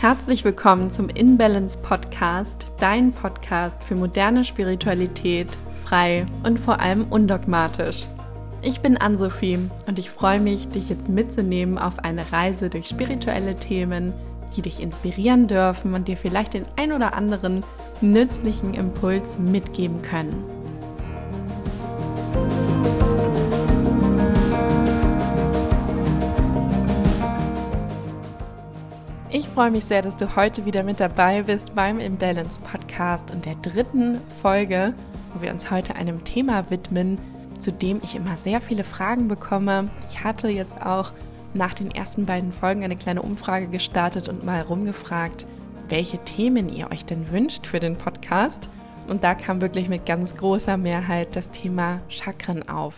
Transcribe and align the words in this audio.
Herzlich 0.00 0.44
willkommen 0.44 0.92
zum 0.92 1.08
InBalance 1.08 1.76
Podcast, 1.76 2.66
dein 2.78 3.10
Podcast 3.10 3.82
für 3.82 3.96
moderne 3.96 4.44
Spiritualität, 4.44 5.48
frei 5.82 6.24
und 6.44 6.60
vor 6.60 6.78
allem 6.78 7.06
undogmatisch. 7.10 8.06
Ich 8.62 8.78
bin 8.78 8.96
Ann-Sophie 8.96 9.58
und 9.88 9.98
ich 9.98 10.08
freue 10.08 10.38
mich, 10.38 10.68
dich 10.68 10.88
jetzt 10.88 11.08
mitzunehmen 11.08 11.78
auf 11.78 11.98
eine 11.98 12.30
Reise 12.30 12.70
durch 12.70 12.86
spirituelle 12.86 13.56
Themen, 13.56 14.12
die 14.56 14.62
dich 14.62 14.80
inspirieren 14.80 15.48
dürfen 15.48 15.94
und 15.94 16.06
dir 16.06 16.16
vielleicht 16.16 16.54
den 16.54 16.66
ein 16.76 16.92
oder 16.92 17.14
anderen 17.14 17.64
nützlichen 18.00 18.74
Impuls 18.74 19.36
mitgeben 19.36 20.00
können. 20.02 20.57
Freue 29.58 29.72
mich 29.72 29.86
sehr, 29.86 30.02
dass 30.02 30.16
du 30.16 30.36
heute 30.36 30.66
wieder 30.66 30.84
mit 30.84 31.00
dabei 31.00 31.42
bist 31.42 31.74
beim 31.74 31.98
Imbalance 31.98 32.60
Podcast 32.60 33.32
und 33.32 33.44
der 33.44 33.56
dritten 33.56 34.20
Folge, 34.40 34.94
wo 35.34 35.42
wir 35.42 35.50
uns 35.50 35.68
heute 35.68 35.96
einem 35.96 36.22
Thema 36.22 36.70
widmen, 36.70 37.18
zu 37.58 37.72
dem 37.72 38.00
ich 38.04 38.14
immer 38.14 38.36
sehr 38.36 38.60
viele 38.60 38.84
Fragen 38.84 39.26
bekomme. 39.26 39.90
Ich 40.06 40.22
hatte 40.22 40.46
jetzt 40.46 40.80
auch 40.80 41.10
nach 41.54 41.74
den 41.74 41.90
ersten 41.90 42.24
beiden 42.24 42.52
Folgen 42.52 42.84
eine 42.84 42.94
kleine 42.94 43.20
Umfrage 43.20 43.66
gestartet 43.66 44.28
und 44.28 44.44
mal 44.44 44.60
rumgefragt, 44.60 45.44
welche 45.88 46.18
Themen 46.18 46.68
ihr 46.68 46.92
euch 46.92 47.04
denn 47.04 47.32
wünscht 47.32 47.66
für 47.66 47.80
den 47.80 47.96
Podcast. 47.96 48.68
Und 49.08 49.24
da 49.24 49.34
kam 49.34 49.60
wirklich 49.60 49.88
mit 49.88 50.06
ganz 50.06 50.36
großer 50.36 50.76
Mehrheit 50.76 51.34
das 51.34 51.50
Thema 51.50 52.00
Chakren 52.06 52.68
auf. 52.68 52.94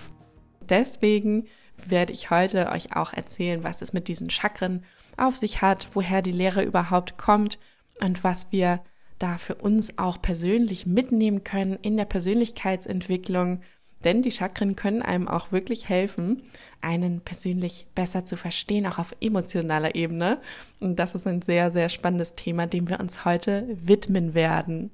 Deswegen 0.68 1.46
werde 1.86 2.12
ich 2.12 2.28
heute 2.28 2.68
euch 2.68 2.94
auch 2.94 3.14
erzählen, 3.14 3.64
was 3.64 3.80
es 3.80 3.94
mit 3.94 4.08
diesen 4.08 4.28
Chakren 4.28 4.84
auf 5.20 5.36
sich 5.36 5.62
hat, 5.62 5.88
woher 5.94 6.22
die 6.22 6.32
Lehre 6.32 6.62
überhaupt 6.62 7.18
kommt 7.18 7.58
und 8.00 8.24
was 8.24 8.48
wir 8.50 8.80
da 9.18 9.38
für 9.38 9.54
uns 9.54 9.98
auch 9.98 10.20
persönlich 10.20 10.86
mitnehmen 10.86 11.44
können 11.44 11.78
in 11.82 11.96
der 11.96 12.06
Persönlichkeitsentwicklung. 12.06 13.60
Denn 14.02 14.22
die 14.22 14.30
Chakren 14.30 14.76
können 14.76 15.02
einem 15.02 15.28
auch 15.28 15.52
wirklich 15.52 15.88
helfen, 15.88 16.42
einen 16.80 17.20
persönlich 17.20 17.86
besser 17.94 18.24
zu 18.24 18.38
verstehen, 18.38 18.86
auch 18.86 18.98
auf 18.98 19.14
emotionaler 19.20 19.94
Ebene. 19.94 20.40
Und 20.80 20.98
das 20.98 21.14
ist 21.14 21.26
ein 21.26 21.42
sehr, 21.42 21.70
sehr 21.70 21.90
spannendes 21.90 22.32
Thema, 22.32 22.66
dem 22.66 22.88
wir 22.88 22.98
uns 22.98 23.26
heute 23.26 23.66
widmen 23.68 24.32
werden. 24.32 24.90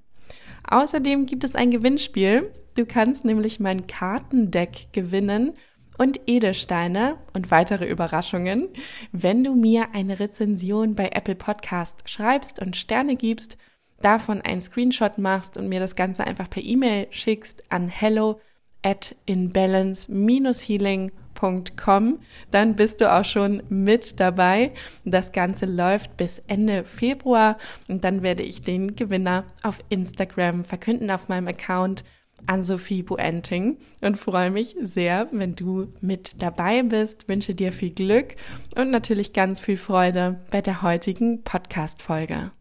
Außerdem 0.68 1.26
gibt 1.26 1.44
es 1.44 1.54
ein 1.54 1.70
Gewinnspiel. 1.70 2.50
Du 2.74 2.84
kannst 2.84 3.24
nämlich 3.24 3.60
mein 3.60 3.86
Kartendeck 3.86 4.88
gewinnen 4.92 5.52
und 5.98 6.20
Edelsteine 6.26 7.16
und 7.32 7.50
weitere 7.50 7.86
Überraschungen, 7.86 8.68
wenn 9.12 9.42
du 9.44 9.54
mir 9.54 9.94
eine 9.94 10.20
Rezension 10.20 10.94
bei 10.94 11.08
Apple 11.12 11.36
Podcast 11.36 12.08
schreibst 12.08 12.60
und 12.60 12.76
Sterne 12.76 13.16
gibst, 13.16 13.56
davon 14.02 14.42
einen 14.42 14.60
Screenshot 14.60 15.16
machst 15.18 15.56
und 15.56 15.68
mir 15.68 15.80
das 15.80 15.96
Ganze 15.96 16.26
einfach 16.26 16.50
per 16.50 16.62
E-Mail 16.62 17.06
schickst 17.10 17.64
an 17.70 17.88
hello 17.88 18.38
at 18.82 19.16
inbalance-healing.com, 19.26 22.20
dann 22.50 22.76
bist 22.76 23.00
du 23.00 23.10
auch 23.12 23.24
schon 23.24 23.62
mit 23.68 24.20
dabei. 24.20 24.72
Das 25.04 25.32
Ganze 25.32 25.66
läuft 25.66 26.16
bis 26.16 26.40
Ende 26.46 26.84
Februar 26.84 27.58
und 27.88 28.04
dann 28.04 28.22
werde 28.22 28.44
ich 28.44 28.62
den 28.62 28.94
Gewinner 28.94 29.42
auf 29.62 29.80
Instagram 29.88 30.62
verkünden 30.64 31.10
auf 31.10 31.28
meinem 31.28 31.48
Account 31.48 32.04
an 32.46 32.62
Sophie 32.62 33.02
Buenting 33.02 33.78
und 34.02 34.18
freue 34.18 34.50
mich 34.50 34.76
sehr, 34.80 35.28
wenn 35.32 35.54
du 35.56 35.92
mit 36.00 36.42
dabei 36.42 36.82
bist. 36.82 37.28
Wünsche 37.28 37.54
dir 37.54 37.72
viel 37.72 37.90
Glück 37.90 38.36
und 38.76 38.90
natürlich 38.90 39.32
ganz 39.32 39.60
viel 39.60 39.76
Freude 39.76 40.44
bei 40.50 40.60
der 40.60 40.82
heutigen 40.82 41.42
Podcast-Folge. 41.42 42.52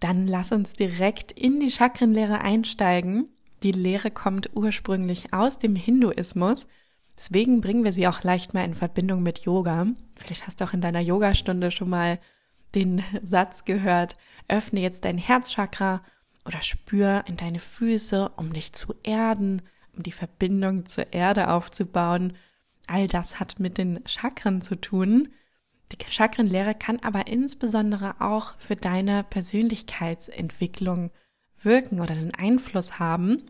Dann 0.00 0.26
lass 0.26 0.50
uns 0.50 0.72
direkt 0.72 1.32
in 1.32 1.60
die 1.60 1.70
Chakrenlehre 1.70 2.40
einsteigen. 2.40 3.28
Die 3.62 3.72
Lehre 3.72 4.10
kommt 4.10 4.50
ursprünglich 4.54 5.34
aus 5.34 5.58
dem 5.58 5.76
Hinduismus. 5.76 6.66
Deswegen 7.18 7.60
bringen 7.60 7.84
wir 7.84 7.92
sie 7.92 8.08
auch 8.08 8.22
leicht 8.22 8.54
mal 8.54 8.64
in 8.64 8.74
Verbindung 8.74 9.22
mit 9.22 9.40
Yoga. 9.40 9.88
Vielleicht 10.16 10.46
hast 10.46 10.60
du 10.60 10.64
auch 10.64 10.72
in 10.72 10.80
deiner 10.80 11.00
Yogastunde 11.00 11.70
schon 11.70 11.90
mal 11.90 12.18
den 12.74 13.02
Satz 13.22 13.64
gehört, 13.64 14.16
öffne 14.48 14.80
jetzt 14.80 15.04
dein 15.04 15.18
Herzchakra 15.18 16.02
oder 16.50 16.62
spür 16.62 17.24
in 17.28 17.36
deine 17.36 17.60
Füße, 17.60 18.32
um 18.36 18.52
dich 18.52 18.72
zu 18.72 18.94
erden, 19.04 19.62
um 19.96 20.02
die 20.02 20.10
Verbindung 20.10 20.84
zur 20.86 21.12
Erde 21.12 21.48
aufzubauen. 21.48 22.36
All 22.88 23.06
das 23.06 23.38
hat 23.38 23.60
mit 23.60 23.78
den 23.78 24.00
Chakren 24.04 24.60
zu 24.60 24.74
tun. 24.74 25.28
Die 25.92 25.96
Chakrenlehre 26.10 26.74
kann 26.74 26.98
aber 27.02 27.28
insbesondere 27.28 28.20
auch 28.20 28.54
für 28.58 28.74
deine 28.74 29.22
Persönlichkeitsentwicklung 29.22 31.12
wirken 31.62 32.00
oder 32.00 32.14
einen 32.14 32.34
Einfluss 32.34 32.98
haben, 32.98 33.44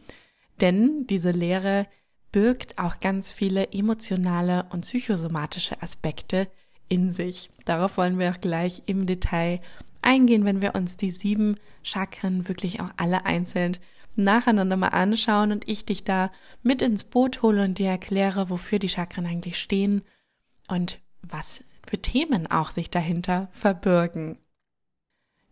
denn 0.60 1.06
diese 1.06 1.30
Lehre 1.30 1.86
birgt 2.32 2.78
auch 2.78 3.00
ganz 3.00 3.30
viele 3.30 3.72
emotionale 3.72 4.66
und 4.70 4.82
psychosomatische 4.82 5.80
Aspekte 5.80 6.48
in 6.88 7.14
sich. 7.14 7.50
Darauf 7.64 7.96
wollen 7.96 8.18
wir 8.18 8.30
auch 8.30 8.40
gleich 8.40 8.82
im 8.84 9.06
Detail 9.06 9.60
eingehen, 10.02 10.44
wenn 10.44 10.62
wir 10.62 10.74
uns 10.74 10.96
die 10.96 11.10
sieben 11.10 11.56
Chakren 11.82 12.48
wirklich 12.48 12.80
auch 12.80 12.90
alle 12.96 13.24
einzeln 13.26 13.76
nacheinander 14.16 14.76
mal 14.76 14.88
anschauen 14.88 15.52
und 15.52 15.68
ich 15.68 15.84
dich 15.84 16.04
da 16.04 16.30
mit 16.62 16.82
ins 16.82 17.04
Boot 17.04 17.42
hole 17.42 17.64
und 17.64 17.78
dir 17.78 17.88
erkläre, 17.88 18.50
wofür 18.50 18.78
die 18.78 18.88
Chakren 18.88 19.26
eigentlich 19.26 19.58
stehen 19.58 20.02
und 20.68 20.98
was 21.22 21.64
für 21.88 21.98
Themen 21.98 22.50
auch 22.50 22.70
sich 22.70 22.90
dahinter 22.90 23.48
verbirgen. 23.52 24.38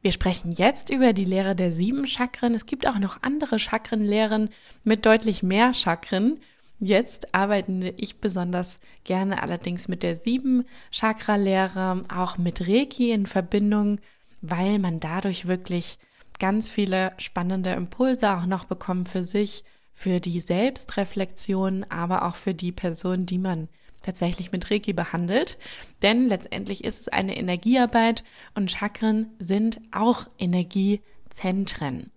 Wir 0.01 0.13
sprechen 0.13 0.53
jetzt 0.53 0.91
über 0.91 1.13
die 1.13 1.25
Lehre 1.25 1.57
der 1.57 1.73
sieben 1.73 2.07
Chakren. 2.07 2.55
Es 2.55 2.67
gibt 2.67 2.87
auch 2.87 2.99
noch 2.99 3.23
andere 3.23 3.59
Chakrenlehren 3.59 4.51
mit 4.85 5.05
deutlich 5.07 5.43
mehr 5.43 5.75
Chakren. 5.75 6.39
Jetzt 6.79 7.35
arbeite 7.35 7.93
ich 7.97 8.21
besonders 8.21 8.79
gerne 9.03 9.43
allerdings 9.43 9.89
mit 9.89 10.05
der 10.05 10.15
sieben 10.15 10.65
Chakra-Lehre, 10.93 12.05
auch 12.15 12.39
mit 12.39 12.69
Reiki 12.69 13.11
in 13.11 13.27
Verbindung 13.27 13.99
weil 14.41 14.79
man 14.79 15.01
dadurch 15.01 15.47
wirklich 15.47 15.99
ganz 16.39 16.71
viele 16.71 17.13
spannende 17.19 17.71
Impulse 17.71 18.37
auch 18.37 18.47
noch 18.47 18.65
bekommt 18.65 19.09
für 19.09 19.25
sich, 19.25 19.65
für 19.95 20.21
die 20.21 20.41
Selbstreflexion, 20.41 21.85
aber 21.89 22.25
auch 22.25 22.37
für 22.37 22.55
die 22.55 22.73
Person, 22.73 23.27
die 23.27 23.39
man 23.39 23.69
tatsächlich 24.03 24.53
mit 24.53 24.71
Reiki 24.71 24.93
behandelt. 24.93 25.59
Denn 26.03 26.29
letztendlich 26.29 26.85
ist 26.85 27.01
es 27.01 27.09
eine 27.09 27.37
Energiearbeit 27.37 28.23
und 28.55 28.71
Chakren 28.71 29.27
sind 29.41 29.81
auch 29.91 30.27
Energiezentren. 30.39 32.13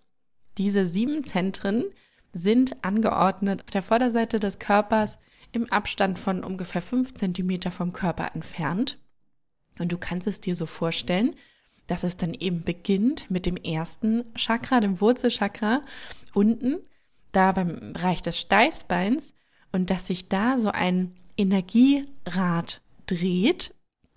Diese 0.57 0.87
sieben 0.87 1.23
Zentren 1.23 1.85
sind 2.33 2.83
angeordnet 2.83 3.63
auf 3.63 3.71
der 3.71 3.81
Vorderseite 3.81 4.39
des 4.39 4.59
Körpers 4.59 5.17
im 5.51 5.71
Abstand 5.71 6.19
von 6.19 6.43
ungefähr 6.43 6.81
fünf 6.81 7.13
Zentimeter 7.13 7.71
vom 7.71 7.93
Körper 7.93 8.35
entfernt. 8.35 8.99
Und 9.79 9.91
du 9.91 9.97
kannst 9.97 10.27
es 10.27 10.39
dir 10.39 10.55
so 10.55 10.65
vorstellen, 10.65 11.35
dass 11.91 12.03
es 12.03 12.15
dann 12.15 12.33
eben 12.33 12.61
beginnt 12.61 13.29
mit 13.29 13.45
dem 13.45 13.57
ersten 13.57 14.23
Chakra, 14.35 14.79
dem 14.79 15.01
Wurzelchakra 15.01 15.81
unten, 16.33 16.77
da 17.33 17.51
beim 17.51 17.91
Bereich 17.91 18.21
des 18.21 18.39
Steißbeins 18.39 19.33
und 19.73 19.89
dass 19.89 20.07
sich 20.07 20.29
da 20.29 20.57
so 20.57 20.69
ein 20.69 21.13
Energierad 21.35 22.79
dreht 23.07 23.73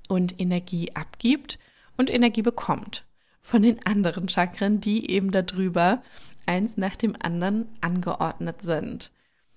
und 0.09 0.41
Energie 0.41 0.95
abgibt 0.95 1.59
und 1.97 2.11
Energie 2.11 2.43
bekommt 2.43 3.05
von 3.43 3.62
den 3.62 3.85
anderen 3.85 4.29
Chakren, 4.29 4.79
die 4.79 5.11
eben 5.11 5.33
darüber 5.33 6.01
eins 6.47 6.77
nach 6.77 6.95
dem 6.95 7.17
anderen 7.21 7.67
angeordnet 7.81 8.62
sind. 8.62 9.11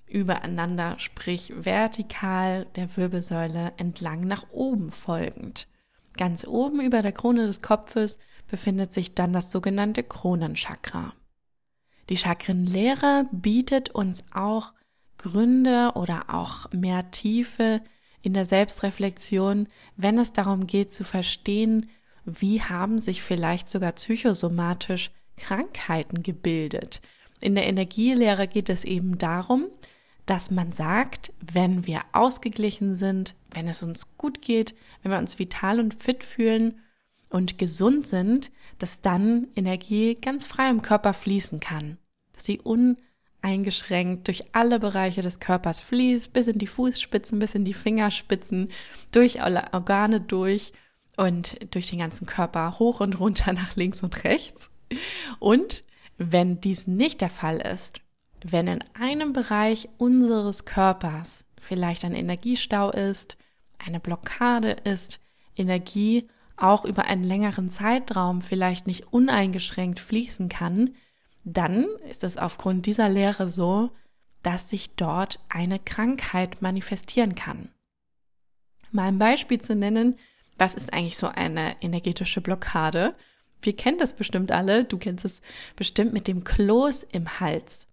Übereinander, 0.07 0.97
sprich 0.97 1.53
vertikal 1.55 2.65
der 2.75 2.97
Wirbelsäule 2.97 3.73
entlang 3.77 4.21
nach 4.21 4.45
oben 4.51 4.91
folgend. 4.91 5.67
Ganz 6.17 6.45
oben 6.45 6.81
über 6.81 7.01
der 7.01 7.11
Krone 7.11 7.45
des 7.47 7.61
Kopfes 7.61 8.17
befindet 8.47 8.93
sich 8.93 9.13
dann 9.13 9.33
das 9.33 9.51
sogenannte 9.51 10.03
Kronenchakra. 10.03 11.13
Die 12.09 12.17
Chakrenlehre 12.17 13.27
bietet 13.31 13.89
uns 13.89 14.23
auch 14.33 14.73
Gründe 15.17 15.91
oder 15.95 16.25
auch 16.33 16.71
mehr 16.71 17.11
Tiefe 17.11 17.81
in 18.21 18.33
der 18.33 18.45
Selbstreflexion, 18.45 19.67
wenn 19.95 20.17
es 20.17 20.33
darum 20.33 20.67
geht 20.67 20.93
zu 20.93 21.03
verstehen, 21.03 21.89
wie 22.25 22.61
haben 22.61 22.99
sich 22.99 23.21
vielleicht 23.21 23.69
sogar 23.69 23.93
psychosomatisch 23.93 25.11
Krankheiten 25.37 26.23
gebildet. 26.23 27.01
In 27.39 27.55
der 27.55 27.67
Energielehre 27.67 28.47
geht 28.47 28.69
es 28.69 28.83
eben 28.83 29.17
darum, 29.17 29.67
dass 30.27 30.51
man 30.51 30.73
sagt, 30.73 31.33
wenn 31.39 31.87
wir 31.87 32.01
ausgeglichen 32.11 32.95
sind, 32.95 33.33
wenn 33.49 33.67
es 33.67 33.81
uns 33.81 34.17
gut 34.17 34.41
geht, 34.41 34.75
wenn 35.01 35.11
wir 35.11 35.17
uns 35.17 35.39
vital 35.39 35.79
und 35.79 35.95
fit 35.95 36.23
fühlen 36.23 36.79
und 37.29 37.57
gesund 37.57 38.05
sind, 38.05 38.51
dass 38.77 39.01
dann 39.01 39.47
Energie 39.55 40.15
ganz 40.15 40.45
frei 40.45 40.69
im 40.69 40.81
Körper 40.81 41.13
fließen 41.13 41.61
kann, 41.61 41.97
dass 42.33 42.43
sie 42.43 42.59
uneingeschränkt 42.59 44.27
durch 44.27 44.43
alle 44.51 44.79
Bereiche 44.79 45.21
des 45.21 45.39
Körpers 45.39 45.79
fließt, 45.81 46.33
bis 46.33 46.47
in 46.47 46.59
die 46.59 46.67
Fußspitzen, 46.67 47.39
bis 47.39 47.55
in 47.55 47.63
die 47.63 47.73
Fingerspitzen, 47.73 48.69
durch 49.11 49.41
alle 49.41 49.73
Organe 49.73 50.19
durch 50.19 50.73
und 51.15 51.57
durch 51.73 51.89
den 51.89 51.99
ganzen 51.99 52.27
Körper 52.27 52.79
hoch 52.79 52.99
und 52.99 53.17
runter 53.19 53.53
nach 53.53 53.77
links 53.77 54.03
und 54.03 54.25
rechts. 54.25 54.69
Und 55.39 55.85
wenn 56.17 56.59
dies 56.59 56.85
nicht 56.85 57.21
der 57.21 57.29
Fall 57.29 57.57
ist, 57.59 58.01
wenn 58.51 58.67
in 58.67 58.83
einem 58.93 59.33
Bereich 59.33 59.89
unseres 59.97 60.65
Körpers 60.65 61.45
vielleicht 61.59 62.05
ein 62.05 62.15
Energiestau 62.15 62.91
ist, 62.91 63.37
eine 63.77 63.99
Blockade 63.99 64.71
ist, 64.71 65.19
Energie 65.55 66.27
auch 66.55 66.85
über 66.85 67.05
einen 67.05 67.23
längeren 67.23 67.69
Zeitraum 67.69 68.41
vielleicht 68.41 68.87
nicht 68.87 69.11
uneingeschränkt 69.13 69.99
fließen 69.99 70.49
kann, 70.49 70.95
dann 71.43 71.85
ist 72.09 72.23
es 72.23 72.37
aufgrund 72.37 72.85
dieser 72.85 73.09
Lehre 73.09 73.47
so, 73.47 73.91
dass 74.43 74.69
sich 74.69 74.95
dort 74.95 75.39
eine 75.49 75.79
Krankheit 75.79 76.61
manifestieren 76.61 77.35
kann. 77.35 77.69
Mal 78.91 79.09
ein 79.09 79.19
Beispiel 79.19 79.59
zu 79.59 79.75
nennen, 79.75 80.17
was 80.57 80.73
ist 80.73 80.93
eigentlich 80.93 81.17
so 81.17 81.27
eine 81.27 81.81
energetische 81.81 82.41
Blockade? 82.41 83.15
Wir 83.61 83.75
kennen 83.75 83.97
das 83.97 84.15
bestimmt 84.15 84.51
alle, 84.51 84.85
du 84.85 84.97
kennst 84.97 85.25
es 85.25 85.41
bestimmt 85.75 86.13
mit 86.13 86.27
dem 86.27 86.43
Kloß 86.43 87.03
im 87.03 87.39
Hals. 87.39 87.86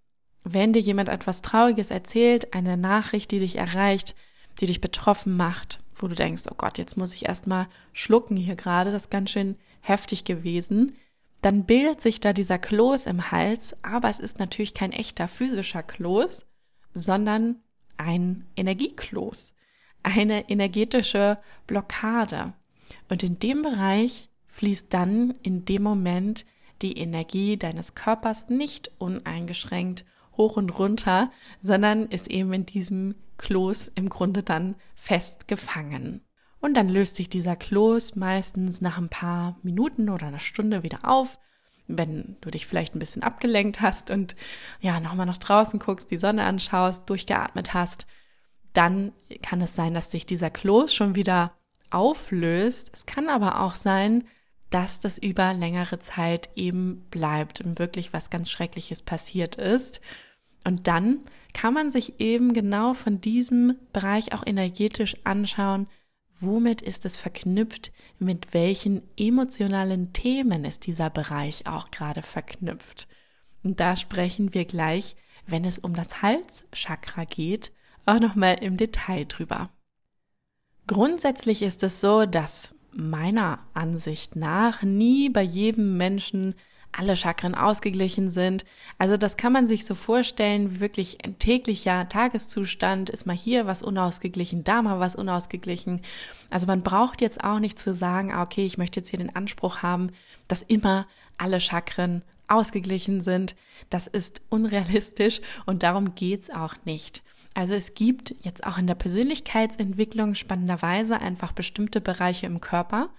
Wenn 0.45 0.75
dir 0.75 0.81
jemand 0.81 1.09
etwas 1.09 1.41
Trauriges 1.41 1.91
erzählt, 1.91 2.53
eine 2.53 2.77
Nachricht, 2.77 3.31
die 3.31 3.39
dich 3.39 3.57
erreicht, 3.57 4.15
die 4.61 4.67
dich 4.67 4.83
betroffen 4.83 5.37
macht, 5.37 5.81
wo 5.97 6.07
du 6.07 6.15
denkst, 6.15 6.43
oh 6.51 6.55
Gott, 6.57 6.77
jetzt 6.77 6.97
muss 6.99 7.15
ich 7.15 7.25
erstmal 7.27 7.67
schlucken 7.95 8.37
hier 8.37 8.55
gerade, 8.55 8.93
das 8.93 9.05
ist 9.05 9.11
ganz 9.11 9.31
schön 9.31 9.57
heftig 9.81 10.25
gewesen, 10.25 10.97
dann 11.41 11.65
bildet 11.65 12.01
sich 12.01 12.21
da 12.21 12.33
dieser 12.33 12.59
Kloß 12.59 13.07
im 13.07 13.31
Hals, 13.31 13.77
aber 13.83 14.09
es 14.09 14.21
ist 14.21 14.39
natürlich 14.39 14.75
kein 14.75 14.93
echter 14.93 15.29
physischer 15.29 15.83
Kloß, 15.83 16.47
sondern 16.93 17.57
ein 17.97 18.47
Energiekloß, 18.57 19.55
eine 20.03 20.49
energetische 20.51 21.39
Blockade. 21.67 22.53
Und 23.09 23.23
in 23.23 23.39
dem 23.39 23.63
Bereich 23.63 24.29
fließt 24.49 24.87
dann 24.91 25.35
in 25.43 25.65
dem 25.65 25.83
Moment 25.83 26.45
die 26.83 26.99
Energie 26.99 27.57
deines 27.57 27.95
Körpers 27.95 28.49
nicht 28.49 28.91
uneingeschränkt 28.99 30.05
hoch 30.37 30.57
und 30.57 30.79
runter, 30.79 31.31
sondern 31.63 32.07
ist 32.07 32.31
eben 32.31 32.53
in 32.53 32.67
diesem 32.67 33.15
Kloß 33.39 33.93
im 33.95 34.09
Grunde 34.09 34.43
dann 34.43 34.77
festgefangen. 34.95 36.23
Und 36.61 36.77
dann 36.77 36.89
löst 36.89 37.17
sich 37.17 37.29
dieser 37.29 37.57
Kloß 37.57 38.17
meistens 38.17 38.81
nach 38.81 38.97
ein 38.97 39.11
paar 39.11 39.59
Minuten 39.63 40.09
oder 40.09 40.29
einer 40.29 40.39
Stunde 40.39 40.83
wieder 40.83 41.01
auf, 41.03 41.39
wenn 41.87 42.37
du 42.41 42.51
dich 42.51 42.67
vielleicht 42.67 42.95
ein 42.95 43.01
bisschen 43.01 43.23
abgelenkt 43.23 43.81
hast 43.81 44.11
und 44.11 44.35
ja, 44.81 45.01
nochmal 45.01 45.27
nach 45.27 45.39
draußen 45.39 45.79
guckst, 45.79 46.11
die 46.11 46.17
Sonne 46.17 46.45
anschaust, 46.45 47.09
durchgeatmet 47.11 47.75
hast, 47.75 48.07
dann 48.73 49.13
kann 49.43 49.61
es 49.61 49.75
sein, 49.75 49.95
dass 49.95 50.11
sich 50.11 50.27
dieser 50.27 50.51
Kloß 50.51 50.95
schon 50.95 51.15
wieder 51.15 51.53
auflöst. 51.91 52.91
Es 52.95 53.07
kann 53.07 53.29
aber 53.29 53.61
auch 53.61 53.75
sein, 53.75 54.25
dass 54.75 54.99
das 54.99 55.19
über 55.19 55.55
längere 55.55 56.01
Zeit 56.01 56.51
eben 56.57 57.07
bleibt 57.09 57.61
und 57.61 57.79
wirklich 57.79 58.13
was 58.13 58.29
ganz 58.29 58.51
Schreckliches 58.51 59.03
passiert 59.03 59.55
ist. 59.55 60.01
Und 60.65 60.89
dann 60.89 61.21
kann 61.53 61.73
man 61.73 61.91
sich 61.91 62.19
eben 62.19 62.55
genau 62.55 62.93
von 62.93 63.21
diesem 63.21 63.77
Bereich 63.93 64.33
auch 64.33 64.45
energetisch 64.45 65.15
anschauen, 65.23 65.87
womit 66.41 66.83
ist 66.83 67.05
es 67.05 67.17
verknüpft, 67.17 67.93
mit 68.19 68.53
welchen 68.53 69.03
emotionalen 69.17 70.13
Themen 70.13 70.65
ist 70.65 70.87
dieser 70.87 71.09
Bereich 71.09 71.69
auch 71.69 71.93
gerade 71.93 72.23
verknüpft. 72.23 73.07
Und 73.63 73.79
da 73.79 73.95
sprechen 73.95 74.55
wir 74.55 74.65
gleich, 74.65 75.15
wenn 75.47 75.65
es 75.65 75.79
um 75.79 75.95
das 75.95 76.21
Halschakra 76.21 77.27
geht, 77.27 77.71
auch 78.07 78.19
nochmal 78.19 78.57
im 78.61 78.77
Detail 78.77 79.25
drüber. 79.27 79.71
Grundsätzlich 80.89 81.63
ist 81.63 81.85
es 81.85 82.01
so, 82.01 82.27
dass 82.27 82.74
meiner 82.97 83.59
Ansicht 83.75 84.37
nach 84.37 84.83
nie 84.83 85.29
bei 85.29 85.43
jedem 85.43 85.97
Menschen 85.97 86.55
alle 86.97 87.17
Chakren 87.17 87.55
ausgeglichen 87.55 88.29
sind. 88.31 88.65
Also 88.99 89.17
das 89.17 89.37
kann 89.37 89.53
man 89.53 89.67
sich 89.67 89.85
so 89.85 89.95
vorstellen, 89.95 90.81
wirklich 90.81 91.25
ein 91.25 91.39
täglicher 91.39 92.09
Tageszustand, 92.09 93.11
ist 93.11 93.27
mal 93.27 93.37
hier 93.37 93.67
was 93.67 93.83
unausgeglichen, 93.83 94.65
da 94.65 94.83
mal 94.83 95.01
was 95.01 95.17
unausgeglichen. 95.17 96.03
Also 96.51 96.67
man 96.67 96.83
braucht 96.83 97.21
jetzt 97.21 97.43
auch 97.43 97.59
nicht 97.59 97.79
zu 97.79 97.93
sagen, 97.93 98.33
ah, 98.33 98.43
okay, 98.43 98.65
ich 98.65 98.79
möchte 98.79 99.01
jetzt 99.01 99.09
hier 99.11 99.19
den 99.19 99.35
Anspruch 99.35 99.83
haben, 99.83 100.11
dass 100.49 100.63
immer 100.63 101.07
alle 101.37 101.61
Chakren 101.61 102.23
ausgeglichen 102.47 103.21
sind. 103.21 103.57
Das 103.91 104.07
ist 104.07 104.43
unrealistisch 104.51 105.41
und 105.67 105.83
darum 105.83 106.15
geht's 106.15 106.51
auch 106.51 106.75
nicht. 106.85 107.23
Also 107.55 107.75
es 107.75 107.95
gibt 107.95 108.35
jetzt 108.41 108.67
auch 108.67 108.79
in 108.79 108.87
der 108.87 108.97
Persönlichkeitsentwicklung 108.97 110.35
spannenderweise 110.35 111.21
einfach 111.21 111.53
bestimmte 111.53 112.01
Bereiche 112.01 112.47
im 112.47 112.61
Körper, 112.61 113.11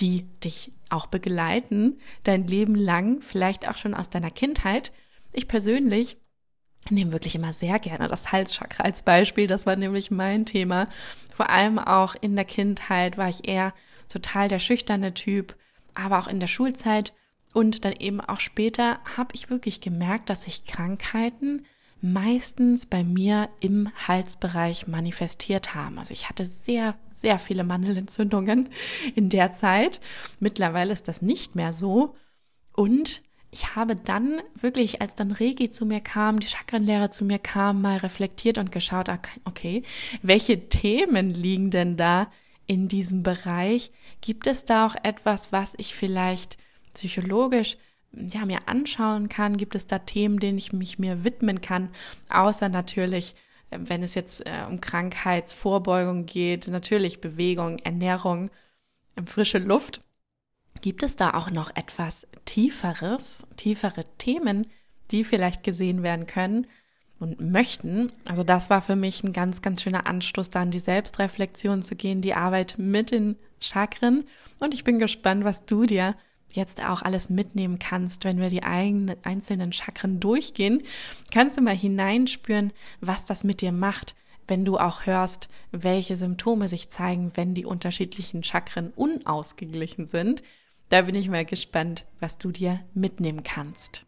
die 0.00 0.24
dich 0.40 0.72
auch 0.90 1.06
begleiten, 1.06 1.98
dein 2.24 2.46
Leben 2.46 2.74
lang, 2.74 3.22
vielleicht 3.22 3.68
auch 3.68 3.76
schon 3.76 3.94
aus 3.94 4.10
deiner 4.10 4.30
Kindheit. 4.30 4.92
Ich 5.32 5.48
persönlich 5.48 6.16
nehme 6.90 7.12
wirklich 7.12 7.34
immer 7.34 7.52
sehr 7.52 7.78
gerne 7.78 8.08
das 8.08 8.32
Halschakra 8.32 8.84
als 8.84 9.02
Beispiel. 9.02 9.46
Das 9.46 9.66
war 9.66 9.76
nämlich 9.76 10.10
mein 10.10 10.46
Thema. 10.46 10.86
Vor 11.32 11.50
allem 11.50 11.78
auch 11.78 12.14
in 12.20 12.36
der 12.36 12.44
Kindheit 12.44 13.16
war 13.16 13.28
ich 13.28 13.48
eher 13.48 13.72
total 14.08 14.48
der 14.48 14.58
schüchterne 14.58 15.14
Typ, 15.14 15.56
aber 15.94 16.18
auch 16.18 16.28
in 16.28 16.40
der 16.40 16.46
Schulzeit 16.46 17.12
und 17.52 17.84
dann 17.84 17.94
eben 17.94 18.20
auch 18.20 18.40
später 18.40 19.00
habe 19.16 19.30
ich 19.32 19.48
wirklich 19.48 19.80
gemerkt, 19.80 20.28
dass 20.28 20.44
sich 20.44 20.66
Krankheiten 20.66 21.64
meistens 22.00 22.86
bei 22.86 23.02
mir 23.02 23.48
im 23.60 23.90
Halsbereich 24.06 24.86
manifestiert 24.86 25.74
haben. 25.74 25.98
Also 25.98 26.12
ich 26.12 26.28
hatte 26.28 26.44
sehr, 26.44 26.94
sehr 27.10 27.38
viele 27.38 27.64
Mandelentzündungen 27.64 28.68
in 29.14 29.28
der 29.28 29.52
Zeit. 29.52 30.00
Mittlerweile 30.38 30.92
ist 30.92 31.08
das 31.08 31.22
nicht 31.22 31.56
mehr 31.56 31.72
so. 31.72 32.14
Und 32.74 33.22
ich 33.50 33.74
habe 33.74 33.96
dann 33.96 34.42
wirklich, 34.60 35.00
als 35.00 35.14
dann 35.14 35.32
Regi 35.32 35.70
zu 35.70 35.86
mir 35.86 36.00
kam, 36.00 36.40
die 36.40 36.48
Chakrenlehre 36.48 37.10
zu 37.10 37.24
mir 37.24 37.38
kam, 37.38 37.80
mal 37.80 37.96
reflektiert 37.96 38.58
und 38.58 38.70
geschaut, 38.70 39.08
okay, 39.44 39.82
welche 40.20 40.68
Themen 40.68 41.30
liegen 41.30 41.70
denn 41.70 41.96
da 41.96 42.30
in 42.66 42.88
diesem 42.88 43.22
Bereich? 43.22 43.92
Gibt 44.20 44.46
es 44.46 44.64
da 44.64 44.86
auch 44.86 44.96
etwas, 45.02 45.52
was 45.52 45.74
ich 45.78 45.94
vielleicht 45.94 46.58
psychologisch 46.92 47.78
ja, 48.16 48.44
mir 48.46 48.66
anschauen 48.66 49.28
kann? 49.28 49.56
Gibt 49.56 49.74
es 49.74 49.86
da 49.86 49.98
Themen, 49.98 50.38
denen 50.38 50.58
ich 50.58 50.72
mich 50.72 50.98
mir 50.98 51.24
widmen 51.24 51.60
kann? 51.60 51.90
Außer 52.30 52.68
natürlich, 52.68 53.34
äh, 53.70 53.78
wenn 53.80 54.02
es 54.02 54.14
jetzt 54.14 54.46
äh, 54.46 54.64
um 54.68 54.80
Krankheitsvorbeugung 54.80 56.26
geht, 56.26 56.68
natürlich 56.68 57.20
Bewegung, 57.20 57.78
Ernährung, 57.80 58.50
äh, 59.16 59.22
frische 59.26 59.58
Luft. 59.58 60.00
Gibt 60.80 61.02
es 61.02 61.16
da 61.16 61.34
auch 61.34 61.50
noch 61.50 61.74
etwas 61.74 62.26
Tieferes, 62.44 63.46
tiefere 63.56 64.04
Themen, 64.18 64.66
die 65.10 65.24
vielleicht 65.24 65.64
gesehen 65.64 66.02
werden 66.02 66.26
können 66.26 66.66
und 67.18 67.40
möchten? 67.40 68.12
Also 68.26 68.42
das 68.42 68.68
war 68.68 68.82
für 68.82 68.96
mich 68.96 69.24
ein 69.24 69.32
ganz, 69.32 69.62
ganz 69.62 69.82
schöner 69.82 70.06
Anstoß, 70.06 70.50
da 70.50 70.62
in 70.62 70.70
die 70.70 70.80
Selbstreflexion 70.80 71.82
zu 71.82 71.96
gehen, 71.96 72.20
die 72.20 72.34
Arbeit 72.34 72.76
mit 72.78 73.10
den 73.10 73.36
Chakren. 73.58 74.24
Und 74.58 74.74
ich 74.74 74.84
bin 74.84 74.98
gespannt, 74.98 75.44
was 75.44 75.64
du 75.64 75.86
dir 75.86 76.14
jetzt 76.50 76.84
auch 76.84 77.02
alles 77.02 77.30
mitnehmen 77.30 77.78
kannst, 77.78 78.24
wenn 78.24 78.40
wir 78.40 78.48
die 78.48 78.62
eigenen, 78.62 79.16
einzelnen 79.24 79.72
Chakren 79.72 80.20
durchgehen, 80.20 80.82
kannst 81.32 81.56
du 81.56 81.60
mal 81.60 81.76
hineinspüren, 81.76 82.72
was 83.00 83.26
das 83.26 83.44
mit 83.44 83.60
dir 83.60 83.72
macht, 83.72 84.14
wenn 84.48 84.64
du 84.64 84.78
auch 84.78 85.06
hörst, 85.06 85.48
welche 85.72 86.16
Symptome 86.16 86.68
sich 86.68 86.88
zeigen, 86.88 87.32
wenn 87.34 87.54
die 87.54 87.66
unterschiedlichen 87.66 88.42
Chakren 88.42 88.92
unausgeglichen 88.94 90.06
sind. 90.06 90.42
Da 90.88 91.02
bin 91.02 91.14
ich 91.14 91.28
mal 91.28 91.44
gespannt, 91.44 92.06
was 92.20 92.38
du 92.38 92.52
dir 92.52 92.80
mitnehmen 92.94 93.42
kannst. 93.42 94.06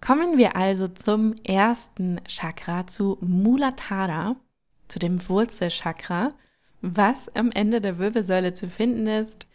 Kommen 0.00 0.36
wir 0.36 0.56
also 0.56 0.88
zum 0.88 1.34
ersten 1.44 2.20
Chakra, 2.26 2.86
zu 2.86 3.16
Muladhara, 3.20 4.36
zu 4.88 4.98
dem 4.98 5.26
Wurzelchakra, 5.28 6.34
was 6.82 7.34
am 7.34 7.50
Ende 7.50 7.80
der 7.80 7.98
Wirbelsäule 7.98 8.52
zu 8.52 8.68
finden 8.68 9.06
ist 9.06 9.46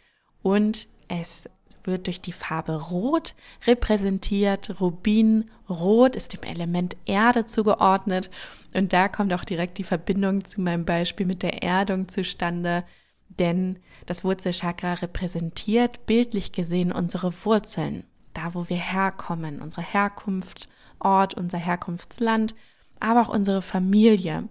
und 0.42 0.88
es 1.06 1.48
wird 1.84 2.06
durch 2.06 2.20
die 2.20 2.32
Farbe 2.32 2.74
Rot 2.74 3.34
repräsentiert. 3.66 4.80
Rubinrot 4.80 6.16
ist 6.16 6.34
dem 6.34 6.42
Element 6.42 6.96
Erde 7.06 7.44
zugeordnet. 7.44 8.30
Und 8.74 8.92
da 8.92 9.08
kommt 9.08 9.32
auch 9.32 9.44
direkt 9.44 9.78
die 9.78 9.84
Verbindung 9.84 10.44
zu 10.44 10.60
meinem 10.60 10.84
Beispiel 10.84 11.26
mit 11.26 11.42
der 11.42 11.62
Erdung 11.62 12.08
zustande. 12.08 12.84
Denn 13.28 13.78
das 14.06 14.24
Wurzelchakra 14.24 14.94
repräsentiert 14.94 16.06
bildlich 16.06 16.52
gesehen 16.52 16.92
unsere 16.92 17.32
Wurzeln. 17.44 18.04
Da, 18.34 18.54
wo 18.54 18.68
wir 18.68 18.76
herkommen, 18.76 19.60
unsere 19.60 19.82
Herkunftsort, 19.82 21.34
unser 21.34 21.58
Herkunftsland, 21.58 22.54
aber 23.00 23.22
auch 23.22 23.28
unsere 23.28 23.62
Familie. 23.62 24.48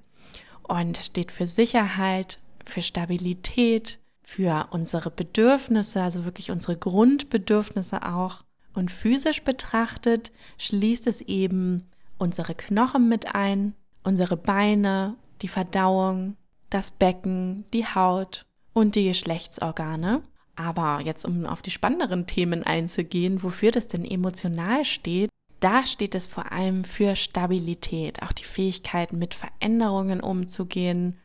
Und 0.64 0.98
steht 0.98 1.32
für 1.32 1.48
Sicherheit, 1.48 2.40
für 2.66 2.82
Stabilität, 2.82 4.00
für 4.30 4.68
unsere 4.70 5.10
Bedürfnisse, 5.10 6.04
also 6.04 6.24
wirklich 6.24 6.52
unsere 6.52 6.78
Grundbedürfnisse 6.78 8.04
auch. 8.04 8.44
Und 8.76 8.92
physisch 8.92 9.42
betrachtet 9.44 10.32
schließt 10.60 11.08
es 11.08 11.22
eben 11.22 11.90
unsere 12.20 12.54
Knochen 12.54 13.10
mit 13.10 13.34
ein, 13.34 13.74
unsere 14.04 14.38
Beine, 14.38 15.16
die 15.42 15.48
Verdauung, 15.48 16.36
das 16.70 16.92
Becken, 16.92 17.66
die 17.74 17.88
Haut 17.88 18.46
und 18.74 18.94
die 18.94 19.06
Geschlechtsorgane. 19.06 20.22
Aber 20.56 21.02
jetzt, 21.04 21.26
um 21.26 21.48
auf 21.48 21.64
die 21.64 21.72
spannenderen 21.72 22.28
Themen 22.28 22.62
einzugehen, 22.62 23.42
wofür 23.42 23.72
das 23.72 23.88
denn 23.88 24.06
emotional 24.06 24.86
steht, 24.86 25.32
da 25.60 25.88
steht 25.88 26.14
es 26.14 26.28
vor 26.28 26.52
allem 26.52 26.84
für 26.84 27.16
Stabilität, 27.16 28.22
auch 28.22 28.32
die 28.32 28.46
Fähigkeit, 28.46 29.12
mit 29.12 29.34
Veränderungen 29.34 30.22
umzugehen. 30.22 31.18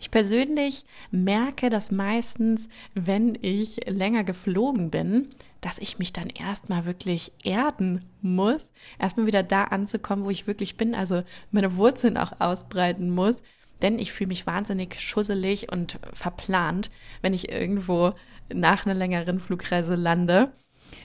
Ich 0.00 0.10
persönlich 0.10 0.84
merke 1.10 1.70
das 1.70 1.90
meistens, 1.90 2.68
wenn 2.94 3.36
ich 3.40 3.88
länger 3.88 4.22
geflogen 4.24 4.90
bin, 4.90 5.30
dass 5.60 5.78
ich 5.78 5.98
mich 5.98 6.12
dann 6.12 6.28
erstmal 6.28 6.84
wirklich 6.84 7.32
erden 7.42 8.04
muss, 8.22 8.70
erstmal 8.98 9.26
wieder 9.26 9.42
da 9.42 9.64
anzukommen, 9.64 10.24
wo 10.24 10.30
ich 10.30 10.46
wirklich 10.46 10.76
bin, 10.76 10.94
also 10.94 11.24
meine 11.50 11.76
Wurzeln 11.76 12.16
auch 12.16 12.40
ausbreiten 12.40 13.10
muss, 13.10 13.42
denn 13.82 13.98
ich 13.98 14.12
fühle 14.12 14.28
mich 14.28 14.46
wahnsinnig 14.46 15.00
schusselig 15.00 15.72
und 15.72 15.98
verplant, 16.12 16.90
wenn 17.22 17.34
ich 17.34 17.50
irgendwo 17.50 18.12
nach 18.52 18.86
einer 18.86 18.94
längeren 18.94 19.40
Flugreise 19.40 19.94
lande. 19.94 20.52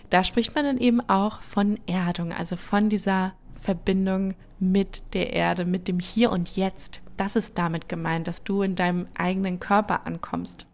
Da 0.09 0.23
spricht 0.23 0.55
man 0.55 0.65
dann 0.65 0.77
eben 0.77 1.01
auch 1.09 1.41
von 1.41 1.79
Erdung, 1.87 2.31
also 2.31 2.55
von 2.55 2.89
dieser 2.89 3.33
Verbindung 3.55 4.35
mit 4.59 5.13
der 5.13 5.33
Erde, 5.33 5.65
mit 5.65 5.87
dem 5.87 5.99
Hier 5.99 6.31
und 6.31 6.55
Jetzt. 6.55 7.01
Das 7.23 7.37
ist 7.37 7.57
damit 7.57 7.87
gemeint, 7.87 8.27
dass 8.27 8.43
du 8.43 8.63
in 8.63 8.75
deinem 8.75 9.05
eigenen 9.13 9.57
Körper 9.57 10.05
ankommst. 10.05 10.67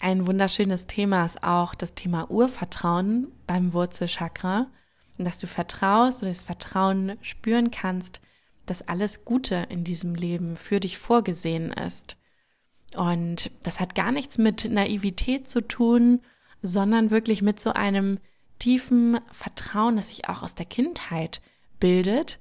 Ein 0.00 0.26
wunderschönes 0.26 0.86
Thema 0.86 1.26
ist 1.26 1.44
auch 1.44 1.74
das 1.74 1.92
Thema 1.92 2.30
Urvertrauen 2.30 3.30
beim 3.46 3.74
Wurzelchakra. 3.74 4.68
Und 5.18 5.26
dass 5.26 5.38
du 5.38 5.46
vertraust 5.46 6.22
und 6.22 6.28
das 6.30 6.44
Vertrauen 6.44 7.18
spüren 7.20 7.70
kannst, 7.70 8.22
dass 8.64 8.88
alles 8.88 9.26
Gute 9.26 9.66
in 9.68 9.84
diesem 9.84 10.14
Leben 10.14 10.56
für 10.56 10.80
dich 10.80 10.96
vorgesehen 10.96 11.70
ist. 11.70 12.16
Und 12.96 13.50
das 13.62 13.78
hat 13.78 13.94
gar 13.94 14.10
nichts 14.10 14.38
mit 14.38 14.64
Naivität 14.64 15.50
zu 15.50 15.60
tun, 15.60 16.22
sondern 16.62 17.10
wirklich 17.10 17.42
mit 17.42 17.60
so 17.60 17.74
einem 17.74 18.20
tiefen 18.58 19.20
Vertrauen, 19.30 19.96
das 19.96 20.08
sich 20.08 20.30
auch 20.30 20.42
aus 20.42 20.54
der 20.54 20.64
Kindheit 20.64 21.42
bildet, 21.78 22.38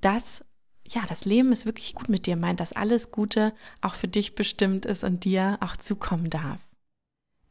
dass 0.00 0.42
ja, 0.88 1.02
das 1.08 1.24
Leben 1.24 1.52
ist 1.52 1.66
wirklich 1.66 1.94
gut 1.94 2.08
mit 2.08 2.26
dir 2.26 2.36
meint, 2.36 2.60
dass 2.60 2.72
alles 2.72 3.10
Gute 3.10 3.52
auch 3.80 3.94
für 3.94 4.08
dich 4.08 4.34
bestimmt 4.34 4.86
ist 4.86 5.04
und 5.04 5.24
dir 5.24 5.58
auch 5.60 5.76
zukommen 5.76 6.30
darf. 6.30 6.60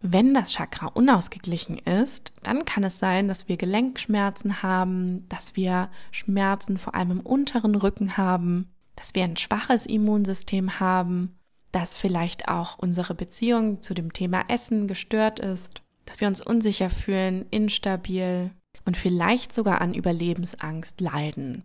Wenn 0.02 0.34
das 0.34 0.54
Chakra 0.54 0.88
unausgeglichen 0.88 1.80
ist, 1.80 2.34
dann 2.44 2.66
kann 2.66 2.84
es 2.84 3.00
sein, 3.00 3.28
dass 3.28 3.48
wir 3.48 3.58
Gelenkschmerzen 3.58 4.62
haben, 4.62 5.28
dass 5.30 5.56
wir 5.56 5.90
Schmerzen 6.12 6.78
vor 6.78 6.94
allem 6.94 7.12
im 7.12 7.20
unteren 7.22 7.76
Rücken 7.76 8.16
haben, 8.18 8.70
dass 8.96 9.16
wir 9.16 9.24
ein 9.24 9.38
schwaches 9.38 9.86
Immunsystem 9.86 10.80
haben, 10.80 11.36
dass 11.72 11.98
vielleicht 11.98 12.48
auch 12.48 12.78
unsere 12.78 13.16
Beziehung 13.16 13.82
zu 13.82 13.94
dem 13.94 14.14
Thema 14.14 14.44
Essen 14.48 14.88
gestört 14.88 15.40
ist, 15.40 15.82
dass 16.06 16.22
wir 16.22 16.28
uns 16.28 16.42
unsicher 16.42 16.90
fühlen, 16.90 17.46
instabil 17.50 18.52
und 18.86 18.98
vielleicht 18.98 19.54
sogar 19.54 19.82
an 19.82 19.94
Überlebensangst 19.94 21.02
leiden. 21.02 21.64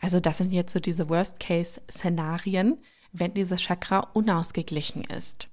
Also 0.00 0.20
das 0.20 0.38
sind 0.38 0.52
jetzt 0.52 0.72
so 0.72 0.80
diese 0.80 1.08
Worst-Case-Szenarien, 1.08 2.78
wenn 3.12 3.34
dieses 3.34 3.60
Chakra 3.60 4.00
unausgeglichen 4.14 5.04
ist. 5.04 5.48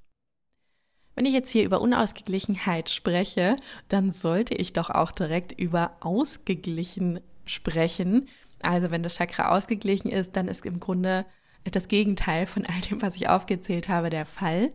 Wenn 1.16 1.26
ich 1.26 1.34
jetzt 1.34 1.50
hier 1.50 1.64
über 1.64 1.80
Unausgeglichenheit 1.80 2.90
spreche, 2.90 3.56
dann 3.88 4.12
sollte 4.12 4.54
ich 4.54 4.74
doch 4.74 4.90
auch 4.90 5.12
direkt 5.12 5.54
über 5.54 5.96
ausgeglichen 6.02 7.22
sprechen. 7.46 8.28
Also 8.62 8.92
wenn 8.92 9.04
das 9.04 9.16
Chakra 9.16 9.56
ausgeglichen 9.56 10.12
ist, 10.12 10.36
dann 10.36 10.50
ist 10.50 10.66
im 10.66 10.80
Grunde 10.80 11.26
das 11.64 11.88
Gegenteil 11.88 12.48
von 12.48 12.66
all 12.66 12.82
dem, 12.82 13.02
was 13.02 13.16
ich 13.16 13.30
aufgezählt 13.30 13.88
habe, 13.88 14.10
der 14.10 14.26
Fall. 14.26 14.74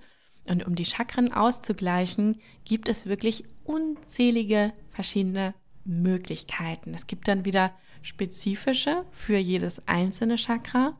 Und 0.48 0.66
um 0.66 0.74
die 0.74 0.86
Chakren 0.86 1.32
auszugleichen, 1.32 2.40
gibt 2.64 2.88
es 2.88 3.06
wirklich 3.06 3.44
unzählige 3.64 4.72
verschiedene 4.90 5.54
Möglichkeiten. 5.84 6.94
Es 6.94 7.06
gibt 7.06 7.28
dann 7.28 7.44
wieder 7.44 7.72
spezifische 8.02 9.04
für 9.10 9.36
jedes 9.36 9.86
einzelne 9.88 10.36
Chakra. 10.36 10.96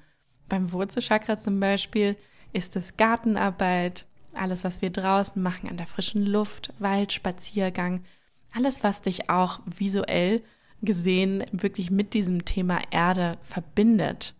Beim 0.49 0.73
Wurzelchakra 0.73 1.37
zum 1.37 1.61
Beispiel 1.61 2.17
ist 2.53 2.77
es 2.77 2.97
Gartenarbeit, 2.97 4.07
alles, 4.33 4.65
was 4.65 4.83
wir 4.83 4.91
draußen 4.91 5.43
machen, 5.43 5.69
an 5.69 5.77
der 5.77 5.87
frischen 5.87 6.25
Luft, 6.25 6.73
Waldspaziergang, 6.79 8.03
alles, 8.53 8.83
was 8.83 9.03
dich 9.03 9.31
auch 9.31 9.61
visuell 9.67 10.43
gesehen 10.83 11.45
wirklich 11.53 11.91
mit 11.91 12.15
diesem 12.15 12.45
Thema 12.45 12.81
Erde 12.91 13.39
verbindet. 13.43 14.35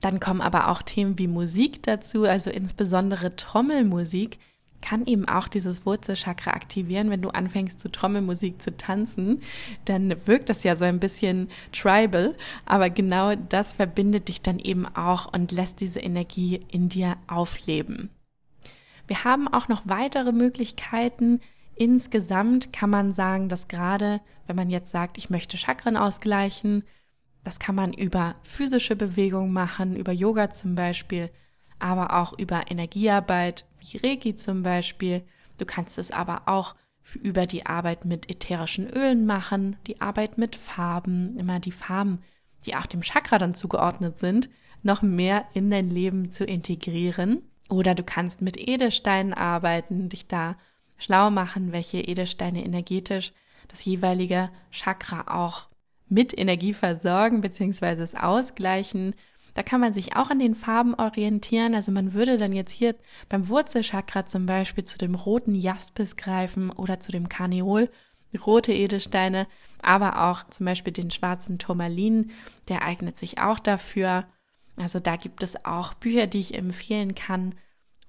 Dann 0.00 0.20
kommen 0.20 0.40
aber 0.40 0.68
auch 0.68 0.82
Themen 0.82 1.18
wie 1.18 1.28
Musik 1.28 1.82
dazu, 1.82 2.24
also 2.24 2.50
insbesondere 2.50 3.36
Trommelmusik 3.36 4.38
kann 4.80 5.06
eben 5.06 5.28
auch 5.28 5.48
dieses 5.48 5.86
Wurzelchakra 5.86 6.50
aktivieren. 6.50 7.10
Wenn 7.10 7.22
du 7.22 7.30
anfängst 7.30 7.80
zu 7.80 7.90
Trommelmusik 7.90 8.60
zu 8.60 8.76
tanzen, 8.76 9.42
dann 9.84 10.14
wirkt 10.26 10.48
das 10.48 10.62
ja 10.62 10.76
so 10.76 10.84
ein 10.84 11.00
bisschen 11.00 11.48
tribal, 11.72 12.34
aber 12.66 12.90
genau 12.90 13.34
das 13.34 13.74
verbindet 13.74 14.28
dich 14.28 14.42
dann 14.42 14.58
eben 14.58 14.86
auch 14.86 15.32
und 15.32 15.52
lässt 15.52 15.80
diese 15.80 16.00
Energie 16.00 16.64
in 16.68 16.88
dir 16.88 17.16
aufleben. 17.26 18.10
Wir 19.06 19.24
haben 19.24 19.48
auch 19.48 19.68
noch 19.68 19.82
weitere 19.86 20.32
Möglichkeiten. 20.32 21.40
Insgesamt 21.74 22.72
kann 22.72 22.90
man 22.90 23.12
sagen, 23.12 23.48
dass 23.48 23.66
gerade, 23.66 24.20
wenn 24.46 24.56
man 24.56 24.70
jetzt 24.70 24.90
sagt, 24.92 25.18
ich 25.18 25.30
möchte 25.30 25.56
Chakren 25.56 25.96
ausgleichen, 25.96 26.84
das 27.42 27.58
kann 27.58 27.74
man 27.74 27.92
über 27.92 28.36
physische 28.42 28.96
Bewegung 28.96 29.52
machen, 29.52 29.96
über 29.96 30.12
Yoga 30.12 30.50
zum 30.50 30.74
Beispiel, 30.74 31.30
aber 31.80 32.16
auch 32.20 32.38
über 32.38 32.70
Energiearbeit, 32.70 33.66
wie 33.80 33.98
Reiki 33.98 34.34
zum 34.34 34.62
Beispiel. 34.62 35.22
Du 35.58 35.64
kannst 35.64 35.98
es 35.98 36.10
aber 36.10 36.42
auch 36.46 36.74
über 37.22 37.46
die 37.46 37.66
Arbeit 37.66 38.04
mit 38.04 38.30
ätherischen 38.30 38.88
Ölen 38.88 39.26
machen, 39.26 39.76
die 39.86 40.00
Arbeit 40.00 40.38
mit 40.38 40.56
Farben, 40.56 41.36
immer 41.38 41.58
die 41.58 41.72
Farben, 41.72 42.20
die 42.64 42.76
auch 42.76 42.86
dem 42.86 43.02
Chakra 43.02 43.38
dann 43.38 43.54
zugeordnet 43.54 44.18
sind, 44.18 44.50
noch 44.82 45.02
mehr 45.02 45.44
in 45.54 45.70
dein 45.70 45.90
Leben 45.90 46.30
zu 46.30 46.44
integrieren. 46.44 47.42
Oder 47.68 47.94
du 47.94 48.02
kannst 48.02 48.42
mit 48.42 48.56
Edelsteinen 48.58 49.32
arbeiten, 49.32 50.08
dich 50.08 50.26
da 50.26 50.56
schlau 50.98 51.30
machen, 51.30 51.72
welche 51.72 51.98
Edelsteine 51.98 52.64
energetisch 52.64 53.32
das 53.68 53.84
jeweilige 53.84 54.50
Chakra 54.70 55.24
auch 55.28 55.68
mit 56.08 56.36
Energie 56.36 56.72
versorgen 56.72 57.40
bzw. 57.40 58.02
es 58.02 58.14
ausgleichen. 58.14 59.14
Da 59.54 59.62
kann 59.62 59.80
man 59.80 59.92
sich 59.92 60.16
auch 60.16 60.30
an 60.30 60.38
den 60.38 60.54
Farben 60.54 60.94
orientieren. 60.94 61.74
Also 61.74 61.92
man 61.92 62.12
würde 62.12 62.36
dann 62.38 62.52
jetzt 62.52 62.72
hier 62.72 62.94
beim 63.28 63.48
Wurzelchakra 63.48 64.26
zum 64.26 64.46
Beispiel 64.46 64.84
zu 64.84 64.98
dem 64.98 65.14
roten 65.14 65.54
Jaspis 65.54 66.16
greifen 66.16 66.70
oder 66.70 67.00
zu 67.00 67.12
dem 67.12 67.28
Karneol, 67.28 67.90
rote 68.46 68.72
Edelsteine, 68.72 69.46
aber 69.82 70.30
auch 70.30 70.44
zum 70.48 70.66
Beispiel 70.66 70.92
den 70.92 71.10
schwarzen 71.10 71.58
Turmalin, 71.58 72.30
der 72.68 72.82
eignet 72.82 73.18
sich 73.18 73.38
auch 73.38 73.58
dafür. 73.58 74.26
Also 74.76 74.98
da 74.98 75.16
gibt 75.16 75.42
es 75.42 75.64
auch 75.64 75.94
Bücher, 75.94 76.26
die 76.26 76.40
ich 76.40 76.54
empfehlen 76.54 77.14
kann 77.14 77.54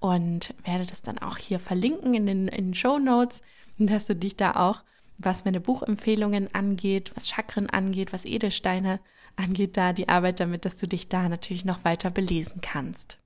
und 0.00 0.54
werde 0.64 0.86
das 0.86 1.02
dann 1.02 1.18
auch 1.18 1.38
hier 1.38 1.58
verlinken 1.58 2.14
in 2.14 2.26
den, 2.26 2.48
in 2.48 2.66
den 2.66 2.74
Show 2.74 2.98
Notes, 2.98 3.42
dass 3.78 4.06
du 4.06 4.14
dich 4.14 4.36
da 4.36 4.52
auch, 4.52 4.82
was 5.18 5.44
meine 5.44 5.60
Buchempfehlungen 5.60 6.54
angeht, 6.54 7.12
was 7.14 7.28
Chakren 7.28 7.68
angeht, 7.70 8.12
was 8.12 8.24
Edelsteine 8.24 9.00
angeht, 9.36 9.76
da 9.76 9.92
die 9.92 10.08
Arbeit 10.08 10.40
damit, 10.40 10.64
dass 10.64 10.76
du 10.76 10.86
dich 10.86 11.08
da 11.08 11.28
natürlich 11.28 11.64
noch 11.64 11.84
weiter 11.84 12.10
belesen 12.10 12.60
kannst. 12.60 13.18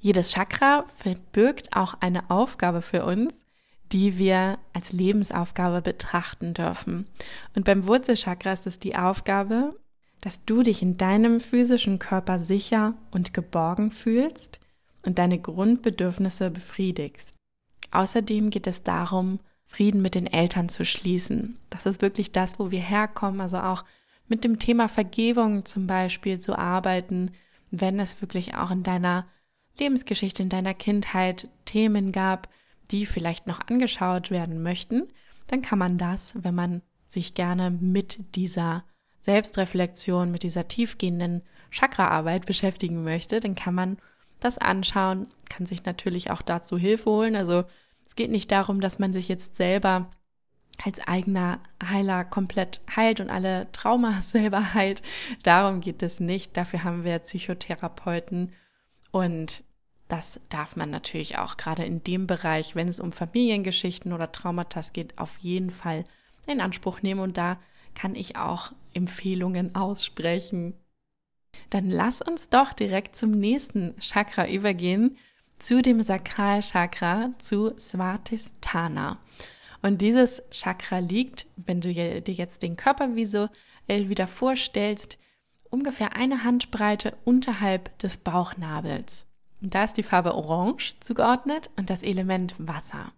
Jedes 0.00 0.32
Chakra 0.32 0.84
verbirgt 0.96 1.76
auch 1.76 1.94
eine 2.00 2.30
Aufgabe 2.30 2.82
für 2.82 3.04
uns, 3.04 3.44
die 3.92 4.18
wir 4.18 4.58
als 4.72 4.92
Lebensaufgabe 4.92 5.82
betrachten 5.82 6.54
dürfen. 6.54 7.06
Und 7.54 7.64
beim 7.64 7.86
Wurzelchakra 7.86 8.52
ist 8.52 8.66
es 8.66 8.78
die 8.78 8.96
Aufgabe, 8.96 9.74
dass 10.20 10.44
du 10.44 10.62
dich 10.62 10.82
in 10.82 10.98
deinem 10.98 11.40
physischen 11.40 11.98
Körper 11.98 12.38
sicher 12.38 12.94
und 13.10 13.34
geborgen 13.34 13.90
fühlst 13.90 14.60
und 15.02 15.18
deine 15.18 15.38
Grundbedürfnisse 15.38 16.50
befriedigst. 16.50 17.34
Außerdem 17.90 18.50
geht 18.50 18.66
es 18.66 18.82
darum, 18.82 19.40
Frieden 19.66 20.02
mit 20.02 20.14
den 20.14 20.26
Eltern 20.26 20.68
zu 20.68 20.84
schließen. 20.84 21.58
Das 21.70 21.86
ist 21.86 22.02
wirklich 22.02 22.32
das, 22.32 22.58
wo 22.58 22.70
wir 22.70 22.80
herkommen, 22.80 23.40
also 23.40 23.58
auch 23.58 23.84
mit 24.28 24.44
dem 24.44 24.58
Thema 24.58 24.88
Vergebung 24.88 25.64
zum 25.64 25.86
Beispiel 25.86 26.38
zu 26.38 26.56
arbeiten, 26.56 27.32
wenn 27.70 27.98
es 27.98 28.20
wirklich 28.20 28.54
auch 28.54 28.70
in 28.70 28.82
deiner 28.82 29.26
Lebensgeschichte, 29.78 30.42
in 30.42 30.48
deiner 30.48 30.74
Kindheit 30.74 31.48
Themen 31.64 32.12
gab, 32.12 32.48
die 32.90 33.06
vielleicht 33.06 33.46
noch 33.46 33.60
angeschaut 33.68 34.30
werden 34.30 34.62
möchten, 34.62 35.08
dann 35.46 35.62
kann 35.62 35.78
man 35.78 35.98
das, 35.98 36.34
wenn 36.36 36.54
man 36.54 36.82
sich 37.06 37.34
gerne 37.34 37.70
mit 37.70 38.36
dieser 38.36 38.84
Selbstreflexion, 39.20 40.30
mit 40.30 40.42
dieser 40.42 40.68
tiefgehenden 40.68 41.42
Chakraarbeit 41.70 42.46
beschäftigen 42.46 43.02
möchte, 43.02 43.40
dann 43.40 43.54
kann 43.54 43.74
man 43.74 43.98
das 44.40 44.58
anschauen, 44.58 45.26
kann 45.50 45.66
sich 45.66 45.84
natürlich 45.84 46.30
auch 46.30 46.42
dazu 46.42 46.78
Hilfe 46.78 47.10
holen. 47.10 47.36
Also 47.36 47.64
es 48.06 48.14
geht 48.14 48.30
nicht 48.30 48.50
darum, 48.50 48.80
dass 48.80 48.98
man 48.98 49.12
sich 49.12 49.28
jetzt 49.28 49.56
selber 49.56 50.10
als 50.82 51.00
eigener 51.00 51.60
Heiler 51.82 52.24
komplett 52.24 52.80
heilt 52.94 53.20
und 53.20 53.30
alle 53.30 53.70
Traumas 53.72 54.30
selber 54.32 54.74
heilt. 54.74 55.02
Darum 55.42 55.80
geht 55.80 56.02
es 56.02 56.20
nicht. 56.20 56.56
Dafür 56.56 56.84
haben 56.84 57.04
wir 57.04 57.18
Psychotherapeuten 57.18 58.52
und 59.10 59.62
das 60.08 60.40
darf 60.48 60.74
man 60.74 60.90
natürlich 60.90 61.36
auch 61.36 61.58
gerade 61.58 61.84
in 61.84 62.02
dem 62.02 62.26
Bereich, 62.26 62.74
wenn 62.74 62.88
es 62.88 62.98
um 62.98 63.12
Familiengeschichten 63.12 64.12
oder 64.14 64.32
Traumata 64.32 64.80
geht, 64.92 65.18
auf 65.18 65.36
jeden 65.38 65.70
Fall 65.70 66.04
in 66.46 66.62
Anspruch 66.62 67.02
nehmen. 67.02 67.20
Und 67.20 67.36
da 67.36 67.58
kann 67.94 68.14
ich 68.14 68.36
auch 68.36 68.72
Empfehlungen 68.94 69.74
aussprechen. 69.74 70.74
Dann 71.68 71.90
lass 71.90 72.22
uns 72.22 72.48
doch 72.48 72.72
direkt 72.72 73.16
zum 73.16 73.32
nächsten 73.32 73.98
Chakra 74.00 74.48
übergehen, 74.48 75.18
zu 75.58 75.82
dem 75.82 76.00
Sakralchakra, 76.00 77.32
zu 77.38 77.78
Svatisthana. 77.78 79.18
Und 79.82 80.02
dieses 80.02 80.42
Chakra 80.50 80.98
liegt, 80.98 81.46
wenn 81.56 81.80
du 81.80 81.92
dir 81.92 82.20
jetzt 82.20 82.62
den 82.62 82.76
Körper 82.76 83.14
visuell 83.14 83.50
wieder 83.88 84.26
vorstellst, 84.26 85.18
ungefähr 85.70 86.16
eine 86.16 86.44
Handbreite 86.44 87.16
unterhalb 87.24 87.96
des 87.98 88.18
Bauchnabels. 88.18 89.26
Da 89.60 89.84
ist 89.84 89.96
die 89.96 90.02
Farbe 90.02 90.34
Orange 90.34 90.96
zugeordnet 91.00 91.70
und 91.76 91.90
das 91.90 92.02
Element 92.02 92.54
Wasser. 92.58 93.12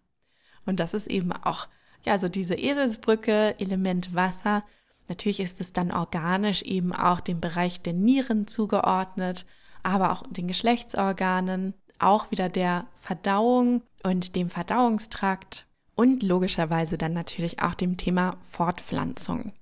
Und 0.66 0.80
das 0.80 0.94
ist 0.94 1.06
eben 1.06 1.32
auch, 1.32 1.68
ja, 2.04 2.18
so 2.18 2.28
diese 2.28 2.54
Eselsbrücke, 2.54 3.58
Element 3.58 4.14
Wasser. 4.14 4.64
Natürlich 5.08 5.40
ist 5.40 5.60
es 5.60 5.72
dann 5.72 5.92
organisch 5.92 6.62
eben 6.62 6.94
auch 6.94 7.20
dem 7.20 7.40
Bereich 7.40 7.82
der 7.82 7.92
Nieren 7.92 8.46
zugeordnet, 8.46 9.44
aber 9.82 10.12
auch 10.12 10.22
den 10.28 10.48
Geschlechtsorganen, 10.48 11.74
auch 11.98 12.30
wieder 12.30 12.48
der 12.48 12.86
Verdauung 12.94 13.82
und 14.02 14.36
dem 14.36 14.48
Verdauungstrakt 14.48 15.66
und 16.00 16.22
logischerweise 16.22 16.96
dann 16.96 17.12
natürlich 17.12 17.60
auch 17.60 17.74
dem 17.74 17.98
Thema 17.98 18.38
Fortpflanzung. 18.48 19.52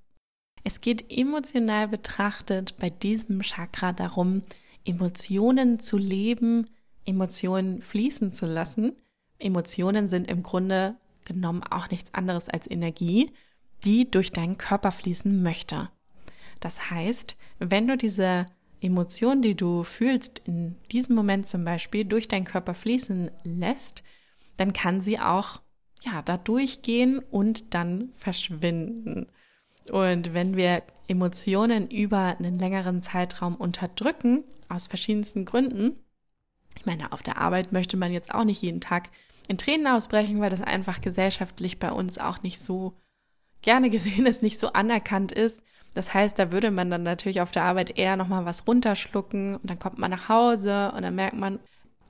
Es 0.63 0.81
geht 0.81 1.11
emotional 1.11 1.89
betrachtet 1.89 2.77
bei 2.79 2.91
diesem 2.91 3.43
Chakra 3.43 3.93
darum, 3.93 4.43
Emotionen 4.85 5.81
zu 5.81 5.97
leben, 5.97 6.67
Emotionen 7.05 7.83
fließen 7.83 8.33
zu 8.33 8.47
lassen. 8.47 8.93
Emotionen 9.41 10.07
sind 10.07 10.31
im 10.31 10.45
Grunde 10.45 10.95
genommen 11.25 11.65
auch 11.65 11.91
nichts 11.91 12.15
anderes 12.15 12.49
als 12.49 12.71
Energie, 12.71 13.33
die 13.85 14.09
durch 14.09 14.31
deinen 14.31 14.59
Körper 14.59 14.93
fließen 14.93 15.43
möchte. 15.43 15.91
Das 16.61 16.89
heißt, 16.89 17.37
wenn 17.59 17.89
du 17.89 17.97
diese 17.97 18.47
Emotion, 18.81 19.43
die 19.43 19.57
du 19.57 19.83
fühlst, 19.83 20.43
in 20.45 20.77
diesem 20.93 21.17
Moment 21.17 21.49
zum 21.49 21.65
Beispiel 21.65 22.05
durch 22.05 22.29
deinen 22.29 22.45
Körper 22.45 22.75
fließen 22.75 23.29
lässt, 23.43 24.05
dann 24.57 24.73
kann 24.73 25.01
sie 25.01 25.19
auch 25.19 25.63
ja, 26.03 26.23
da 26.23 26.37
durchgehen 26.37 27.19
und 27.19 27.75
dann 27.75 28.11
verschwinden. 28.15 29.27
Und 29.91 30.35
wenn 30.35 30.57
wir 30.57 30.83
Emotionen 31.07 31.91
über 31.91 32.37
einen 32.39 32.59
längeren 32.59 33.03
Zeitraum 33.03 33.57
unterdrücken, 33.57 34.45
aus 34.69 34.87
verschiedensten 34.87 35.45
Gründen, 35.45 35.97
ich 36.77 36.87
meine, 36.87 37.13
auf 37.13 37.23
der 37.23 37.39
Arbeit 37.39 37.73
möchte 37.73 37.97
man 37.97 38.13
jetzt 38.13 38.35
auch 38.35 38.45
nicht 38.45 38.63
jeden 38.63 38.81
Tag 38.81 39.11
in 39.49 39.59
Tränen 39.59 39.87
ausbrechen, 39.87 40.41
weil 40.41 40.51
das 40.51 40.61
einfach 40.61 41.01
gesellschaftlich 41.01 41.79
bei 41.79 41.91
uns 41.91 42.19
auch 42.19 42.43
nicht 42.43 42.61
so 42.61 42.95
gerne 43.63 43.91
gesehen 43.91 44.27
ist, 44.27 44.43
nicht 44.43 44.59
so 44.59 44.73
anerkannt 44.73 45.33
ist. 45.33 45.63
Das 45.95 46.15
heißt, 46.15 46.39
da 46.39 46.53
würde 46.53 46.71
man 46.71 46.91
dann 46.91 47.03
natürlich 47.03 47.41
auf 47.41 47.51
der 47.51 47.65
Arbeit 47.65 47.99
eher 47.99 48.17
nochmal 48.17 48.45
was 48.45 48.67
runterschlucken 48.67 49.57
und 49.57 49.69
dann 49.69 49.79
kommt 49.79 49.99
man 49.99 50.11
nach 50.11 50.29
Hause 50.29 50.93
und 50.95 51.03
dann 51.03 51.15
merkt 51.15 51.37
man, 51.37 51.59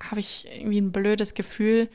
habe 0.00 0.20
ich 0.20 0.46
irgendwie 0.52 0.80
ein 0.80 0.92
blödes 0.92 1.32
Gefühl, 1.34 1.88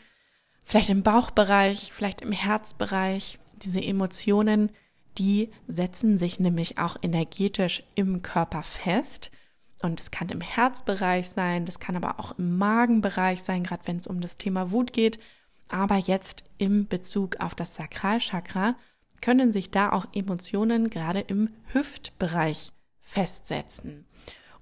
vielleicht 0.63 0.89
im 0.89 1.03
Bauchbereich, 1.03 1.91
vielleicht 1.93 2.22
im 2.22 2.32
Herzbereich, 2.32 3.39
diese 3.55 3.82
Emotionen, 3.82 4.72
die 5.17 5.50
setzen 5.67 6.17
sich 6.17 6.39
nämlich 6.39 6.77
auch 6.77 6.98
energetisch 7.01 7.84
im 7.96 8.22
Körper 8.22 8.63
fest. 8.63 9.32
Und 9.82 10.00
es 10.00 10.12
kann 10.12 10.29
im 10.29 10.41
Herzbereich 10.41 11.29
sein, 11.29 11.65
das 11.65 11.79
kann 11.79 11.96
aber 11.96 12.20
auch 12.20 12.38
im 12.38 12.58
Magenbereich 12.58 13.43
sein, 13.43 13.63
gerade 13.63 13.86
wenn 13.86 13.98
es 13.98 14.08
um 14.08 14.22
das 14.22 14.38
Thema 14.38 14.72
Wut 14.72 14.93
geht. 14.93 15.20
Aber 15.67 15.98
jetzt 15.98 16.43
im 16.58 16.88
Bezug 16.88 17.38
auf 17.39 17.53
das 17.53 17.75
Sakralchakra 17.75 18.75
können 19.22 19.51
sich 19.51 19.72
da 19.72 19.92
auch 19.92 20.05
Emotionen 20.14 20.90
gerade 20.90 21.20
im 21.22 21.50
Hüftbereich 21.74 22.72
festsetzen. 23.01 24.05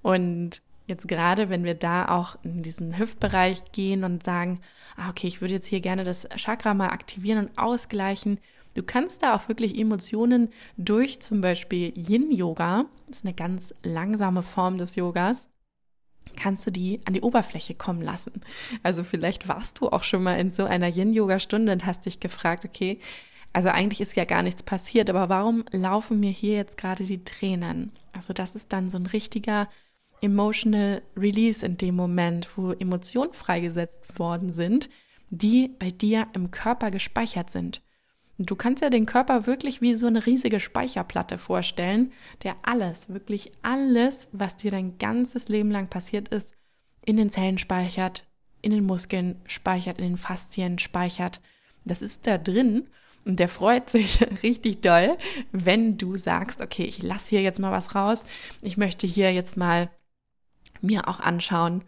Und 0.01 0.61
jetzt 0.91 1.07
gerade, 1.07 1.49
wenn 1.49 1.63
wir 1.63 1.75
da 1.75 2.07
auch 2.07 2.37
in 2.43 2.61
diesen 2.61 2.97
Hüftbereich 2.97 3.71
gehen 3.71 4.03
und 4.03 4.23
sagen, 4.23 4.61
ah, 4.95 5.09
okay, 5.09 5.27
ich 5.27 5.41
würde 5.41 5.55
jetzt 5.55 5.67
hier 5.67 5.81
gerne 5.81 6.03
das 6.03 6.27
Chakra 6.35 6.73
mal 6.73 6.89
aktivieren 6.89 7.47
und 7.47 7.57
ausgleichen, 7.57 8.39
Du 8.73 8.83
kannst 8.83 9.21
da 9.21 9.35
auch 9.35 9.49
wirklich 9.49 9.77
Emotionen 9.77 10.49
durch 10.77 11.21
zum 11.21 11.41
Beispiel 11.41 11.93
Yin-Yoga, 11.95 12.85
das 13.07 13.17
ist 13.17 13.25
eine 13.25 13.33
ganz 13.33 13.73
langsame 13.83 14.43
Form 14.43 14.77
des 14.77 14.95
Yogas, 14.95 15.49
kannst 16.37 16.65
du 16.65 16.71
die 16.71 17.01
an 17.05 17.13
die 17.13 17.21
Oberfläche 17.21 17.75
kommen 17.75 18.01
lassen. 18.01 18.41
Also 18.81 19.03
vielleicht 19.03 19.49
warst 19.49 19.79
du 19.79 19.89
auch 19.89 20.03
schon 20.03 20.23
mal 20.23 20.39
in 20.39 20.51
so 20.51 20.63
einer 20.63 20.87
Yin-Yoga-Stunde 20.87 21.73
und 21.73 21.85
hast 21.85 22.05
dich 22.05 22.21
gefragt, 22.21 22.63
okay, 22.63 22.99
also 23.51 23.67
eigentlich 23.67 23.99
ist 23.99 24.15
ja 24.15 24.23
gar 24.23 24.41
nichts 24.41 24.63
passiert, 24.63 25.09
aber 25.09 25.27
warum 25.27 25.65
laufen 25.71 26.21
mir 26.21 26.31
hier 26.31 26.55
jetzt 26.55 26.77
gerade 26.77 27.03
die 27.03 27.25
Tränen? 27.25 27.91
Also 28.13 28.31
das 28.31 28.55
ist 28.55 28.71
dann 28.71 28.89
so 28.89 28.97
ein 28.97 29.05
richtiger 29.05 29.67
emotional 30.21 31.01
Release 31.17 31.65
in 31.65 31.77
dem 31.77 31.95
Moment, 31.95 32.47
wo 32.55 32.71
Emotionen 32.71 33.33
freigesetzt 33.33 34.19
worden 34.19 34.51
sind, 34.51 34.89
die 35.29 35.69
bei 35.79 35.91
dir 35.91 36.27
im 36.33 36.51
Körper 36.51 36.91
gespeichert 36.91 37.49
sind. 37.49 37.81
Und 38.37 38.49
du 38.49 38.55
kannst 38.55 38.81
ja 38.81 38.89
den 38.89 39.05
Körper 39.05 39.45
wirklich 39.45 39.81
wie 39.81 39.95
so 39.95 40.07
eine 40.07 40.25
riesige 40.25 40.59
Speicherplatte 40.59 41.37
vorstellen, 41.37 42.11
der 42.43 42.55
alles, 42.63 43.09
wirklich 43.09 43.51
alles, 43.61 44.29
was 44.31 44.57
dir 44.57 44.71
dein 44.71 44.97
ganzes 44.97 45.47
Leben 45.47 45.71
lang 45.71 45.89
passiert 45.89 46.29
ist, 46.29 46.53
in 47.05 47.17
den 47.17 47.29
Zellen 47.29 47.57
speichert, 47.57 48.25
in 48.61 48.71
den 48.71 48.85
Muskeln 48.85 49.41
speichert, 49.45 49.99
in 49.99 50.05
den 50.05 50.17
Faszien 50.17 50.79
speichert. 50.79 51.41
Das 51.85 52.01
ist 52.01 52.27
da 52.27 52.37
drin 52.37 52.87
und 53.25 53.39
der 53.39 53.47
freut 53.47 53.89
sich 53.89 54.21
richtig 54.43 54.81
doll, 54.81 55.17
wenn 55.51 55.97
du 55.97 56.17
sagst, 56.17 56.61
okay, 56.61 56.83
ich 56.83 57.01
lasse 57.03 57.29
hier 57.29 57.41
jetzt 57.41 57.59
mal 57.59 57.71
was 57.71 57.95
raus. 57.95 58.23
Ich 58.61 58.77
möchte 58.77 59.07
hier 59.07 59.31
jetzt 59.33 59.57
mal 59.57 59.89
mir 60.81 61.07
auch 61.07 61.19
anschauen, 61.19 61.83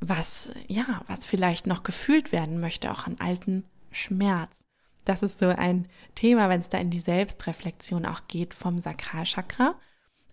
was, 0.00 0.52
ja, 0.68 1.02
was 1.06 1.24
vielleicht 1.24 1.66
noch 1.66 1.82
gefühlt 1.82 2.32
werden 2.32 2.60
möchte, 2.60 2.90
auch 2.90 3.06
an 3.06 3.16
alten 3.18 3.64
Schmerz. 3.90 4.64
Das 5.04 5.22
ist 5.22 5.38
so 5.38 5.46
ein 5.46 5.88
Thema, 6.14 6.48
wenn 6.48 6.60
es 6.60 6.68
da 6.68 6.78
in 6.78 6.90
die 6.90 7.00
Selbstreflexion 7.00 8.04
auch 8.06 8.22
geht 8.28 8.54
vom 8.54 8.78
Sakralchakra. 8.78 9.76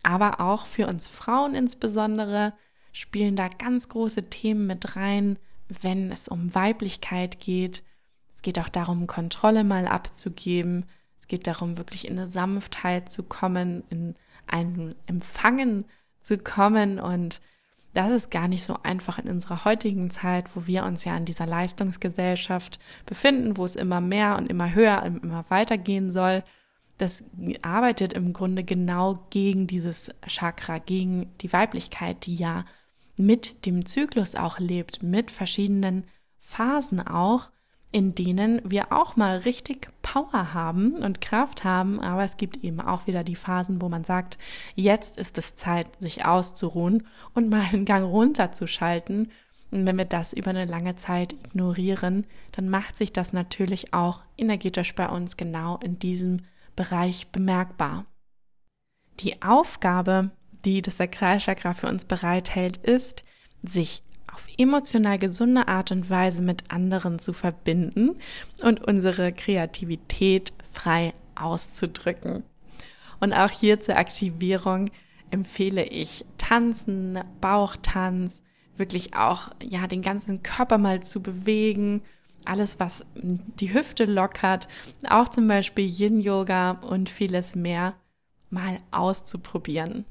Aber 0.02 0.42
auch 0.42 0.66
für 0.66 0.88
uns 0.88 1.08
Frauen 1.08 1.56
insbesondere 1.56 2.54
spielen 2.92 3.36
da 3.36 3.48
ganz 3.48 3.88
große 3.88 4.30
Themen 4.30 4.68
mit 4.68 4.96
rein, 4.96 5.38
wenn 5.70 6.12
es 6.12 6.28
um 6.28 6.54
Weiblichkeit 6.54 7.40
geht. 7.40 7.84
Es 8.36 8.42
geht 8.42 8.60
auch 8.60 8.70
darum, 8.70 9.08
Kontrolle 9.08 9.64
mal 9.64 9.88
abzugeben. 9.88 10.86
Es 11.18 11.28
geht 11.28 11.48
darum, 11.48 11.78
wirklich 11.78 12.08
in 12.08 12.20
eine 12.20 12.28
Sanftheit 12.28 13.10
zu 13.10 13.24
kommen, 13.24 13.84
in 13.90 14.16
ein 14.48 14.94
Empfangen 15.06 15.86
zu 16.22 16.38
kommen 16.38 17.00
und 17.00 17.42
das 17.94 18.12
ist 18.12 18.32
gar 18.32 18.48
nicht 18.48 18.64
so 18.64 18.78
einfach 18.82 19.20
in 19.20 19.30
unserer 19.30 19.66
heutigen 19.66 20.10
Zeit, 20.10 20.56
wo 20.56 20.66
wir 20.66 20.84
uns 20.84 21.06
ja 21.06 21.16
in 21.16 21.26
dieser 21.26 21.46
Leistungsgesellschaft 21.46 22.80
befinden, 23.06 23.58
wo 23.58 23.66
es 23.66 23.76
immer 23.76 24.02
mehr 24.02 24.38
und 24.38 24.50
immer 24.50 24.74
höher 24.74 25.04
und 25.04 25.24
immer 25.24 25.46
weiter 25.50 25.78
gehen 25.78 26.12
soll. 26.12 26.44
Das 26.98 27.24
arbeitet 27.62 28.14
im 28.14 28.34
Grunde 28.34 28.64
genau 28.64 29.26
gegen 29.30 29.68
dieses 29.68 30.10
Chakra, 30.28 30.80
gegen 30.80 31.32
die 31.42 31.54
Weiblichkeit, 31.54 32.26
die 32.26 32.36
ja 32.36 32.66
mit 33.16 33.66
dem 33.66 33.86
Zyklus 33.86 34.36
auch 34.36 34.60
lebt, 34.60 35.04
mit 35.04 35.30
verschiedenen 35.30 36.06
Phasen 36.40 37.00
auch 37.00 37.50
in 37.94 38.16
denen 38.16 38.60
wir 38.66 38.92
auch 38.92 39.16
mal 39.16 39.38
richtig 39.38 39.88
Power 40.02 40.54
haben 40.54 40.96
und 40.96 41.22
Kraft 41.22 41.64
haben, 41.64 42.00
aber 42.00 42.24
es 42.24 42.38
gibt 42.38 42.64
eben 42.64 42.82
auch 42.82 43.06
wieder 43.06 43.24
die 43.24 43.36
Phasen, 43.36 43.82
wo 43.84 43.88
man 43.88 44.04
sagt, 44.04 44.40
jetzt 44.74 45.18
ist 45.20 45.38
es 45.38 45.56
Zeit, 45.56 45.88
sich 46.00 46.26
auszuruhen 46.26 47.08
und 47.36 47.50
mal 47.50 47.62
einen 47.62 47.86
Gang 47.86 48.04
runterzuschalten. 48.04 49.32
Und 49.70 49.86
wenn 49.86 49.98
wir 49.98 50.06
das 50.06 50.34
über 50.34 50.50
eine 50.50 50.66
lange 50.66 50.96
Zeit 50.96 51.34
ignorieren, 51.34 52.26
dann 52.52 52.68
macht 52.68 52.98
sich 52.98 53.14
das 53.14 53.32
natürlich 53.32 53.94
auch 53.94 54.22
energetisch 54.38 54.96
bei 54.96 55.08
uns 55.08 55.38
genau 55.38 55.78
in 55.78 56.00
diesem 56.00 56.42
Bereich 56.76 57.28
bemerkbar. 57.28 58.08
Die 59.20 59.44
Aufgabe, 59.44 60.32
die 60.66 60.82
das 60.82 60.98
Sakralchakra 60.98 61.76
für 61.76 61.88
uns 61.88 62.06
bereithält, 62.06 62.78
ist, 62.78 63.24
sich 63.62 64.02
auf 64.34 64.48
emotional 64.58 65.20
gesunde 65.20 65.68
Art 65.68 65.92
und 65.92 66.10
Weise 66.10 66.42
mit 66.42 66.72
anderen 66.72 67.20
zu 67.20 67.34
verbinden 67.34 68.16
und 68.62 68.86
unsere 68.86 69.32
Kreativität 69.32 70.54
frei 70.72 71.14
auszudrücken. 71.36 72.44
Und 73.20 73.34
auch 73.34 73.52
hier 73.52 73.80
zur 73.80 73.98
Aktivierung 73.98 74.90
empfehle 75.32 75.86
ich 75.86 76.26
Tanzen, 76.38 77.20
Bauchtanz, 77.42 78.44
wirklich 78.78 79.16
auch, 79.16 79.50
ja, 79.62 79.88
den 79.88 80.02
ganzen 80.02 80.44
Körper 80.44 80.78
mal 80.78 81.02
zu 81.04 81.22
bewegen, 81.22 82.02
alles, 82.46 82.80
was 82.80 83.06
die 83.16 83.74
Hüfte 83.74 84.06
lockert, 84.06 84.68
auch 85.10 85.30
zum 85.30 85.48
Beispiel 85.48 85.86
Yin-Yoga 85.88 86.72
und 86.72 87.10
vieles 87.10 87.56
mehr 87.56 87.94
mal 88.50 88.80
auszuprobieren. 88.92 90.06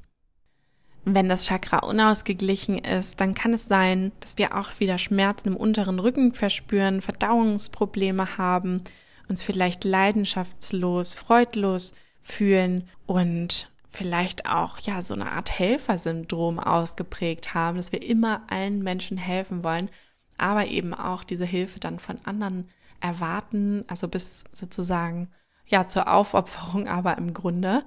Wenn 1.05 1.27
das 1.27 1.45
Chakra 1.45 1.79
unausgeglichen 1.79 2.77
ist, 2.77 3.19
dann 3.19 3.33
kann 3.33 3.53
es 3.53 3.67
sein, 3.67 4.13
dass 4.21 4.37
wir 4.37 4.57
auch 4.57 4.69
wieder 4.79 4.97
Schmerzen 4.97 5.49
im 5.49 5.57
unteren 5.57 5.99
Rücken 5.99 6.33
verspüren, 6.33 7.01
Verdauungsprobleme 7.01 8.37
haben, 8.37 8.81
uns 9.27 9.41
vielleicht 9.41 9.83
leidenschaftslos, 9.83 11.13
freudlos 11.13 11.93
fühlen 12.21 12.87
und 13.05 13.69
vielleicht 13.91 14.49
auch 14.49 14.79
ja 14.79 15.01
so 15.01 15.13
eine 15.13 15.31
Art 15.31 15.59
Helfersyndrom 15.59 16.57
ausgeprägt 16.59 17.53
haben, 17.53 17.77
dass 17.77 17.91
wir 17.91 18.01
immer 18.01 18.41
allen 18.47 18.81
Menschen 18.81 19.17
helfen 19.17 19.63
wollen, 19.63 19.89
aber 20.37 20.67
eben 20.67 20.93
auch 20.93 21.25
diese 21.25 21.45
Hilfe 21.45 21.79
dann 21.79 21.99
von 21.99 22.17
anderen 22.23 22.69
erwarten, 23.01 23.83
also 23.87 24.07
bis 24.07 24.45
sozusagen 24.53 25.29
ja 25.67 25.87
zur 25.87 26.11
Aufopferung, 26.11 26.87
aber 26.87 27.17
im 27.17 27.33
Grunde 27.33 27.83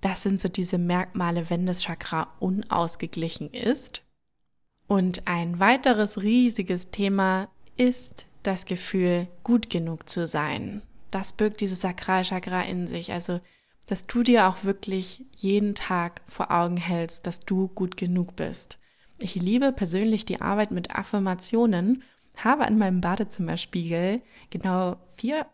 das 0.00 0.22
sind 0.22 0.40
so 0.40 0.48
diese 0.48 0.78
Merkmale, 0.78 1.50
wenn 1.50 1.66
das 1.66 1.82
Chakra 1.82 2.28
unausgeglichen 2.38 3.52
ist. 3.52 4.02
Und 4.86 5.26
ein 5.26 5.58
weiteres 5.58 6.22
riesiges 6.22 6.90
Thema 6.90 7.48
ist 7.76 8.26
das 8.42 8.66
Gefühl, 8.66 9.26
gut 9.42 9.70
genug 9.70 10.08
zu 10.08 10.26
sein. 10.26 10.82
Das 11.10 11.32
birgt 11.32 11.60
dieses 11.60 11.80
Sakralchakra 11.80 12.62
in 12.62 12.86
sich. 12.86 13.12
Also, 13.12 13.40
dass 13.86 14.06
du 14.06 14.22
dir 14.22 14.48
auch 14.48 14.64
wirklich 14.64 15.24
jeden 15.32 15.74
Tag 15.74 16.22
vor 16.26 16.50
Augen 16.50 16.76
hältst, 16.76 17.26
dass 17.26 17.40
du 17.40 17.68
gut 17.68 17.96
genug 17.96 18.36
bist. 18.36 18.78
Ich 19.18 19.34
liebe 19.34 19.72
persönlich 19.72 20.24
die 20.24 20.40
Arbeit 20.40 20.70
mit 20.70 20.94
Affirmationen, 20.94 22.02
habe 22.36 22.66
an 22.66 22.76
meinem 22.76 23.00
Badezimmerspiegel 23.00 24.20
genau 24.50 24.98
vier 25.16 25.46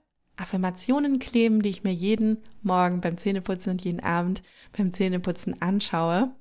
Affirmationen 0.42 1.18
kleben, 1.18 1.62
die 1.62 1.70
ich 1.70 1.84
mir 1.84 1.92
jeden 1.92 2.38
Morgen 2.62 3.00
beim 3.00 3.16
Zähneputzen 3.16 3.72
und 3.72 3.84
jeden 3.84 4.00
Abend 4.00 4.42
beim 4.76 4.92
Zähneputzen 4.92 5.62
anschaue. 5.62 6.34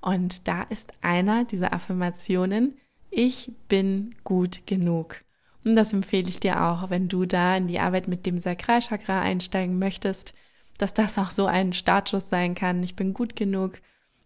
Und 0.00 0.48
da 0.48 0.62
ist 0.62 0.92
einer 1.02 1.44
dieser 1.44 1.72
Affirmationen, 1.72 2.76
ich 3.10 3.52
bin 3.68 4.14
gut 4.24 4.66
genug. 4.66 5.16
Und 5.64 5.76
das 5.76 5.92
empfehle 5.92 6.28
ich 6.28 6.40
dir 6.40 6.64
auch, 6.64 6.90
wenn 6.90 7.08
du 7.08 7.26
da 7.26 7.56
in 7.56 7.66
die 7.66 7.80
Arbeit 7.80 8.08
mit 8.08 8.26
dem 8.26 8.40
Sakralchakra 8.40 9.20
einsteigen 9.20 9.78
möchtest, 9.78 10.34
dass 10.78 10.94
das 10.94 11.18
auch 11.18 11.30
so 11.30 11.46
ein 11.46 11.72
Startschuss 11.72 12.30
sein 12.30 12.54
kann. 12.54 12.82
Ich 12.82 12.96
bin 12.96 13.12
gut 13.12 13.36
genug. 13.36 13.80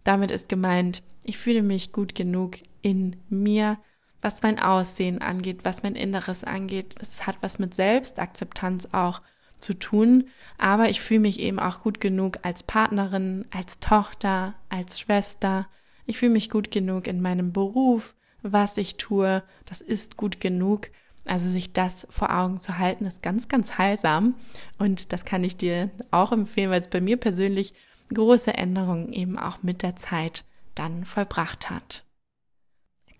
Damit 0.05 0.31
ist 0.31 0.49
gemeint, 0.49 1.03
ich 1.25 1.39
fühle 1.39 1.63
mich 1.63 1.93
gut 1.93 2.15
genug 2.15 2.57
in 2.83 3.17
mir 3.29 3.79
was 4.23 4.43
mein 4.43 4.59
Aussehen 4.59 5.21
angeht, 5.21 5.65
was 5.65 5.83
mein 5.83 5.97
Inneres 5.97 6.45
angeht. 6.45 6.95
Es 7.01 7.27
hat 7.27 7.37
was 7.41 7.59
mit 7.59 7.75
Selbstakzeptanz 7.75 8.89
auch 8.93 9.21
zu 9.59 9.75
tun, 9.75 10.29
aber 10.59 10.89
ich 10.89 11.01
fühle 11.01 11.21
mich 11.21 11.41
eben 11.41 11.59
auch 11.59 11.83
gut 11.83 12.01
genug 12.01 12.39
als 12.43 12.63
Partnerin, 12.63 13.47
als 13.51 13.79
Tochter, 13.81 14.55
als 14.69 15.01
Schwester. 15.01 15.67
Ich 16.07 16.19
fühle 16.19 16.33
mich 16.33 16.51
gut 16.51 16.71
genug 16.71 17.07
in 17.07 17.21
meinem 17.21 17.53
Beruf, 17.53 18.15
was 18.43 18.77
ich 18.77 18.97
tue, 18.97 19.43
das 19.67 19.81
ist 19.81 20.17
gut 20.17 20.41
genug. 20.41 20.89
Also 21.25 21.49
sich 21.49 21.73
das 21.73 22.07
vor 22.11 22.37
Augen 22.37 22.61
zu 22.61 22.79
halten, 22.79 23.05
ist 23.07 23.23
ganz, 23.23 23.47
ganz 23.47 23.79
heilsam. 23.79 24.35
Und 24.79 25.13
das 25.13 25.25
kann 25.25 25.45
ich 25.45 25.57
dir 25.57 25.91
auch 26.11 26.33
empfehlen, 26.33 26.71
weil 26.71 26.81
es 26.81 26.89
bei 26.89 27.01
mir 27.01 27.17
persönlich 27.17 27.75
große 28.13 28.53
Änderungen 28.53 29.13
eben 29.13 29.39
auch 29.39 29.63
mit 29.63 29.83
der 29.83 29.95
Zeit 29.95 30.45
dann 30.75 31.05
vollbracht 31.05 31.71
hat. 31.71 32.05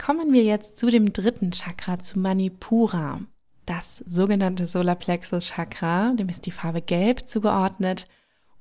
Kommen 0.05 0.33
wir 0.33 0.43
jetzt 0.43 0.79
zu 0.81 0.91
dem 0.91 1.13
dritten 1.13 1.53
Chakra, 1.53 2.01
zu 2.01 2.19
Manipura. 2.19 3.21
Das 3.67 3.99
sogenannte 3.99 4.67
Solarplexus 4.67 5.45
Chakra, 5.45 6.13
dem 6.15 6.29
ist 6.29 6.45
die 6.45 6.51
Farbe 6.51 6.83
Gelb 6.83 7.29
zugeordnet 7.29 8.09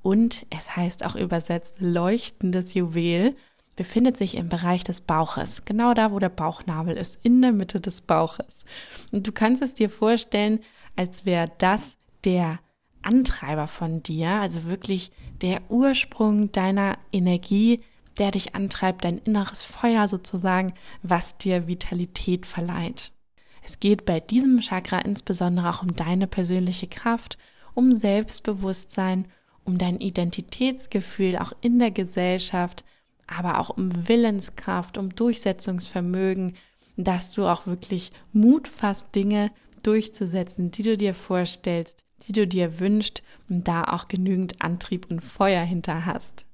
und 0.04 0.46
es 0.52 0.76
heißt 0.76 1.04
auch 1.04 1.16
übersetzt 1.16 1.78
leuchtendes 1.80 2.76
Juwel, 2.76 3.36
befindet 3.76 4.18
sich 4.18 4.38
im 4.38 4.50
Bereich 4.50 4.84
des 4.84 5.02
Bauches, 5.02 5.66
genau 5.66 5.96
da, 5.96 6.12
wo 6.12 6.20
der 6.20 6.30
Bauchnabel 6.30 6.96
ist, 6.96 7.18
in 7.24 7.42
der 7.42 7.54
Mitte 7.54 7.82
des 7.82 8.04
Bauches. 8.04 8.66
Und 9.12 9.26
du 9.26 9.32
kannst 9.32 9.64
es 9.64 9.74
dir 9.74 9.90
vorstellen, 9.90 10.60
als 10.96 11.26
wäre 11.26 11.52
das 11.58 11.98
der 12.24 12.60
Antreiber 13.02 13.66
von 13.66 14.04
dir, 14.04 14.30
also 14.30 14.66
wirklich 14.66 15.12
der 15.42 15.60
Ursprung 15.72 16.52
deiner 16.52 17.00
Energie, 17.12 17.82
der 18.22 18.30
dich 18.30 18.54
antreibt, 18.54 19.04
dein 19.04 19.18
inneres 19.18 19.64
Feuer 19.64 20.08
sozusagen, 20.08 20.76
was 21.02 21.40
dir 21.40 21.66
Vitalität 21.66 22.46
verleiht. 22.46 23.14
Es 23.64 23.80
geht 23.80 24.06
bei 24.06 24.20
diesem 24.20 24.62
Chakra 24.62 25.00
insbesondere 25.00 25.72
auch 25.72 25.82
um 25.82 25.96
deine 25.96 26.28
persönliche 26.28 26.86
Kraft, 26.86 27.40
um 27.74 27.94
Selbstbewusstsein, 27.94 29.26
um 29.64 29.80
dein 29.80 30.00
Identitätsgefühl 30.00 31.36
auch 31.36 31.54
in 31.62 31.80
der 31.80 31.90
Gesellschaft, 31.90 32.86
aber 33.26 33.60
auch 33.60 33.72
um 33.72 34.08
Willenskraft, 34.08 35.00
um 35.00 35.16
Durchsetzungsvermögen, 35.16 36.58
dass 36.98 37.34
du 37.34 37.48
auch 37.48 37.66
wirklich 37.66 38.12
Mut 38.34 38.68
fasst, 38.68 39.16
Dinge 39.16 39.50
durchzusetzen, 39.82 40.70
die 40.70 40.84
du 40.84 40.96
dir 40.96 41.16
vorstellst, 41.16 41.98
die 42.28 42.34
du 42.34 42.46
dir 42.46 42.80
wünschst 42.80 43.24
und 43.50 43.68
da 43.68 43.84
auch 43.86 44.08
genügend 44.08 44.62
Antrieb 44.62 45.10
und 45.10 45.22
Feuer 45.22 45.64
hinter 45.64 46.06
hast. 46.06 46.46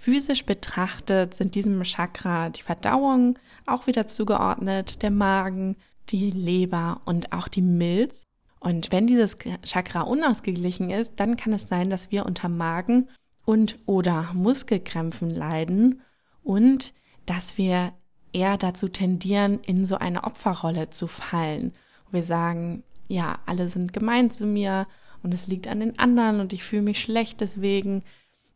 Physisch 0.00 0.46
betrachtet 0.46 1.34
sind 1.34 1.56
diesem 1.56 1.82
Chakra 1.82 2.50
die 2.50 2.62
Verdauung 2.62 3.36
auch 3.66 3.88
wieder 3.88 4.06
zugeordnet, 4.06 5.02
der 5.02 5.10
Magen, 5.10 5.74
die 6.10 6.30
Leber 6.30 7.00
und 7.04 7.32
auch 7.32 7.48
die 7.48 7.62
Milz. 7.62 8.22
Und 8.60 8.92
wenn 8.92 9.08
dieses 9.08 9.36
Chakra 9.64 10.02
unausgeglichen 10.02 10.90
ist, 10.90 11.14
dann 11.16 11.36
kann 11.36 11.52
es 11.52 11.64
sein, 11.64 11.90
dass 11.90 12.12
wir 12.12 12.26
unter 12.26 12.48
Magen 12.48 13.08
und 13.44 13.76
oder 13.86 14.30
Muskelkrämpfen 14.34 15.30
leiden 15.30 16.00
und 16.44 16.94
dass 17.26 17.58
wir 17.58 17.92
eher 18.32 18.56
dazu 18.56 18.86
tendieren, 18.86 19.58
in 19.66 19.84
so 19.84 19.96
eine 19.96 20.22
Opferrolle 20.22 20.90
zu 20.90 21.08
fallen. 21.08 21.72
Wir 22.12 22.22
sagen, 22.22 22.84
ja, 23.08 23.40
alle 23.46 23.66
sind 23.66 23.92
gemein 23.92 24.30
zu 24.30 24.46
mir 24.46 24.86
und 25.24 25.34
es 25.34 25.48
liegt 25.48 25.66
an 25.66 25.80
den 25.80 25.98
anderen 25.98 26.38
und 26.38 26.52
ich 26.52 26.62
fühle 26.62 26.82
mich 26.82 27.00
schlecht 27.00 27.40
deswegen 27.40 28.04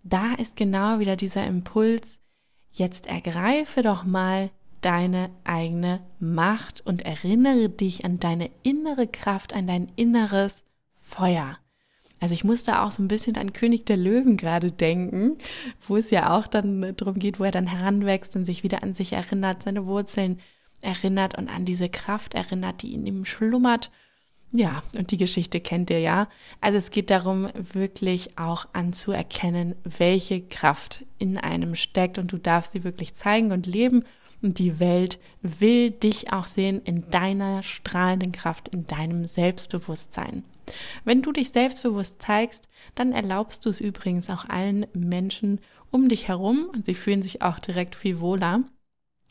da 0.03 0.35
ist 0.35 0.57
genau 0.57 0.99
wieder 0.99 1.17
dieser 1.17 1.47
Impuls, 1.47 2.19
jetzt 2.71 3.07
ergreife 3.07 3.83
doch 3.83 4.05
mal 4.05 4.51
deine 4.81 5.31
eigene 5.45 6.01
Macht 6.19 6.85
und 6.85 7.03
erinnere 7.03 7.69
dich 7.69 8.05
an 8.05 8.19
deine 8.19 8.51
innere 8.63 9.07
Kraft, 9.07 9.55
an 9.55 9.67
dein 9.67 9.93
inneres 9.97 10.65
Feuer. 11.01 11.59
Also 12.19 12.35
ich 12.35 12.45
musste 12.45 12.81
auch 12.81 12.93
so 12.93 13.03
ein 13.03 13.09
bisschen 13.09 13.37
an 13.37 13.53
König 13.53 13.85
der 13.87 13.97
Löwen 13.97 14.37
gerade 14.37 14.71
denken, 14.71 15.39
wo 15.87 15.97
es 15.97 16.11
ja 16.11 16.37
auch 16.37 16.47
dann 16.47 16.95
darum 16.97 17.19
geht, 17.19 17.41
wo 17.41 17.45
er 17.45 17.51
dann 17.51 17.67
heranwächst 17.67 18.37
und 18.37 18.45
sich 18.45 18.63
wieder 18.63 18.83
an 18.83 18.95
sich 18.95 19.13
erinnert, 19.13 19.63
seine 19.63 19.87
Wurzeln 19.87 20.41
erinnert 20.81 21.37
und 21.37 21.49
an 21.49 21.65
diese 21.65 21.89
Kraft 21.89 22.35
erinnert, 22.35 22.83
die 22.83 22.95
in 22.95 23.07
ihm 23.07 23.25
schlummert 23.25 23.91
ja, 24.55 24.83
und 24.95 25.11
die 25.11 25.17
Geschichte 25.17 25.61
kennt 25.61 25.89
ihr 25.89 26.01
ja. 26.01 26.29
Also 26.61 26.77
es 26.77 26.91
geht 26.91 27.09
darum, 27.09 27.49
wirklich 27.55 28.39
auch 28.39 28.67
anzuerkennen, 28.75 29.75
welche 29.85 30.43
Kraft 30.43 31.07
in 31.19 31.39
einem 31.39 31.75
steckt 31.75 32.19
und 32.19 32.33
du 32.33 32.37
darfst 32.37 32.73
sie 32.73 32.85
wirklich 32.85 33.15
zeigen 33.15 33.53
und 33.53 33.67
leben. 33.67 34.05
Und 34.43 34.59
die 34.59 34.79
Welt 34.79 35.19
will 35.41 35.91
dich 35.91 36.33
auch 36.33 36.49
sehen 36.49 36.83
in 36.85 37.09
deiner 37.11 37.63
strahlenden 37.63 38.33
Kraft, 38.33 38.69
in 38.69 38.87
deinem 38.87 39.25
Selbstbewusstsein. 39.25 40.43
Wenn 41.05 41.23
du 41.23 41.33
dich 41.33 41.51
selbstbewusst 41.51 42.21
zeigst, 42.21 42.69
dann 42.95 43.13
erlaubst 43.13 43.65
du 43.65 43.71
es 43.71 43.81
übrigens 43.81 44.29
auch 44.29 44.49
allen 44.49 44.87
Menschen 44.93 45.61
um 45.91 46.09
dich 46.09 46.29
herum 46.29 46.69
und 46.73 46.85
sie 46.85 46.95
fühlen 46.95 47.23
sich 47.23 47.41
auch 47.41 47.59
direkt 47.59 47.95
viel 47.95 48.21
wohler. 48.21 48.63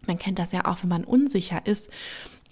Man 0.07 0.17
kennt 0.17 0.39
das 0.39 0.51
ja 0.51 0.65
auch, 0.65 0.81
wenn 0.81 0.89
man 0.89 1.03
unsicher 1.03 1.65
ist 1.65 1.89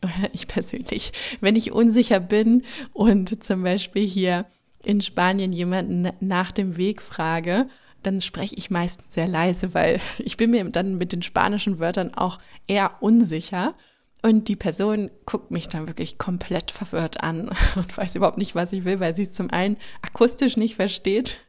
ich 0.34 0.48
persönlich, 0.48 1.12
wenn 1.42 1.56
ich 1.56 1.72
unsicher 1.72 2.20
bin 2.20 2.64
und 2.94 3.44
zum 3.44 3.64
Beispiel 3.64 4.08
hier 4.08 4.46
in 4.84 5.02
Spanien 5.02 5.52
jemanden 5.52 6.12
nach 6.20 6.52
dem 6.52 6.78
Weg 6.78 7.02
frage, 7.02 7.68
dann 8.02 8.22
spreche 8.22 8.56
ich 8.56 8.70
meistens 8.70 9.14
sehr 9.14 9.28
leise, 9.28 9.74
weil 9.74 10.00
ich 10.18 10.38
bin 10.38 10.52
mir 10.52 10.64
dann 10.66 10.98
mit 10.98 11.12
den 11.12 11.22
spanischen 11.22 11.80
Wörtern 11.80 12.14
auch 12.14 12.40
eher 12.68 13.02
unsicher. 13.02 13.76
Und 14.22 14.50
die 14.50 14.58
Person 14.58 15.12
guckt 15.26 15.50
mich 15.50 15.70
dann 15.70 15.88
wirklich 15.88 16.18
komplett 16.18 16.72
verwirrt 16.72 17.24
an 17.24 17.56
und 17.76 17.98
weiß 17.98 18.16
überhaupt 18.16 18.38
nicht, 18.38 18.54
was 18.54 18.74
ich 18.74 18.84
will, 18.84 19.00
weil 19.00 19.16
sie 19.16 19.24
es 19.24 19.32
zum 19.32 19.50
einen 19.50 19.78
akustisch 20.02 20.58
nicht 20.58 20.76
versteht 20.76 21.40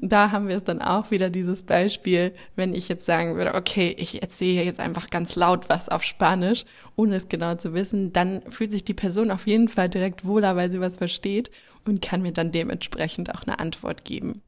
da 0.00 0.30
haben 0.30 0.48
wir 0.48 0.56
es 0.56 0.64
dann 0.64 0.80
auch 0.82 1.10
wieder 1.10 1.30
dieses 1.30 1.62
Beispiel, 1.62 2.32
wenn 2.56 2.74
ich 2.74 2.88
jetzt 2.88 3.06
sagen 3.06 3.36
würde, 3.36 3.54
okay, 3.54 3.94
ich 3.98 4.22
erzähle 4.22 4.64
jetzt 4.64 4.80
einfach 4.80 5.08
ganz 5.08 5.36
laut 5.36 5.68
was 5.68 5.88
auf 5.88 6.02
Spanisch, 6.02 6.64
ohne 6.96 7.16
es 7.16 7.28
genau 7.28 7.54
zu 7.56 7.74
wissen, 7.74 8.12
dann 8.12 8.42
fühlt 8.50 8.70
sich 8.70 8.84
die 8.84 8.94
Person 8.94 9.30
auf 9.30 9.46
jeden 9.46 9.68
Fall 9.68 9.88
direkt 9.88 10.24
wohler, 10.24 10.56
weil 10.56 10.70
sie 10.70 10.80
was 10.80 10.96
versteht 10.96 11.50
und 11.84 12.02
kann 12.02 12.22
mir 12.22 12.32
dann 12.32 12.52
dementsprechend 12.52 13.34
auch 13.34 13.42
eine 13.42 13.58
Antwort 13.58 14.04
geben. 14.04 14.42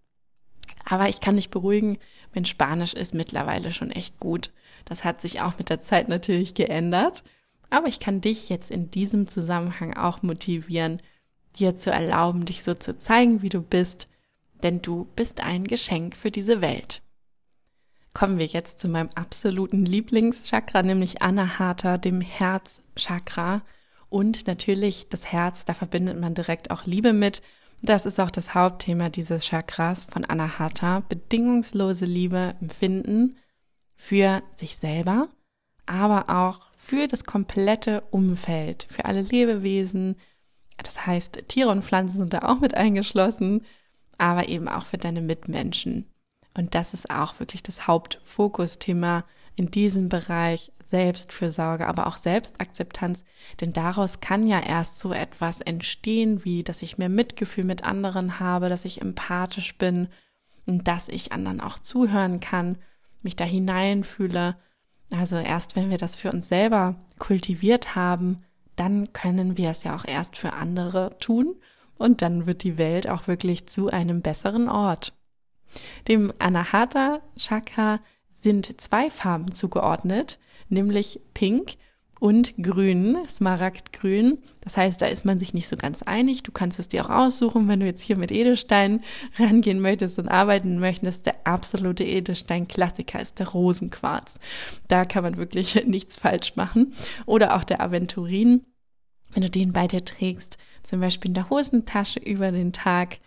Aber 0.85 1.09
ich 1.09 1.21
kann 1.21 1.37
dich 1.37 1.51
beruhigen, 1.51 1.99
mein 2.35 2.45
Spanisch 2.45 2.95
ist 2.95 3.15
mittlerweile 3.15 3.73
schon 3.73 3.91
echt 3.91 4.21
gut. 4.21 4.51
Das 4.85 5.05
hat 5.05 5.21
sich 5.21 5.41
auch 5.41 5.59
mit 5.59 5.69
der 5.71 5.81
Zeit 5.81 6.09
natürlich 6.09 6.55
geändert. 6.55 7.25
Aber 7.71 7.89
ich 7.89 7.99
kann 7.99 8.21
dich 8.21 8.49
jetzt 8.49 8.71
in 8.71 8.91
diesem 8.91 9.27
Zusammenhang 9.27 9.97
auch 9.97 10.23
motivieren, 10.23 11.01
dir 11.59 11.77
zu 11.77 11.91
erlauben, 11.91 12.45
dich 12.45 12.63
so 12.63 12.75
zu 12.75 12.99
zeigen, 12.99 13.43
wie 13.43 13.49
du 13.49 13.61
bist, 13.61 14.09
denn 14.63 14.83
du 14.83 15.07
bist 15.17 15.41
ein 15.41 15.65
Geschenk 15.65 16.17
für 16.17 16.31
diese 16.31 16.61
Welt. 16.61 17.03
kommen 18.15 18.39
wir 18.39 18.47
jetzt 18.47 18.81
zu 18.81 18.89
meinem 18.89 19.11
absoluten 19.15 19.85
Lieblingschakra, 19.85 20.83
nämlich 20.83 21.21
Anahata, 21.21 21.99
dem 21.99 22.23
Herzchakra. 22.23 23.61
Und 24.09 24.47
natürlich 24.47 25.09
das 25.11 25.27
Herz, 25.27 25.67
da 25.67 25.75
verbindet 25.75 26.19
man 26.19 26.33
direkt 26.35 26.71
auch 26.71 26.87
Liebe 26.87 27.13
mit. 27.13 27.43
Das 27.83 28.07
ist 28.07 28.19
auch 28.19 28.31
das 28.31 28.55
Hauptthema 28.55 29.11
dieses 29.11 29.45
Chakras 29.45 30.07
von 30.07 30.25
Anahata. 30.25 31.01
Bedingungslose 31.01 32.07
Liebe 32.07 32.55
empfinden 32.63 33.37
für 33.95 34.43
sich 34.55 34.77
selber, 34.77 35.29
aber 35.85 36.31
auch 36.35 36.71
für 36.79 37.09
das 37.09 37.25
komplette 37.25 38.03
Umfeld, 38.11 38.87
für 38.91 39.05
alle 39.05 39.21
Lebewesen. 39.23 40.17
Das 40.79 41.07
heißt, 41.07 41.49
Tiere 41.49 41.69
und 41.69 41.85
Pflanzen 41.85 42.19
sind 42.21 42.33
da 42.33 42.41
auch 42.45 42.61
mit 42.61 42.75
eingeschlossen, 42.75 43.67
aber 44.19 44.49
eben 44.49 44.69
auch 44.69 44.87
für 44.87 44.99
deine 44.99 45.21
Mitmenschen. 45.21 46.07
Und 46.55 46.75
das 46.75 46.95
ist 46.95 47.11
auch 47.11 47.39
wirklich 47.39 47.63
das 47.63 47.87
Hauptfokusthema 47.87 49.25
in 49.57 49.71
diesem 49.71 50.09
Bereich 50.09 50.73
Selbstfürsorge, 50.85 51.87
aber 51.87 52.07
auch 52.07 52.17
Selbstakzeptanz, 52.17 53.25
denn 53.61 53.73
daraus 53.73 54.21
kann 54.21 54.47
ja 54.47 54.61
erst 54.61 54.99
so 54.99 55.13
etwas 55.13 55.61
entstehen, 55.61 56.45
wie 56.45 56.63
dass 56.63 56.83
ich 56.83 56.99
mehr 56.99 57.09
Mitgefühl 57.09 57.65
mit 57.65 57.83
anderen 57.83 58.39
habe, 58.39 58.69
dass 58.69 58.85
ich 58.85 59.01
empathisch 59.01 59.77
bin 59.77 60.09
und 60.67 60.87
dass 60.87 61.09
ich 61.09 61.33
anderen 61.33 61.61
auch 61.61 61.79
zuhören 61.79 62.41
kann, 62.41 62.79
mich 63.23 63.35
da 63.35 63.45
hineinfühle. 63.45 64.57
Also 65.11 65.37
erst 65.37 65.75
wenn 65.75 65.91
wir 65.91 65.99
das 65.99 66.17
für 66.17 66.31
uns 66.31 66.49
selber 66.49 66.95
kultiviert 67.19 67.97
haben, 67.97 68.45
dann 68.77 69.13
können 69.13 69.57
wir 69.57 69.71
es 69.71 69.85
ja 69.85 69.97
auch 69.97 70.05
erst 70.05 70.37
für 70.37 70.53
andere 70.53 71.17
tun 71.19 71.57
und 71.99 72.23
dann 72.23 72.47
wird 72.47 72.63
die 72.63 72.79
Welt 72.79 73.09
auch 73.09 73.27
wirklich 73.27 73.67
zu 73.67 73.89
einem 73.89 74.23
besseren 74.23 74.69
Ort. 74.69 75.13
Dem 76.09 76.33
Anahata 76.39 77.21
Chakra 77.37 78.01
sind 78.41 78.81
zwei 78.81 79.11
Farben 79.11 79.53
zugeordnet, 79.53 80.39
nämlich 80.69 81.21
Pink 81.35 81.77
und 82.19 82.55
Grün, 82.63 83.19
Smaragdgrün. 83.29 84.39
Das 84.61 84.77
heißt, 84.77 85.01
da 85.01 85.07
ist 85.07 85.25
man 85.25 85.39
sich 85.39 85.53
nicht 85.53 85.69
so 85.69 85.77
ganz 85.77 86.03
einig. 86.03 86.43
Du 86.43 86.53
kannst 86.53 86.79
es 86.79 86.89
dir 86.89 87.05
auch 87.05 87.11
aussuchen, 87.11 87.69
wenn 87.69 87.81
du 87.81 87.87
jetzt 87.87 88.03
hier 88.03 88.17
mit 88.17 88.33
Edelstein 88.33 89.03
rangehen 89.39 89.81
möchtest 89.81 90.19
und 90.19 90.29
arbeiten 90.29 90.79
möchtest. 90.79 91.27
Der 91.27 91.35
absolute 91.45 92.05
Edelstein-Klassiker 92.05 93.21
ist 93.21 93.39
der 93.39 93.49
Rosenquarz. 93.49 94.39
Da 94.89 95.05
kann 95.05 95.25
man 95.25 95.37
wirklich 95.37 95.85
nichts 95.87 96.19
falsch 96.19 96.57
machen. 96.57 96.95
Oder 97.27 97.57
auch 97.57 97.65
der 97.65 97.81
Aventurin, 97.81 98.65
wenn 99.33 99.43
du 99.43 99.51
den 99.51 99.73
bei 99.73 99.87
dir 99.87 100.05
trägst, 100.05 100.57
zum 100.87 101.01
Beispiel 101.01 101.31
in 101.31 101.35
der 101.35 101.51
Hosentasche 101.51 102.21
über 102.21 102.53
den 102.53 102.73
Tag, 102.73 103.19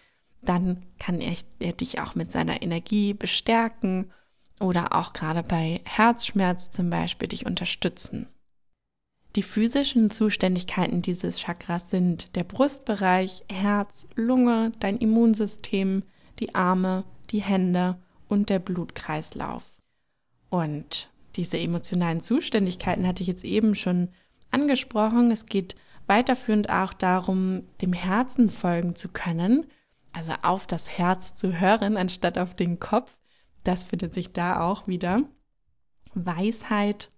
dann 0.41 0.83
kann 0.99 1.21
er, 1.21 1.35
er 1.59 1.73
dich 1.73 1.99
auch 1.99 2.15
mit 2.15 2.31
seiner 2.31 2.61
Energie 2.61 3.13
bestärken 3.13 4.11
oder 4.59 4.95
auch 4.95 5.13
gerade 5.13 5.43
bei 5.43 5.81
Herzschmerz 5.85 6.71
zum 6.71 6.89
Beispiel 6.89 7.27
dich 7.27 7.45
unterstützen. 7.45 8.27
Die 9.35 9.43
physischen 9.43 10.09
Zuständigkeiten 10.09 11.01
dieses 11.01 11.39
Chakras 11.39 11.89
sind 11.89 12.35
der 12.35 12.43
Brustbereich, 12.43 13.43
Herz, 13.49 14.07
Lunge, 14.15 14.71
dein 14.79 14.97
Immunsystem, 14.97 16.03
die 16.39 16.55
Arme, 16.55 17.03
die 17.29 17.41
Hände 17.41 17.97
und 18.27 18.49
der 18.49 18.59
Blutkreislauf. 18.59 19.75
Und 20.49 21.09
diese 21.35 21.59
emotionalen 21.59 22.21
Zuständigkeiten 22.21 23.05
hatte 23.05 23.21
ich 23.21 23.27
jetzt 23.27 23.45
eben 23.45 23.75
schon 23.75 24.09
angesprochen. 24.49 25.29
Es 25.29 25.45
geht 25.45 25.75
weiterführend 26.09 26.69
auch 26.69 26.93
darum, 26.93 27.63
dem 27.81 27.93
Herzen 27.93 28.49
folgen 28.49 28.95
zu 28.95 29.09
können, 29.09 29.65
also 30.11 30.33
auf 30.41 30.67
das 30.67 30.89
Herz 30.89 31.35
zu 31.35 31.59
hören, 31.59 31.95
anstatt 31.95 32.37
auf 32.37 32.55
den 32.55 32.79
Kopf 32.79 33.15
das 33.63 33.83
findet 33.83 34.13
sich 34.13 34.33
da 34.33 34.61
auch 34.61 34.87
wieder. 34.87 35.23
Weisheit, 36.13 37.11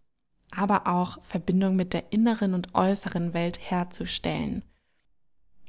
aber 0.52 0.88
auch 0.88 1.22
Verbindung 1.24 1.76
mit 1.76 1.94
der 1.94 2.12
inneren 2.12 2.54
und 2.54 2.76
äußeren 2.76 3.34
Welt 3.34 3.60
herzustellen. 3.62 4.66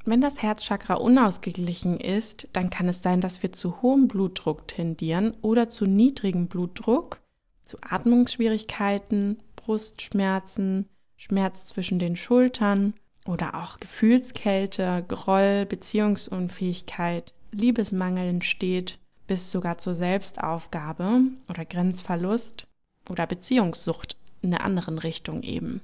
Wenn 0.05 0.19
das 0.19 0.41
Herzchakra 0.41 0.95
unausgeglichen 0.95 1.97
ist, 1.97 2.49
dann 2.51 2.69
kann 2.69 2.89
es 2.89 3.01
sein, 3.01 3.21
dass 3.21 3.41
wir 3.41 3.53
zu 3.53 3.81
hohem 3.81 4.09
Blutdruck 4.09 4.67
tendieren 4.67 5.37
oder 5.41 5.69
zu 5.69 5.85
niedrigem 5.85 6.47
Blutdruck, 6.47 7.21
zu 7.63 7.77
Atmungsschwierigkeiten, 7.81 9.41
Brustschmerzen, 9.55 10.89
Schmerz 11.15 11.67
zwischen 11.67 11.99
den 11.99 12.17
Schultern 12.17 12.95
oder 13.25 13.55
auch 13.55 13.79
Gefühlskälte, 13.79 15.05
Groll, 15.07 15.65
Beziehungsunfähigkeit, 15.65 17.33
Liebesmangel 17.51 18.27
entsteht 18.27 18.99
bis 19.27 19.51
sogar 19.51 19.77
zur 19.77 19.95
Selbstaufgabe 19.95 21.21
oder 21.47 21.65
Grenzverlust 21.65 22.67
oder 23.09 23.25
Beziehungssucht 23.25 24.17
in 24.41 24.53
einer 24.53 24.63
anderen 24.63 24.97
Richtung 24.97 25.43
eben. 25.43 25.81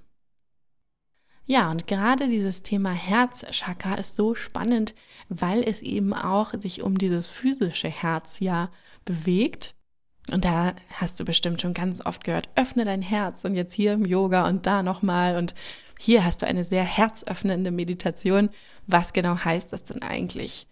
Ja, 1.45 1.71
und 1.71 1.87
gerade 1.87 2.27
dieses 2.27 2.61
Thema 2.61 2.91
Herzchakra 2.91 3.95
ist 3.95 4.15
so 4.15 4.35
spannend, 4.35 4.93
weil 5.29 5.63
es 5.63 5.81
eben 5.81 6.13
auch 6.13 6.53
sich 6.59 6.83
um 6.83 6.97
dieses 6.99 7.27
physische 7.27 7.89
Herz 7.89 8.39
ja 8.39 8.69
bewegt. 9.03 9.73
Und 10.31 10.45
da 10.45 10.73
hast 10.93 11.19
du 11.19 11.25
bestimmt 11.25 11.61
schon 11.61 11.73
ganz 11.73 12.05
oft 12.05 12.23
gehört, 12.23 12.49
öffne 12.55 12.85
dein 12.85 13.01
Herz 13.01 13.45
und 13.45 13.55
jetzt 13.55 13.73
hier 13.73 13.93
im 13.93 14.05
Yoga 14.05 14.47
und 14.47 14.65
da 14.65 14.83
nochmal 14.83 15.37
und 15.37 15.53
hier 15.99 16.23
hast 16.23 16.41
du 16.41 16.47
eine 16.47 16.63
sehr 16.63 16.83
herzöffnende 16.83 17.71
Meditation. 17.71 18.49
Was 18.87 19.11
genau 19.11 19.37
heißt 19.43 19.73
das 19.73 19.83
denn 19.83 20.01
eigentlich? 20.01 20.65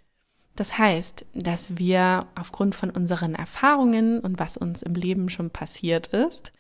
Das 0.56 0.78
heißt, 0.78 1.26
dass 1.34 1.78
wir 1.78 2.28
aufgrund 2.36 2.76
von 2.76 2.90
unseren 2.90 3.36
Erfahrungen 3.36 4.20
und 4.20 4.40
was 4.40 4.58
uns 4.58 4.82
im 4.82 4.96
Leben 4.96 5.30
schon 5.30 5.52
passiert 5.52 6.08
ist, 6.08 6.54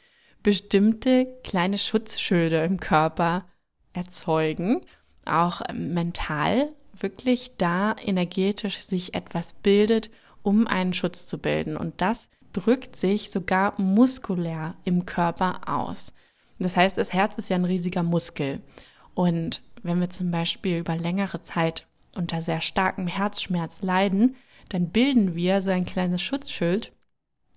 bestimmte 0.43 1.27
kleine 1.43 1.77
Schutzschilde 1.77 2.63
im 2.63 2.79
Körper 2.79 3.45
erzeugen, 3.93 4.81
auch 5.25 5.61
mental 5.73 6.69
wirklich 6.99 7.57
da 7.57 7.95
energetisch 8.03 8.81
sich 8.81 9.13
etwas 9.15 9.53
bildet, 9.53 10.09
um 10.43 10.67
einen 10.67 10.93
Schutz 10.93 11.25
zu 11.25 11.39
bilden. 11.39 11.77
Und 11.77 12.01
das 12.01 12.29
drückt 12.53 12.95
sich 12.95 13.29
sogar 13.31 13.79
muskulär 13.79 14.75
im 14.83 15.05
Körper 15.05 15.61
aus. 15.67 16.13
Das 16.59 16.75
heißt, 16.75 16.97
das 16.97 17.13
Herz 17.13 17.37
ist 17.37 17.49
ja 17.49 17.55
ein 17.55 17.65
riesiger 17.65 18.03
Muskel. 18.03 18.61
Und 19.13 19.61
wenn 19.83 19.99
wir 19.99 20.09
zum 20.09 20.31
Beispiel 20.31 20.79
über 20.79 20.95
längere 20.95 21.41
Zeit 21.41 21.87
unter 22.15 22.41
sehr 22.41 22.61
starkem 22.61 23.07
Herzschmerz 23.07 23.81
leiden, 23.81 24.35
dann 24.69 24.89
bilden 24.89 25.35
wir 25.35 25.61
so 25.61 25.69
ein 25.71 25.85
kleines 25.85 26.21
Schutzschild, 26.21 26.91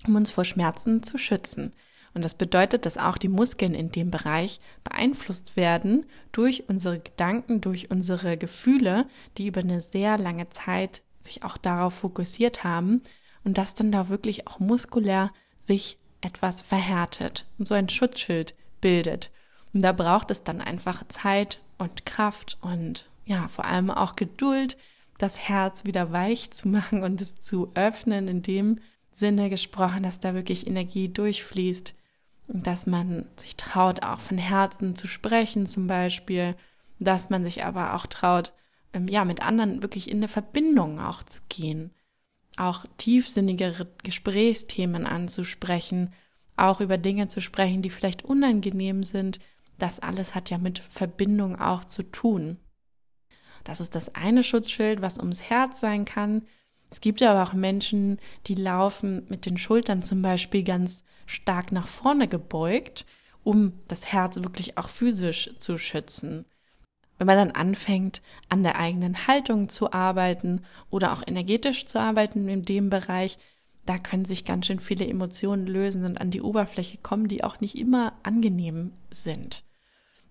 um 0.07 0.17
uns 0.17 0.31
vor 0.31 0.45
Schmerzen 0.45 1.03
zu 1.03 1.19
schützen. 1.19 1.73
Und 2.13 2.25
das 2.25 2.35
bedeutet, 2.35 2.87
dass 2.87 2.99
auch 2.99 3.19
die 3.19 3.29
Muskeln 3.29 3.75
in 3.75 3.93
dem 3.93 4.11
Bereich 4.11 4.61
beeinflusst 4.83 5.57
werden 5.57 6.07
durch 6.33 6.69
unsere 6.69 6.99
Gedanken, 6.99 7.61
durch 7.61 7.91
unsere 7.91 8.37
Gefühle, 8.37 9.07
die 9.39 9.47
über 9.47 9.61
eine 9.61 9.81
sehr 9.81 10.19
lange 10.19 10.51
Zeit 10.51 11.03
sich 11.21 11.45
auch 11.45 11.57
darauf 11.57 11.95
fokussiert 11.95 12.65
haben 12.65 13.03
und 13.45 13.59
dass 13.59 13.75
dann 13.75 13.93
da 13.93 14.09
wirklich 14.09 14.47
auch 14.47 14.59
muskulär 14.59 15.33
sich 15.61 15.99
etwas 16.21 16.61
verhärtet 16.61 17.47
und 17.59 17.67
so 17.67 17.75
ein 17.75 17.89
Schutzschild 17.89 18.55
bildet. 18.81 19.31
Und 19.73 19.83
da 19.83 19.93
braucht 19.93 20.31
es 20.31 20.43
dann 20.43 20.61
einfach 20.61 21.07
Zeit 21.09 21.61
und 21.79 22.05
Kraft 22.05 22.59
und 22.61 23.09
ja, 23.25 23.49
vor 23.49 23.65
allem 23.65 23.91
auch 23.91 24.17
Geduld, 24.17 24.77
das 25.19 25.39
Herz 25.39 25.85
wieder 25.85 26.13
weich 26.13 26.51
zu 26.51 26.69
machen 26.69 27.03
und 27.03 27.21
es 27.21 27.41
zu 27.41 27.69
öffnen, 27.75 28.29
in 28.29 28.43
dem 28.43 28.81
Sinne 29.13 29.51
gesprochen, 29.51 30.03
dass 30.03 30.21
da 30.21 30.35
wirklich 30.35 30.67
Energie 30.67 31.09
durchfließt 31.09 31.95
und 32.49 32.67
dass 32.67 32.87
man 32.87 33.27
sich 33.37 33.57
traut, 33.57 34.03
auch 34.03 34.21
von 34.21 34.39
Herzen 34.39 34.97
zu 34.97 35.07
sprechen 35.07 35.67
zum 35.67 35.87
Beispiel, 35.87 36.57
dass 36.99 37.31
man 37.31 37.45
sich 37.45 37.65
aber 37.65 37.95
auch 37.95 38.07
traut, 38.07 38.53
ähm, 38.93 39.09
ja, 39.09 39.25
mit 39.25 39.43
anderen 39.43 39.83
wirklich 39.83 40.11
in 40.11 40.19
eine 40.19 40.29
Verbindung 40.29 41.01
auch 41.01 41.23
zu 41.23 41.41
gehen, 41.49 41.93
auch 42.61 42.85
tiefsinnigere 42.99 43.89
Gesprächsthemen 44.03 45.07
anzusprechen, 45.07 46.13
auch 46.57 46.81
über 46.81 46.99
Dinge 46.99 47.29
zu 47.29 47.41
sprechen, 47.41 47.83
die 47.83 47.91
vielleicht 47.91 48.25
unangenehm 48.25 49.03
sind. 49.03 49.39
Das 49.79 49.99
alles 49.99 50.35
hat 50.35 50.51
ja 50.51 50.59
mit 50.59 50.81
Verbindung 50.91 51.59
auch 51.59 51.85
zu 51.85 52.03
tun. 52.03 52.59
Das 53.65 53.81
ist 53.81 53.95
das 53.95 54.15
eine 54.15 54.45
Schutzschild, 54.45 55.01
was 55.01 55.19
ums 55.19 55.43
Herz 55.43 55.81
sein 55.81 56.05
kann. 56.05 56.43
Es 56.91 57.01
gibt 57.01 57.23
aber 57.23 57.43
auch 57.43 57.55
Menschen, 57.55 58.19
die 58.47 58.55
laufen 58.55 59.27
mit 59.29 59.47
den 59.47 59.57
Schultern 59.57 60.03
zum 60.03 60.23
Beispiel 60.23 60.63
ganz 60.63 61.05
stark 61.27 61.73
nach 61.73 61.87
vorne 61.87 62.29
gebeugt, 62.29 63.07
um 63.43 63.73
das 63.89 64.07
Herz 64.07 64.37
wirklich 64.37 64.77
auch 64.77 64.89
physisch 64.89 65.51
zu 65.59 65.79
schützen. 65.79 66.45
Wenn 67.21 67.27
man 67.27 67.37
dann 67.37 67.51
anfängt, 67.51 68.23
an 68.49 68.63
der 68.63 68.79
eigenen 68.79 69.27
Haltung 69.27 69.69
zu 69.69 69.93
arbeiten 69.93 70.63
oder 70.89 71.13
auch 71.13 71.23
energetisch 71.27 71.85
zu 71.85 72.01
arbeiten 72.01 72.49
in 72.49 72.65
dem 72.65 72.89
Bereich, 72.89 73.37
da 73.85 73.99
können 73.99 74.25
sich 74.25 74.47
ganz 74.47 74.65
schön 74.65 74.81
viele 74.81 75.07
Emotionen 75.07 75.67
lösen 75.67 76.07
und 76.07 76.19
an 76.19 76.31
die 76.31 76.41
Oberfläche 76.41 76.97
kommen, 76.97 77.29
die 77.29 77.45
auch 77.45 77.61
nicht 77.61 77.77
immer 77.77 78.15
angenehm 78.23 78.93
sind. 79.11 79.65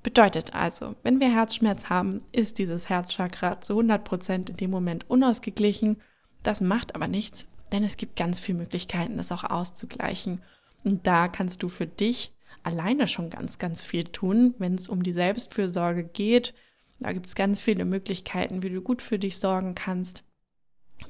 Bedeutet 0.02 0.56
also, 0.56 0.96
wenn 1.04 1.20
wir 1.20 1.32
Herzschmerz 1.32 1.92
haben, 1.92 2.22
ist 2.32 2.58
dieses 2.58 2.90
Herzchakra 2.90 3.62
zu 3.62 3.74
100 3.74 4.04
Prozent 4.04 4.50
in 4.50 4.58
dem 4.58 4.72
Moment 4.72 5.08
unausgeglichen. 5.12 6.02
Das 6.42 6.60
macht 6.60 6.96
aber 6.96 7.08
nichts, 7.08 7.46
denn 7.72 7.84
es 7.84 7.98
gibt 7.98 8.16
ganz 8.16 8.40
viele 8.40 8.58
Möglichkeiten, 8.58 9.20
es 9.20 9.32
auch 9.32 9.44
auszugleichen. 9.44 10.42
Und 10.84 11.06
da 11.06 11.28
kannst 11.28 11.62
du 11.62 11.70
für 11.70 11.86
dich 11.86 12.34
alleine 12.64 13.08
schon 13.08 13.30
ganz, 13.30 13.60
ganz 13.60 13.84
viel 13.84 14.06
tun, 14.06 14.56
wenn 14.58 14.74
es 14.74 14.90
um 14.90 15.04
die 15.04 15.14
Selbstfürsorge 15.14 16.04
geht. 16.04 16.56
Da 17.00 17.14
gibt 17.14 17.28
es 17.28 17.36
ganz 17.36 17.60
viele 17.60 17.86
Möglichkeiten, 17.86 18.64
wie 18.64 18.70
du 18.70 18.82
gut 18.82 19.02
für 19.02 19.20
dich 19.20 19.38
sorgen 19.38 19.76
kannst. 19.76 20.24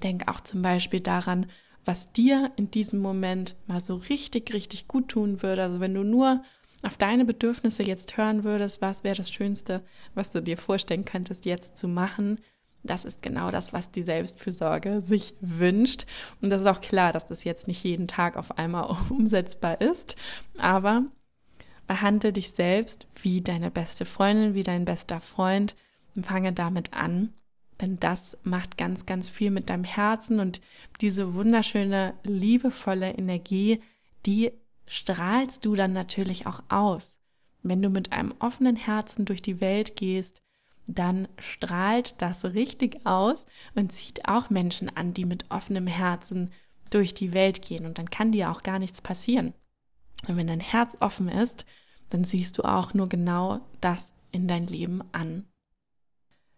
Denk 0.04 0.28
auch 0.28 0.42
zum 0.42 0.62
Beispiel 0.62 1.00
daran, 1.00 1.48
was 1.86 2.12
dir 2.12 2.52
in 2.56 2.70
diesem 2.70 3.00
Moment 3.00 3.56
mal 3.68 3.82
so 3.82 3.96
richtig, 3.96 4.54
richtig 4.54 4.88
gut 4.88 5.10
tun 5.10 5.42
würde. 5.42 5.64
Also 5.64 5.80
wenn 5.80 5.94
du 5.94 6.04
nur 6.04 6.44
auf 6.84 6.98
deine 6.98 7.26
Bedürfnisse 7.26 7.84
jetzt 7.84 8.18
hören 8.18 8.44
würdest, 8.44 8.82
was 8.82 9.04
wäre 9.04 9.16
das 9.16 9.32
Schönste, 9.32 9.84
was 10.14 10.32
du 10.32 10.42
dir 10.42 10.58
vorstellen 10.58 11.06
könntest, 11.06 11.46
jetzt 11.46 11.78
zu 11.78 11.88
machen, 11.88 12.40
das 12.84 13.04
ist 13.04 13.22
genau 13.22 13.52
das, 13.52 13.74
was 13.74 13.92
die 13.92 14.04
Selbstfürsorge 14.04 15.02
sich 15.02 15.34
wünscht. 15.42 16.06
Und 16.42 16.50
das 16.50 16.62
ist 16.62 16.68
auch 16.68 16.80
klar, 16.80 17.12
dass 17.12 17.26
das 17.26 17.44
jetzt 17.44 17.68
nicht 17.68 17.84
jeden 17.84 18.08
Tag 18.08 18.38
auf 18.38 18.58
einmal 18.58 18.96
umsetzbar 19.10 19.82
ist. 19.82 20.16
Aber 20.58 21.04
behandle 21.90 22.32
dich 22.32 22.52
selbst 22.52 23.08
wie 23.24 23.42
deine 23.42 23.72
beste 23.72 24.06
Freundin, 24.06 24.54
wie 24.54 24.62
dein 24.62 24.86
bester 24.86 25.20
Freund 25.20 25.76
und 26.16 26.24
fange 26.24 26.54
damit 26.54 26.94
an. 26.94 27.34
Denn 27.82 28.00
das 28.00 28.38
macht 28.44 28.78
ganz, 28.78 29.08
ganz 29.08 29.28
viel 29.28 29.50
mit 29.50 29.72
deinem 29.72 29.86
Herzen 29.86 30.40
und 30.40 30.62
diese 31.02 31.34
wunderschöne, 31.34 32.14
liebevolle 32.22 33.14
Energie, 33.14 33.82
die 34.28 34.52
strahlst 34.86 35.66
du 35.66 35.74
dann 35.74 35.92
natürlich 35.92 36.46
auch 36.46 36.62
aus. 36.70 37.18
Wenn 37.64 37.82
du 37.82 37.90
mit 37.90 38.12
einem 38.12 38.36
offenen 38.38 38.76
Herzen 38.76 39.26
durch 39.26 39.42
die 39.42 39.60
Welt 39.60 39.96
gehst, 39.96 40.44
dann 40.86 41.28
strahlt 41.40 42.22
das 42.22 42.46
richtig 42.46 43.04
aus 43.08 43.48
und 43.74 43.92
zieht 43.92 44.28
auch 44.28 44.52
Menschen 44.52 44.96
an, 44.96 45.16
die 45.16 45.26
mit 45.26 45.50
offenem 45.50 45.88
Herzen 45.88 46.52
durch 46.92 47.16
die 47.16 47.34
Welt 47.34 47.64
gehen. 47.64 47.88
Und 47.88 47.98
dann 47.98 48.12
kann 48.12 48.32
dir 48.32 48.52
auch 48.52 48.62
gar 48.62 48.78
nichts 48.78 49.02
passieren. 49.02 49.56
Und 50.28 50.38
wenn 50.38 50.48
dein 50.48 50.60
Herz 50.60 50.98
offen 51.00 51.30
ist, 51.30 51.66
dann 52.10 52.24
siehst 52.24 52.58
du 52.58 52.64
auch 52.64 52.94
nur 52.94 53.08
genau 53.08 53.62
das 53.82 54.14
in 54.32 54.48
dein 54.48 54.68
Leben 54.68 55.02
an. 55.12 55.46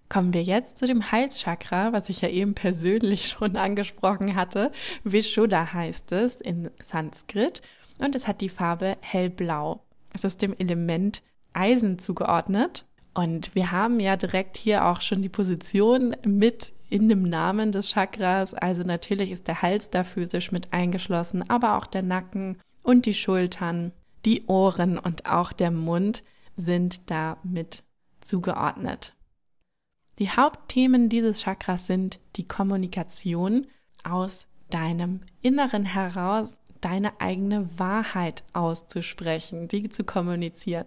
Kommen 0.09 0.33
wir 0.33 0.43
jetzt 0.43 0.77
zu 0.77 0.87
dem 0.87 1.11
Halschakra, 1.11 1.93
was 1.93 2.09
ich 2.09 2.21
ja 2.21 2.29
eben 2.29 2.53
persönlich 2.53 3.27
schon 3.29 3.55
angesprochen 3.55 4.35
hatte. 4.35 4.71
Vishuddha 5.03 5.73
heißt 5.73 6.11
es 6.11 6.41
in 6.41 6.69
Sanskrit 6.81 7.61
und 7.97 8.15
es 8.15 8.27
hat 8.27 8.41
die 8.41 8.49
Farbe 8.49 8.97
hellblau. 9.01 9.83
Es 10.13 10.23
ist 10.23 10.41
dem 10.41 10.55
Element 10.57 11.23
Eisen 11.53 11.99
zugeordnet 11.99 12.85
und 13.13 13.55
wir 13.55 13.71
haben 13.71 13.99
ja 13.99 14.15
direkt 14.15 14.57
hier 14.57 14.85
auch 14.85 15.01
schon 15.01 15.21
die 15.21 15.29
Position 15.29 16.15
mit 16.25 16.73
in 16.89 17.07
dem 17.07 17.23
Namen 17.23 17.71
des 17.71 17.91
Chakras. 17.91 18.53
Also 18.53 18.83
natürlich 18.83 19.31
ist 19.31 19.47
der 19.47 19.61
Hals 19.61 19.89
da 19.89 20.03
physisch 20.03 20.51
mit 20.51 20.73
eingeschlossen, 20.73 21.49
aber 21.49 21.77
auch 21.77 21.87
der 21.87 22.03
Nacken 22.03 22.57
und 22.83 23.05
die 23.05 23.13
Schultern, 23.13 23.91
die 24.25 24.45
Ohren 24.47 24.97
und 24.97 25.25
auch 25.25 25.51
der 25.51 25.71
Mund 25.71 26.23
sind 26.55 27.09
da 27.09 27.37
mit 27.43 27.83
zugeordnet. 28.21 29.13
Die 30.19 30.29
Hauptthemen 30.29 31.09
dieses 31.09 31.41
Chakras 31.41 31.87
sind 31.87 32.19
die 32.35 32.47
Kommunikation 32.47 33.67
aus 34.03 34.47
deinem 34.69 35.21
Inneren 35.41 35.85
heraus, 35.85 36.61
deine 36.79 37.19
eigene 37.19 37.69
Wahrheit 37.77 38.43
auszusprechen, 38.53 39.67
die 39.67 39.89
zu 39.89 40.03
kommunizieren. 40.03 40.85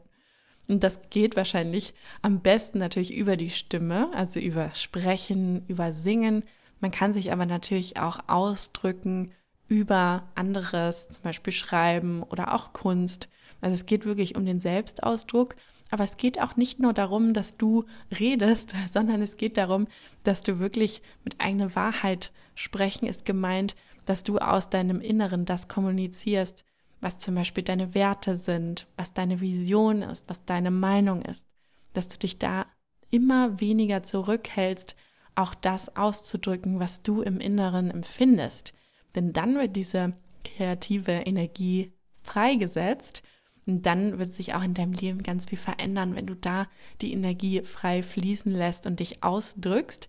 Und 0.66 0.83
das 0.83 1.11
geht 1.11 1.37
wahrscheinlich 1.37 1.94
am 2.22 2.40
besten 2.40 2.78
natürlich 2.78 3.14
über 3.14 3.37
die 3.37 3.50
Stimme, 3.50 4.11
also 4.14 4.40
über 4.40 4.72
Sprechen, 4.72 5.66
über 5.68 5.92
Singen. 5.92 6.44
Man 6.80 6.90
kann 6.90 7.12
sich 7.12 7.33
aber 7.33 7.46
natürlich 7.46 7.98
auch 7.98 8.20
ausdrücken 8.28 9.33
über 9.68 10.29
anderes, 10.35 11.09
zum 11.09 11.22
Beispiel 11.22 11.53
Schreiben 11.53 12.22
oder 12.22 12.55
auch 12.55 12.72
Kunst. 12.72 13.29
Also 13.61 13.74
es 13.74 13.87
geht 13.87 14.05
wirklich 14.05 14.37
um 14.37 14.44
den 14.44 14.61
Selbstausdruck. 14.61 15.57
Aber 15.90 16.05
es 16.05 16.16
geht 16.16 16.40
auch 16.40 16.57
nicht 16.57 16.81
nur 16.81 16.92
darum, 16.92 17.35
dass 17.35 17.57
du 17.57 17.85
redest, 18.18 18.72
sondern 18.88 19.22
es 19.22 19.37
geht 19.37 19.57
darum, 19.57 19.87
dass 20.22 20.42
du 20.42 20.59
wirklich 20.59 21.03
mit 21.24 21.40
eigener 21.40 21.74
Wahrheit 21.74 22.33
sprechen 22.55 23.07
ist 23.07 23.24
gemeint, 23.24 23.77
dass 24.07 24.22
du 24.22 24.38
aus 24.38 24.70
deinem 24.70 25.00
Inneren 25.00 25.44
das 25.44 25.68
kommunizierst, 25.68 26.64
was 27.00 27.18
zum 27.18 27.35
Beispiel 27.35 27.64
deine 27.64 27.94
Werte 27.94 28.37
sind, 28.37 28.87
was 28.96 29.14
deine 29.14 29.40
Vision 29.40 30.03
ist, 30.03 30.29
was 30.29 30.44
deine 30.44 30.70
Meinung 30.70 31.22
ist, 31.22 31.48
dass 31.92 32.09
du 32.09 32.18
dich 32.18 32.38
da 32.38 32.66
immer 33.11 33.61
weniger 33.61 34.03
zurückhältst, 34.03 34.96
auch 35.35 35.55
das 35.55 35.96
auszudrücken, 35.96 36.81
was 36.81 37.03
du 37.03 37.22
im 37.22 37.40
Inneren 37.40 37.90
empfindest. 37.90 38.74
Denn 39.14 39.33
dann 39.33 39.57
wird 39.57 39.77
diese 39.77 40.14
kreative 40.44 41.12
Energie 41.12 41.92
freigesetzt 42.22 43.22
und 43.66 43.87
dann 43.87 44.18
wird 44.18 44.33
sich 44.33 44.55
auch 44.55 44.62
in 44.62 44.74
deinem 44.74 44.92
Leben 44.92 45.22
ganz 45.22 45.46
viel 45.46 45.59
verändern, 45.59 46.14
wenn 46.16 46.27
du 46.27 46.35
da 46.35 46.68
die 47.00 47.12
Energie 47.12 47.62
frei 47.62 48.03
fließen 48.03 48.53
lässt 48.53 48.87
und 48.87 49.00
dich 49.00 49.22
ausdrückst 49.22 50.09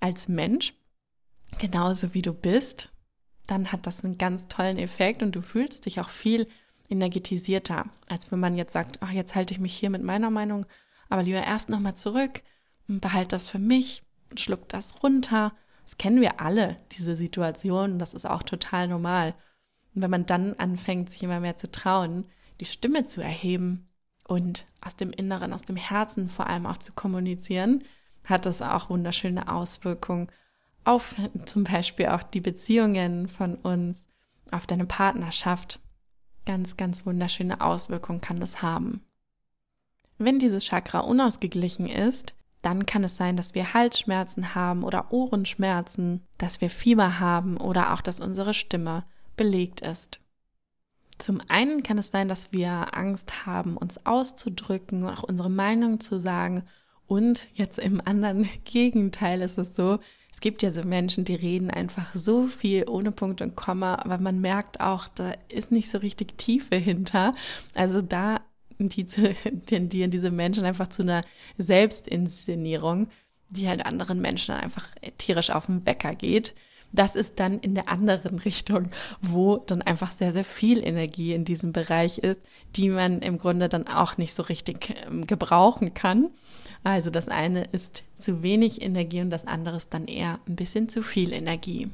als 0.00 0.28
Mensch, 0.28 0.74
genauso 1.58 2.14
wie 2.14 2.22
du 2.22 2.32
bist 2.32 2.90
dann 3.50 3.72
hat 3.72 3.86
das 3.86 4.04
einen 4.04 4.18
ganz 4.18 4.48
tollen 4.48 4.78
Effekt 4.78 5.22
und 5.22 5.32
du 5.32 5.42
fühlst 5.42 5.86
dich 5.86 6.00
auch 6.00 6.08
viel 6.08 6.46
energetisierter, 6.88 7.86
als 8.08 8.30
wenn 8.30 8.40
man 8.40 8.56
jetzt 8.56 8.72
sagt, 8.72 8.98
ach, 9.00 9.10
jetzt 9.10 9.34
halte 9.34 9.52
ich 9.52 9.60
mich 9.60 9.74
hier 9.74 9.90
mit 9.90 10.02
meiner 10.02 10.30
Meinung, 10.30 10.66
aber 11.08 11.22
lieber 11.22 11.42
erst 11.42 11.68
nochmal 11.68 11.96
zurück 11.96 12.42
und 12.88 13.00
behalte 13.00 13.28
das 13.28 13.48
für 13.48 13.58
mich, 13.58 14.02
schluck 14.36 14.68
das 14.68 15.02
runter. 15.02 15.52
Das 15.90 15.98
kennen 15.98 16.20
wir 16.20 16.40
alle, 16.40 16.76
diese 16.92 17.16
Situation, 17.16 17.98
das 17.98 18.14
ist 18.14 18.24
auch 18.24 18.44
total 18.44 18.86
normal. 18.86 19.34
Und 19.92 20.02
wenn 20.02 20.10
man 20.10 20.24
dann 20.24 20.52
anfängt, 20.52 21.10
sich 21.10 21.24
immer 21.24 21.40
mehr 21.40 21.56
zu 21.56 21.68
trauen, 21.68 22.26
die 22.60 22.64
Stimme 22.64 23.06
zu 23.06 23.20
erheben 23.20 23.88
und 24.28 24.66
aus 24.80 24.94
dem 24.94 25.10
Inneren, 25.10 25.52
aus 25.52 25.62
dem 25.62 25.74
Herzen 25.74 26.28
vor 26.28 26.46
allem 26.46 26.66
auch 26.66 26.76
zu 26.76 26.92
kommunizieren, 26.92 27.82
hat 28.22 28.46
das 28.46 28.62
auch 28.62 28.88
wunderschöne 28.88 29.52
Auswirkungen 29.52 30.28
auf 30.84 31.16
zum 31.44 31.64
Beispiel 31.64 32.06
auch 32.06 32.22
die 32.22 32.40
Beziehungen 32.40 33.26
von 33.26 33.56
uns, 33.56 34.06
auf 34.52 34.68
deine 34.68 34.86
Partnerschaft. 34.86 35.80
Ganz, 36.46 36.76
ganz 36.76 37.04
wunderschöne 37.04 37.60
Auswirkungen 37.60 38.20
kann 38.20 38.38
das 38.38 38.62
haben. 38.62 39.04
Wenn 40.18 40.38
dieses 40.38 40.66
Chakra 40.66 41.00
unausgeglichen 41.00 41.88
ist, 41.88 42.34
dann 42.62 42.86
kann 42.86 43.04
es 43.04 43.16
sein, 43.16 43.36
dass 43.36 43.54
wir 43.54 43.72
Halsschmerzen 43.72 44.54
haben 44.54 44.84
oder 44.84 45.12
Ohrenschmerzen, 45.12 46.22
dass 46.38 46.60
wir 46.60 46.70
Fieber 46.70 47.18
haben 47.20 47.56
oder 47.56 47.94
auch, 47.94 48.00
dass 48.00 48.20
unsere 48.20 48.54
Stimme 48.54 49.04
belegt 49.36 49.80
ist. 49.80 50.20
Zum 51.18 51.40
einen 51.48 51.82
kann 51.82 51.98
es 51.98 52.08
sein, 52.08 52.28
dass 52.28 52.52
wir 52.52 52.96
Angst 52.96 53.46
haben, 53.46 53.76
uns 53.76 54.04
auszudrücken 54.06 55.04
und 55.04 55.10
auch 55.10 55.22
unsere 55.22 55.50
Meinung 55.50 56.00
zu 56.00 56.18
sagen. 56.18 56.64
Und 57.06 57.48
jetzt 57.54 57.78
im 57.78 58.00
anderen 58.04 58.48
Gegenteil 58.64 59.42
ist 59.42 59.58
es 59.58 59.74
so, 59.74 59.98
es 60.32 60.40
gibt 60.40 60.62
ja 60.62 60.70
so 60.70 60.82
Menschen, 60.82 61.24
die 61.24 61.34
reden 61.34 61.70
einfach 61.70 62.14
so 62.14 62.46
viel 62.46 62.88
ohne 62.88 63.10
Punkt 63.10 63.42
und 63.42 63.56
Komma, 63.56 63.96
aber 63.96 64.18
man 64.18 64.40
merkt 64.40 64.80
auch, 64.80 65.08
da 65.08 65.34
ist 65.48 65.72
nicht 65.72 65.90
so 65.90 65.98
richtig 65.98 66.38
Tiefe 66.38 66.76
hinter. 66.76 67.34
Also 67.74 68.00
da 68.00 68.40
die 68.88 69.04
tendieren 69.66 70.10
diese 70.10 70.30
Menschen 70.30 70.64
einfach 70.64 70.88
zu 70.88 71.02
einer 71.02 71.22
Selbstinszenierung, 71.58 73.08
die 73.50 73.68
halt 73.68 73.84
anderen 73.84 74.20
Menschen 74.20 74.54
einfach 74.54 74.86
tierisch 75.18 75.50
auf 75.50 75.66
den 75.66 75.84
Wecker 75.84 76.14
geht. 76.14 76.54
Das 76.92 77.14
ist 77.14 77.38
dann 77.38 77.60
in 77.60 77.74
der 77.74 77.88
anderen 77.88 78.38
Richtung, 78.40 78.90
wo 79.20 79.58
dann 79.58 79.82
einfach 79.82 80.12
sehr, 80.12 80.32
sehr 80.32 80.44
viel 80.44 80.84
Energie 80.84 81.34
in 81.34 81.44
diesem 81.44 81.72
Bereich 81.72 82.18
ist, 82.18 82.40
die 82.76 82.88
man 82.88 83.20
im 83.20 83.38
Grunde 83.38 83.68
dann 83.68 83.86
auch 83.86 84.16
nicht 84.16 84.34
so 84.34 84.42
richtig 84.42 84.94
ähm, 85.06 85.26
gebrauchen 85.26 85.94
kann. 85.94 86.30
Also 86.82 87.10
das 87.10 87.28
eine 87.28 87.64
ist 87.72 88.04
zu 88.16 88.42
wenig 88.42 88.82
Energie 88.82 89.20
und 89.20 89.30
das 89.30 89.46
andere 89.46 89.76
ist 89.76 89.92
dann 89.92 90.06
eher 90.06 90.40
ein 90.48 90.56
bisschen 90.56 90.88
zu 90.88 91.02
viel 91.02 91.32
Energie. 91.32 91.90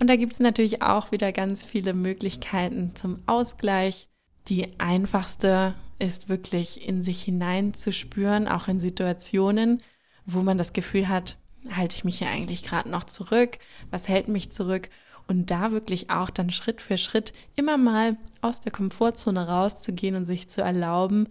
Und 0.00 0.08
da 0.08 0.16
gibt 0.16 0.32
es 0.32 0.40
natürlich 0.40 0.82
auch 0.82 1.12
wieder 1.12 1.30
ganz 1.30 1.64
viele 1.64 1.92
Möglichkeiten 1.92 2.94
zum 2.94 3.18
Ausgleich. 3.26 4.08
Die 4.50 4.80
einfachste 4.80 5.76
ist 6.00 6.28
wirklich 6.28 6.86
in 6.86 7.04
sich 7.04 7.22
hineinzuspüren, 7.22 8.48
auch 8.48 8.66
in 8.66 8.80
Situationen, 8.80 9.80
wo 10.26 10.42
man 10.42 10.58
das 10.58 10.72
Gefühl 10.72 11.08
hat, 11.08 11.36
halte 11.70 11.94
ich 11.94 12.02
mich 12.02 12.18
hier 12.18 12.30
eigentlich 12.30 12.64
gerade 12.64 12.88
noch 12.88 13.04
zurück? 13.04 13.58
Was 13.90 14.08
hält 14.08 14.26
mich 14.26 14.50
zurück? 14.50 14.88
Und 15.28 15.52
da 15.52 15.70
wirklich 15.70 16.10
auch 16.10 16.30
dann 16.30 16.50
Schritt 16.50 16.80
für 16.80 16.98
Schritt 16.98 17.32
immer 17.54 17.76
mal 17.76 18.16
aus 18.40 18.60
der 18.60 18.72
Komfortzone 18.72 19.46
rauszugehen 19.46 20.16
und 20.16 20.26
sich 20.26 20.48
zu 20.48 20.62
erlauben, 20.62 21.28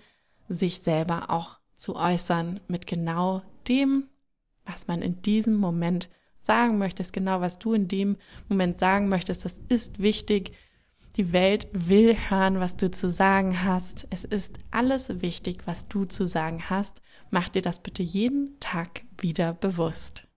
sich 0.47 0.80
selber 0.80 1.30
auch 1.30 1.57
zu 1.76 1.97
äußern 1.97 2.61
mit 2.70 2.88
genau 2.88 3.41
dem, 3.67 4.05
was 4.65 4.88
man 4.88 5.01
in 5.01 5.22
diesem 5.24 5.57
Moment 5.57 6.07
sagen 6.39 6.78
möchtest, 6.78 7.11
genau 7.11 7.41
was 7.41 7.59
du 7.59 7.74
in 7.74 7.89
dem 7.89 8.15
Moment 8.47 8.80
sagen 8.80 9.09
möchtest, 9.09 9.43
das 9.43 9.59
ist 9.67 9.99
wichtig. 9.99 10.53
Die 11.16 11.34
Welt 11.34 11.68
will 11.74 12.16
hören, 12.30 12.60
was 12.60 12.78
du 12.78 12.91
zu 12.91 13.12
sagen 13.12 13.64
hast. 13.64 14.07
Es 14.10 14.24
ist 14.26 14.60
alles 14.72 15.22
wichtig, 15.22 15.62
was 15.66 15.88
du 15.88 16.05
zu 16.05 16.28
sagen 16.28 16.70
hast. 16.70 17.01
Mach 17.32 17.49
dir 17.49 17.62
das 17.62 17.80
bitte 17.80 18.03
jeden 18.03 18.60
Tag 18.60 19.03
wieder 19.18 19.53
bewusst. 19.53 20.28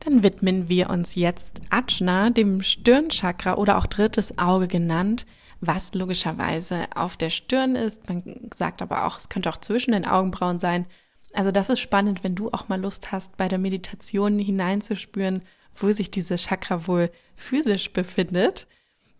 Dann 0.00 0.22
widmen 0.22 0.68
wir 0.68 0.90
uns 0.90 1.14
jetzt 1.14 1.60
Ajna, 1.70 2.30
dem 2.30 2.62
Stirnchakra 2.62 3.54
oder 3.54 3.78
auch 3.78 3.86
drittes 3.86 4.36
Auge 4.36 4.68
genannt, 4.68 5.26
was 5.60 5.94
logischerweise 5.94 6.86
auf 6.94 7.16
der 7.16 7.30
Stirn 7.30 7.76
ist. 7.76 8.08
Man 8.08 8.50
sagt 8.52 8.82
aber 8.82 9.06
auch, 9.06 9.18
es 9.18 9.28
könnte 9.28 9.48
auch 9.48 9.58
zwischen 9.58 9.92
den 9.92 10.06
Augenbrauen 10.06 10.58
sein. 10.58 10.86
Also 11.32 11.50
das 11.52 11.70
ist 11.70 11.80
spannend, 11.80 12.24
wenn 12.24 12.34
du 12.34 12.50
auch 12.50 12.68
mal 12.68 12.80
Lust 12.80 13.12
hast, 13.12 13.36
bei 13.36 13.48
der 13.48 13.58
Meditation 13.58 14.38
hineinzuspüren, 14.38 15.42
wo 15.74 15.90
sich 15.92 16.10
dieses 16.10 16.42
Chakra 16.42 16.86
wohl 16.86 17.10
physisch 17.36 17.92
befindet. 17.92 18.66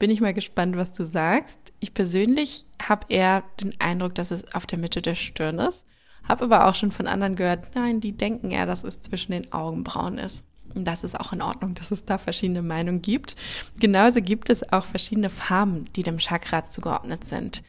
Bin 0.03 0.11
ich 0.11 0.21
mal 0.21 0.35
gespannt, 0.35 0.77
was 0.77 0.93
du 0.93 1.05
sagst. 1.05 1.61
Ich 1.79 1.95
persönlich 1.95 2.67
habe 2.83 3.07
eher 3.09 3.45
den 3.61 3.81
Eindruck, 3.81 4.17
dass 4.17 4.33
es 4.33 4.53
auf 4.53 4.67
der 4.67 4.81
Mitte 4.81 5.01
der 5.01 5.15
Stirn 5.15 5.61
ist. 5.61 5.85
Habe 6.29 6.43
aber 6.43 6.67
auch 6.67 6.75
schon 6.75 6.91
von 6.91 7.07
anderen 7.07 7.37
gehört, 7.37 7.77
nein, 7.77 8.01
die 8.01 8.17
denken 8.17 8.51
eher, 8.51 8.67
dass 8.67 8.83
es 8.83 9.01
zwischen 9.01 9.31
den 9.31 9.53
Augenbrauen 9.53 10.19
ist. 10.19 10.45
Und 10.75 10.87
das 10.87 11.05
ist 11.05 11.21
auch 11.21 11.33
in 11.33 11.41
Ordnung, 11.41 11.75
dass 11.75 11.93
es 11.93 12.05
da 12.05 12.19
verschiedene 12.19 12.63
Meinungen 12.63 13.01
gibt. 13.01 13.37
Genauso 13.79 14.21
gibt 14.21 14.51
es 14.51 14.73
auch 14.73 14.87
verschiedene 14.87 15.31
Farben, 15.31 15.85
die 15.95 16.03
dem 16.03 16.19
Chakra 16.19 16.65
zugeordnet 16.65 17.25
sind. 17.25 17.63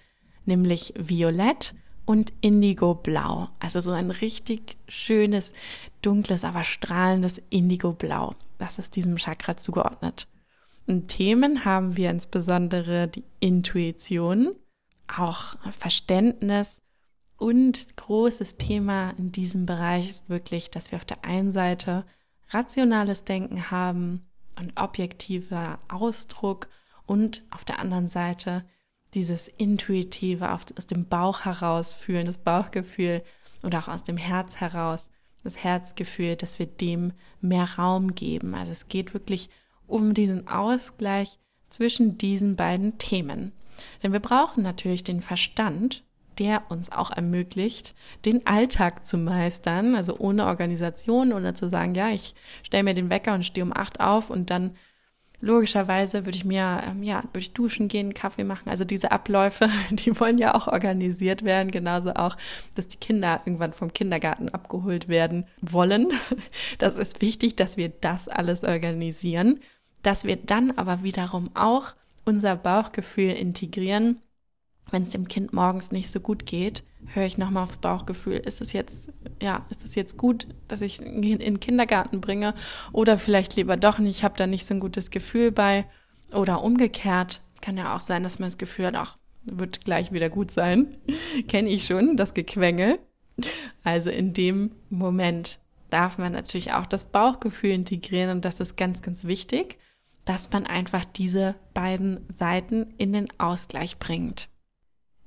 Nämlich 0.48 0.96
Violett 0.98 1.76
und 2.06 2.34
Indigo-Blau. 2.42 3.50
Also 3.60 3.80
so 3.80 3.92
ein 3.92 4.10
richtig 4.10 4.78
schönes, 4.88 5.54
dunkles, 6.02 6.44
aber 6.44 6.64
strahlendes 6.64 7.40
Indigo-Blau. 7.52 8.34
Das 8.58 8.80
ist 8.80 8.96
diesem 8.96 9.18
Chakra 9.18 9.56
zugeordnet. 9.56 10.28
Themen 11.08 11.66
haben 11.66 11.96
wir 11.96 12.10
insbesondere 12.10 13.08
die 13.08 13.24
Intuition, 13.40 14.56
auch 15.08 15.56
Verständnis 15.78 16.82
und 17.38 17.96
großes 17.98 18.58
Thema 18.58 19.12
in 19.18 19.32
diesem 19.32 19.66
Bereich 19.66 20.10
ist 20.10 20.30
wirklich, 20.30 20.72
dass 20.72 20.92
wir 20.92 20.98
auf 20.98 21.06
der 21.06 21.24
einen 21.26 21.52
Seite 21.52 22.06
rationales 22.50 23.24
Denken 23.24 23.72
haben 23.72 24.26
und 24.60 24.74
objektiver 24.76 25.80
Ausdruck 25.90 26.68
und 27.06 27.44
auf 27.50 27.66
der 27.66 27.80
anderen 27.80 28.08
Seite 28.08 28.64
dieses 29.14 29.48
intuitive 29.48 30.52
aus 30.52 30.88
dem 30.88 31.08
Bauch 31.08 31.46
heraus 31.46 31.94
fühlen, 31.94 32.26
das 32.26 32.38
Bauchgefühl 32.38 33.24
oder 33.64 33.80
auch 33.80 33.88
aus 33.88 34.04
dem 34.04 34.18
Herz 34.18 34.58
heraus, 34.58 35.10
das 35.44 35.62
Herzgefühl, 35.64 36.36
dass 36.36 36.60
wir 36.60 36.66
dem 36.66 37.14
mehr 37.42 37.68
Raum 37.78 38.16
geben. 38.16 38.56
Also 38.56 38.72
es 38.72 38.88
geht 38.88 39.14
wirklich 39.14 39.48
um 39.48 39.54
diesen 40.00 40.48
Ausgleich 40.48 41.40
zwischen 41.70 42.18
diesen 42.18 42.56
beiden 42.56 42.98
Themen. 42.98 43.52
Denn 44.02 44.14
wir 44.14 44.20
brauchen 44.20 44.64
natürlich 44.64 45.04
den 45.04 45.22
Verstand, 45.22 46.04
der 46.40 46.64
uns 46.70 46.92
auch 46.92 47.12
ermöglicht, 47.12 47.94
den 48.26 48.46
Alltag 48.48 49.06
zu 49.06 49.18
meistern, 49.18 49.96
also 49.96 50.18
ohne 50.18 50.46
Organisation, 50.46 51.34
ohne 51.34 51.54
zu 51.54 51.70
sagen, 51.70 51.96
ja, 51.96 52.10
ich 52.10 52.34
stelle 52.64 52.84
mir 52.84 52.94
den 52.94 53.10
Wecker 53.10 53.34
und 53.34 53.46
stehe 53.46 53.66
um 53.66 53.76
acht 53.76 54.00
auf 54.00 54.30
und 54.30 54.50
dann 54.50 54.76
logischerweise 55.44 56.26
würde 56.26 56.38
ich 56.38 56.46
mir, 56.46 56.82
ähm, 56.88 57.04
ja, 57.04 57.22
würde 57.24 57.40
ich 57.40 57.54
duschen 57.54 57.90
gehen, 57.90 58.14
Kaffee 58.14 58.46
machen. 58.46 58.70
Also 58.70 58.86
diese 58.86 59.12
Abläufe, 59.12 59.70
die 59.92 60.18
wollen 60.20 60.38
ja 60.38 60.56
auch 60.56 60.68
organisiert 60.68 61.44
werden. 61.44 61.70
Genauso 61.70 62.14
auch, 62.14 62.38
dass 62.76 62.88
die 62.88 62.98
Kinder 62.98 63.42
irgendwann 63.46 63.74
vom 63.74 63.94
Kindergarten 63.94 64.50
abgeholt 64.50 65.08
werden 65.08 65.46
wollen. 65.62 66.08
Das 66.78 66.98
ist 66.98 67.22
wichtig, 67.22 67.56
dass 67.56 67.78
wir 67.78 67.90
das 67.90 68.28
alles 68.28 68.64
organisieren. 68.64 69.60
Dass 70.04 70.26
wir 70.26 70.36
dann 70.36 70.72
aber 70.72 71.04
wiederum 71.04 71.50
auch 71.56 71.96
unser 72.26 72.56
Bauchgefühl 72.56 73.32
integrieren 73.32 74.22
wenn 74.92 75.02
es 75.02 75.10
dem 75.10 75.28
Kind 75.28 75.54
morgens 75.54 75.92
nicht 75.92 76.12
so 76.12 76.20
gut 76.20 76.46
geht, 76.46 76.84
höre 77.14 77.26
ich 77.26 77.38
nochmal 77.38 77.64
aufs 77.64 77.78
Bauchgefühl. 77.78 78.36
Ist 78.36 78.62
es 78.62 78.74
jetzt, 78.74 79.12
ja, 79.42 79.66
ist 79.70 79.84
es 79.84 79.96
jetzt 79.96 80.18
gut, 80.18 80.48
dass 80.68 80.82
ich 80.82 81.02
in 81.02 81.40
den 81.40 81.60
Kindergarten 81.60 82.22
bringe? 82.22 82.54
Oder 82.92 83.18
vielleicht 83.18 83.56
lieber 83.56 83.76
doch 83.76 83.98
nicht, 83.98 84.18
ich 84.18 84.24
habe 84.24 84.38
da 84.38 84.46
nicht 84.46 84.68
so 84.68 84.76
ein 84.76 84.80
gutes 84.80 85.10
Gefühl 85.10 85.52
bei. 85.52 85.86
Oder 86.32 86.64
umgekehrt, 86.64 87.42
kann 87.62 87.78
ja 87.78 87.96
auch 87.96 88.02
sein, 88.02 88.24
dass 88.24 88.40
man 88.40 88.50
das 88.50 88.58
Gefühl 88.58 88.88
hat, 88.88 88.96
ach, 88.96 89.18
wird 89.46 89.84
gleich 89.84 90.12
wieder 90.12 90.30
gut 90.30 90.52
sein. 90.52 90.98
Kenne 91.48 91.70
ich 91.70 91.86
schon, 91.86 92.16
das 92.16 92.34
Gequengel. 92.34 93.00
Also 93.84 94.10
in 94.10 94.34
dem 94.34 94.72
Moment 94.90 95.60
darf 95.90 96.18
man 96.18 96.34
natürlich 96.34 96.72
auch 96.72 96.86
das 96.86 97.06
Bauchgefühl 97.06 97.72
integrieren 97.72 98.30
und 98.30 98.46
das 98.46 98.60
ist 98.60 98.78
ganz, 98.78 99.02
ganz 99.02 99.26
wichtig, 99.26 99.78
dass 100.26 100.52
man 100.52 100.66
einfach 100.66 101.06
diese 101.06 101.56
beiden 101.74 102.26
Seiten 102.30 102.94
in 102.98 103.14
den 103.14 103.28
Ausgleich 103.40 103.98
bringt. 104.00 104.50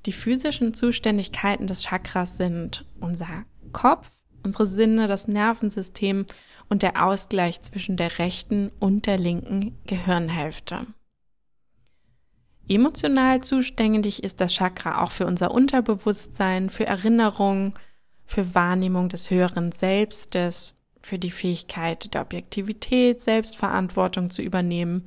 Die 0.07 0.13
physischen 0.13 0.73
Zuständigkeiten 0.73 1.67
des 1.67 1.83
Chakras 1.83 2.37
sind 2.37 2.85
unser 3.01 3.45
Kopf, 3.73 4.09
unsere 4.43 4.67
Sinne, 4.67 5.09
das 5.09 5.27
Nervensystem 5.27 6.27
und 6.69 6.83
der 6.83 7.05
Ausgleich 7.05 7.61
zwischen 7.63 7.97
der 7.97 8.19
rechten 8.19 8.71
und 8.79 9.07
der 9.07 9.19
linken 9.19 9.77
Gehirnhälfte. 9.87 10.87
Emotional 12.69 13.43
zuständig 13.43 14.25
ist 14.25 14.41
das 14.41 14.53
Chakra 14.55 15.03
auch 15.03 15.13
für 15.13 15.27
unser 15.27 15.53
Unterbewusstsein, 15.53 16.71
für 16.71 16.87
Erinnerung, 16.87 17.75
für 18.25 18.55
Wahrnehmung 18.55 19.09
des 19.09 19.31
höheren 19.31 19.71
Selbstes, 19.71 20.75
für 21.07 21.19
die 21.21 21.31
Fähigkeit 21.31 22.13
der 22.13 22.23
Objektivität, 22.23 23.23
Selbstverantwortung 23.23 24.29
zu 24.31 24.43
übernehmen, 24.43 25.05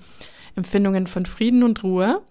Empfindungen 0.56 1.08
von 1.08 1.26
Frieden 1.26 1.62
und 1.62 1.84
Ruhe, 1.84 2.24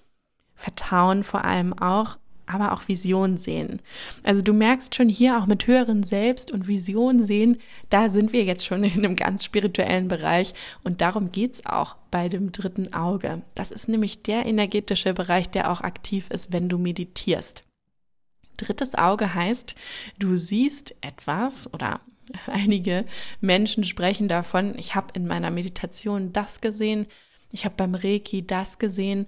Vertrauen 0.54 1.22
vor 1.22 1.44
allem 1.44 1.72
auch 1.74 2.16
aber 2.46 2.72
auch 2.72 2.88
Vision 2.88 3.36
sehen. 3.36 3.82
Also 4.24 4.40
du 4.40 4.54
merkst 4.54 4.94
schon 4.94 5.10
hier 5.10 5.38
auch 5.38 5.44
mit 5.44 5.66
höheren 5.66 6.02
Selbst 6.02 6.50
und 6.50 6.66
Vision 6.66 7.20
sehen, 7.20 7.58
da 7.90 8.08
sind 8.08 8.32
wir 8.32 8.42
jetzt 8.42 8.64
schon 8.64 8.84
in 8.84 9.04
einem 9.04 9.16
ganz 9.16 9.44
spirituellen 9.44 10.08
Bereich 10.08 10.54
und 10.82 11.02
darum 11.02 11.30
geht's 11.30 11.66
auch 11.66 11.96
bei 12.10 12.30
dem 12.30 12.50
dritten 12.50 12.94
Auge. 12.94 13.42
Das 13.54 13.70
ist 13.70 13.86
nämlich 13.86 14.22
der 14.22 14.46
energetische 14.46 15.12
Bereich, 15.12 15.50
der 15.50 15.70
auch 15.70 15.82
aktiv 15.82 16.30
ist, 16.30 16.50
wenn 16.50 16.70
du 16.70 16.78
meditierst. 16.78 17.64
Drittes 18.56 18.94
Auge 18.94 19.34
heißt, 19.34 19.74
du 20.18 20.38
siehst 20.38 20.96
etwas 21.02 21.72
oder 21.74 22.00
einige 22.46 23.04
Menschen 23.40 23.84
sprechen 23.84 24.28
davon, 24.28 24.78
ich 24.78 24.94
habe 24.94 25.08
in 25.14 25.26
meiner 25.26 25.50
Meditation 25.50 26.32
das 26.32 26.60
gesehen, 26.60 27.06
ich 27.50 27.64
habe 27.64 27.74
beim 27.76 27.94
Reiki 27.94 28.46
das 28.46 28.78
gesehen. 28.78 29.26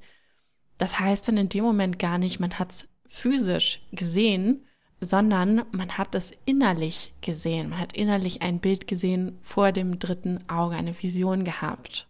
Das 0.78 1.01
heißt 1.01 1.28
dann 1.28 1.36
in 1.36 1.48
dem 1.48 1.64
Moment 1.64 1.98
gar 1.98 2.18
nicht, 2.18 2.40
man 2.40 2.59
hat's 2.59 2.88
physisch 3.09 3.82
gesehen, 3.92 4.66
sondern 5.01 5.64
man 5.72 5.96
hat 5.96 6.14
es 6.14 6.32
innerlich 6.44 7.14
gesehen. 7.22 7.70
Man 7.70 7.78
hat 7.78 7.94
innerlich 7.94 8.42
ein 8.42 8.61
Bild 8.61 8.86
gesehen 8.86 9.38
vor 9.42 9.72
dem 9.72 9.98
dritten 9.98 10.38
Auge, 10.48 10.76
eine 10.76 11.01
Vision 11.03 11.44
gehabt. 11.44 12.07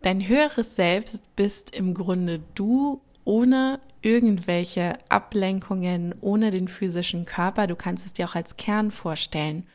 Dein 0.00 0.26
höheres 0.26 0.74
Selbst 0.74 1.34
bist 1.36 1.74
im 1.74 1.94
Grunde 1.94 2.40
du 2.54 3.02
ohne 3.24 3.80
irgendwelche 4.02 4.98
Ablenkungen, 5.08 6.14
ohne 6.20 6.50
den 6.50 6.68
physischen 6.68 7.24
Körper. 7.24 7.66
Du 7.66 7.76
kannst 7.76 8.04
es 8.04 8.12
dir 8.12 8.28
auch 8.28 8.34
als 8.34 8.56
Kern 8.56 8.90
vorstellen. 8.90 9.66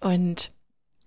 Und 0.00 0.52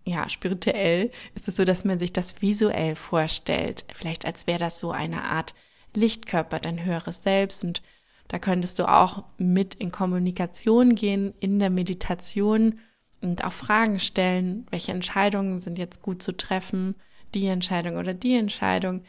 ja, 0.03 0.27
spirituell 0.29 1.11
ist 1.35 1.47
es 1.47 1.55
so, 1.55 1.65
dass 1.65 1.85
man 1.85 1.99
sich 1.99 2.13
das 2.13 2.41
visuell 2.41 2.95
vorstellt. 2.95 3.85
Vielleicht 3.93 4.25
als 4.25 4.47
wäre 4.47 4.59
das 4.59 4.79
so 4.79 4.91
eine 4.91 5.23
Art 5.23 5.53
Lichtkörper, 5.95 6.59
dein 6.59 6.83
höheres 6.83 7.23
Selbst 7.23 7.63
und 7.63 7.81
da 8.27 8.37
könntest 8.37 8.77
du 8.77 8.87
auch 8.87 9.23
mit 9.37 9.75
in 9.75 9.91
Kommunikation 9.91 10.93
gehen 10.93 11.33
in 11.39 11.57
der 11.57 11.71
Meditation 11.71 12.79
und 13.21 13.43
auch 13.43 13.51
Fragen 13.51 13.99
stellen, 13.99 14.67
welche 14.69 14.91
Entscheidungen 14.91 15.59
sind 15.59 15.79
jetzt 15.79 16.01
gut 16.01 16.21
zu 16.21 16.37
treffen, 16.37 16.95
die 17.33 17.47
Entscheidung 17.47 17.97
oder 17.97 18.13
die 18.13 18.35
Entscheidung. 18.35 19.03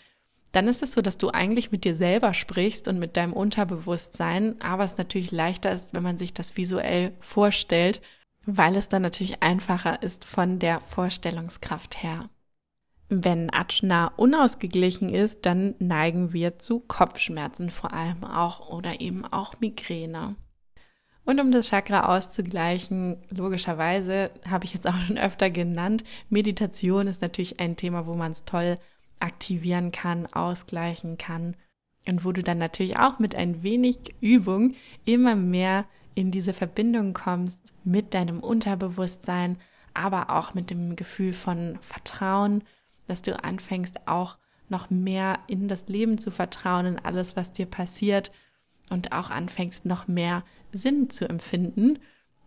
Dann 0.52 0.66
ist 0.66 0.82
es 0.82 0.92
so, 0.92 1.00
dass 1.00 1.16
du 1.16 1.30
eigentlich 1.30 1.70
mit 1.70 1.84
dir 1.84 1.94
selber 1.94 2.34
sprichst 2.34 2.88
und 2.88 2.98
mit 2.98 3.16
deinem 3.16 3.32
Unterbewusstsein, 3.32 4.60
aber 4.60 4.84
es 4.84 4.96
natürlich 4.96 5.30
leichter 5.30 5.70
ist, 5.70 5.94
wenn 5.94 6.02
man 6.02 6.18
sich 6.18 6.34
das 6.34 6.56
visuell 6.56 7.12
vorstellt, 7.20 8.00
weil 8.46 8.76
es 8.76 8.88
dann 8.88 9.02
natürlich 9.02 9.42
einfacher 9.42 10.02
ist 10.02 10.24
von 10.24 10.58
der 10.58 10.80
Vorstellungskraft 10.80 12.02
her. 12.02 12.28
Wenn 13.08 13.52
Ajna 13.52 14.12
unausgeglichen 14.16 15.08
ist, 15.08 15.44
dann 15.46 15.74
neigen 15.78 16.32
wir 16.32 16.58
zu 16.58 16.80
Kopfschmerzen 16.80 17.70
vor 17.70 17.92
allem 17.92 18.24
auch 18.24 18.68
oder 18.68 19.00
eben 19.00 19.24
auch 19.24 19.58
Migräne. 19.60 20.36
Und 21.24 21.40
um 21.40 21.52
das 21.52 21.68
Chakra 21.68 22.16
auszugleichen, 22.16 23.22
logischerweise 23.30 24.30
habe 24.48 24.64
ich 24.64 24.74
jetzt 24.74 24.88
auch 24.88 24.98
schon 25.00 25.18
öfter 25.18 25.50
genannt, 25.50 26.02
Meditation 26.28 27.06
ist 27.06 27.20
natürlich 27.20 27.60
ein 27.60 27.76
Thema, 27.76 28.06
wo 28.06 28.14
man 28.14 28.32
es 28.32 28.44
toll 28.44 28.78
aktivieren 29.20 29.92
kann, 29.92 30.26
ausgleichen 30.26 31.18
kann 31.18 31.56
und 32.08 32.24
wo 32.24 32.32
du 32.32 32.42
dann 32.42 32.58
natürlich 32.58 32.98
auch 32.98 33.18
mit 33.18 33.34
ein 33.34 33.62
wenig 33.62 34.14
Übung 34.20 34.74
immer 35.04 35.36
mehr 35.36 35.84
in 36.14 36.30
diese 36.30 36.52
Verbindung 36.52 37.14
kommst 37.14 37.72
mit 37.84 38.14
deinem 38.14 38.40
Unterbewusstsein, 38.40 39.58
aber 39.94 40.30
auch 40.30 40.54
mit 40.54 40.70
dem 40.70 40.96
Gefühl 40.96 41.32
von 41.32 41.78
Vertrauen 41.80 42.64
dass 43.10 43.22
du 43.22 43.42
anfängst 43.42 44.06
auch 44.06 44.38
noch 44.68 44.88
mehr 44.88 45.40
in 45.48 45.66
das 45.66 45.88
Leben 45.88 46.16
zu 46.16 46.30
vertrauen, 46.30 46.86
in 46.86 46.98
alles, 47.00 47.34
was 47.34 47.50
dir 47.50 47.66
passiert 47.66 48.30
und 48.88 49.10
auch 49.10 49.30
anfängst 49.30 49.84
noch 49.84 50.06
mehr 50.06 50.44
Sinn 50.70 51.10
zu 51.10 51.28
empfinden. 51.28 51.98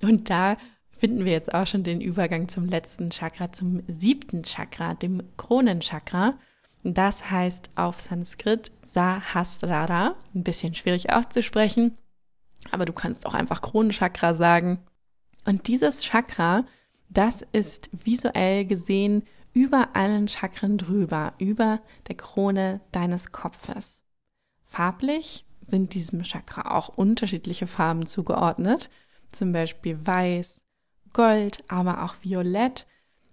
Und 0.02 0.30
da 0.30 0.56
finden 0.98 1.26
wir 1.26 1.34
jetzt 1.34 1.54
auch 1.54 1.68
schon 1.68 1.84
den 1.84 2.00
Übergang 2.00 2.48
zum 2.48 2.68
letzten 2.68 3.10
Chakra, 3.10 3.52
zum 3.52 3.84
siebten 3.90 4.44
Chakra, 4.44 4.94
dem 4.94 5.22
Kronenchakra. 5.36 6.40
Das 6.84 7.32
heißt 7.32 7.72
auf 7.76 8.02
Sanskrit 8.02 8.72
Sahasrara, 8.82 10.16
ein 10.36 10.44
bisschen 10.44 10.76
schwierig 10.76 11.12
auszusprechen, 11.12 11.98
aber 12.72 12.86
du 12.86 12.94
kannst 12.94 13.26
auch 13.26 13.34
einfach 13.34 13.62
Kronenchakra 13.62 14.34
sagen. 14.34 14.80
Und 15.46 15.68
dieses 15.68 16.04
Chakra, 16.04 16.66
das 17.10 17.42
ist 17.54 17.90
visuell 18.04 18.66
gesehen 18.66 19.24
über 19.54 19.96
allen 19.96 20.28
Chakren 20.28 20.78
drüber, 20.78 21.34
über 21.38 21.80
der 22.08 22.16
Krone 22.16 22.82
deines 22.92 23.32
Kopfes. 23.32 24.04
Farblich 24.66 25.46
sind 25.62 25.94
diesem 25.94 26.24
Chakra 26.24 26.76
auch 26.76 26.90
unterschiedliche 26.90 27.68
Farben 27.68 28.06
zugeordnet, 28.06 28.90
zum 29.32 29.54
Beispiel 29.54 30.06
weiß, 30.06 30.62
Gold, 31.14 31.64
aber 31.68 32.04
auch 32.04 32.16
Violett. 32.22 32.88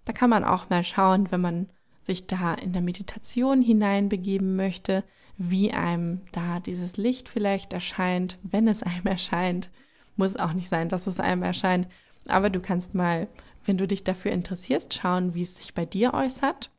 Da 0.05 0.13
kann 0.13 0.29
man 0.29 0.43
auch 0.43 0.69
mal 0.69 0.83
schauen, 0.83 1.31
wenn 1.31 1.41
man 1.41 1.69
sich 2.03 2.27
da 2.27 2.53
in 2.53 2.73
der 2.73 2.81
Meditation 2.81 3.61
hineinbegeben 3.61 4.55
möchte, 4.55 5.03
wie 5.37 5.71
einem 5.71 6.21
da 6.31 6.59
dieses 6.59 6.97
Licht 6.97 7.29
vielleicht 7.29 7.73
erscheint, 7.73 8.37
wenn 8.43 8.67
es 8.67 8.83
einem 8.83 9.05
erscheint. 9.05 9.69
Muss 10.15 10.35
auch 10.35 10.53
nicht 10.53 10.69
sein, 10.69 10.89
dass 10.89 11.07
es 11.07 11.19
einem 11.19 11.43
erscheint, 11.43 11.87
aber 12.27 12.49
du 12.49 12.59
kannst 12.59 12.93
mal, 12.93 13.27
wenn 13.65 13.77
du 13.77 13.87
dich 13.87 14.03
dafür 14.03 14.31
interessierst, 14.31 14.93
schauen, 14.93 15.33
wie 15.33 15.41
es 15.41 15.55
sich 15.55 15.73
bei 15.73 15.85
dir 15.85 16.13
äußert. 16.13 16.71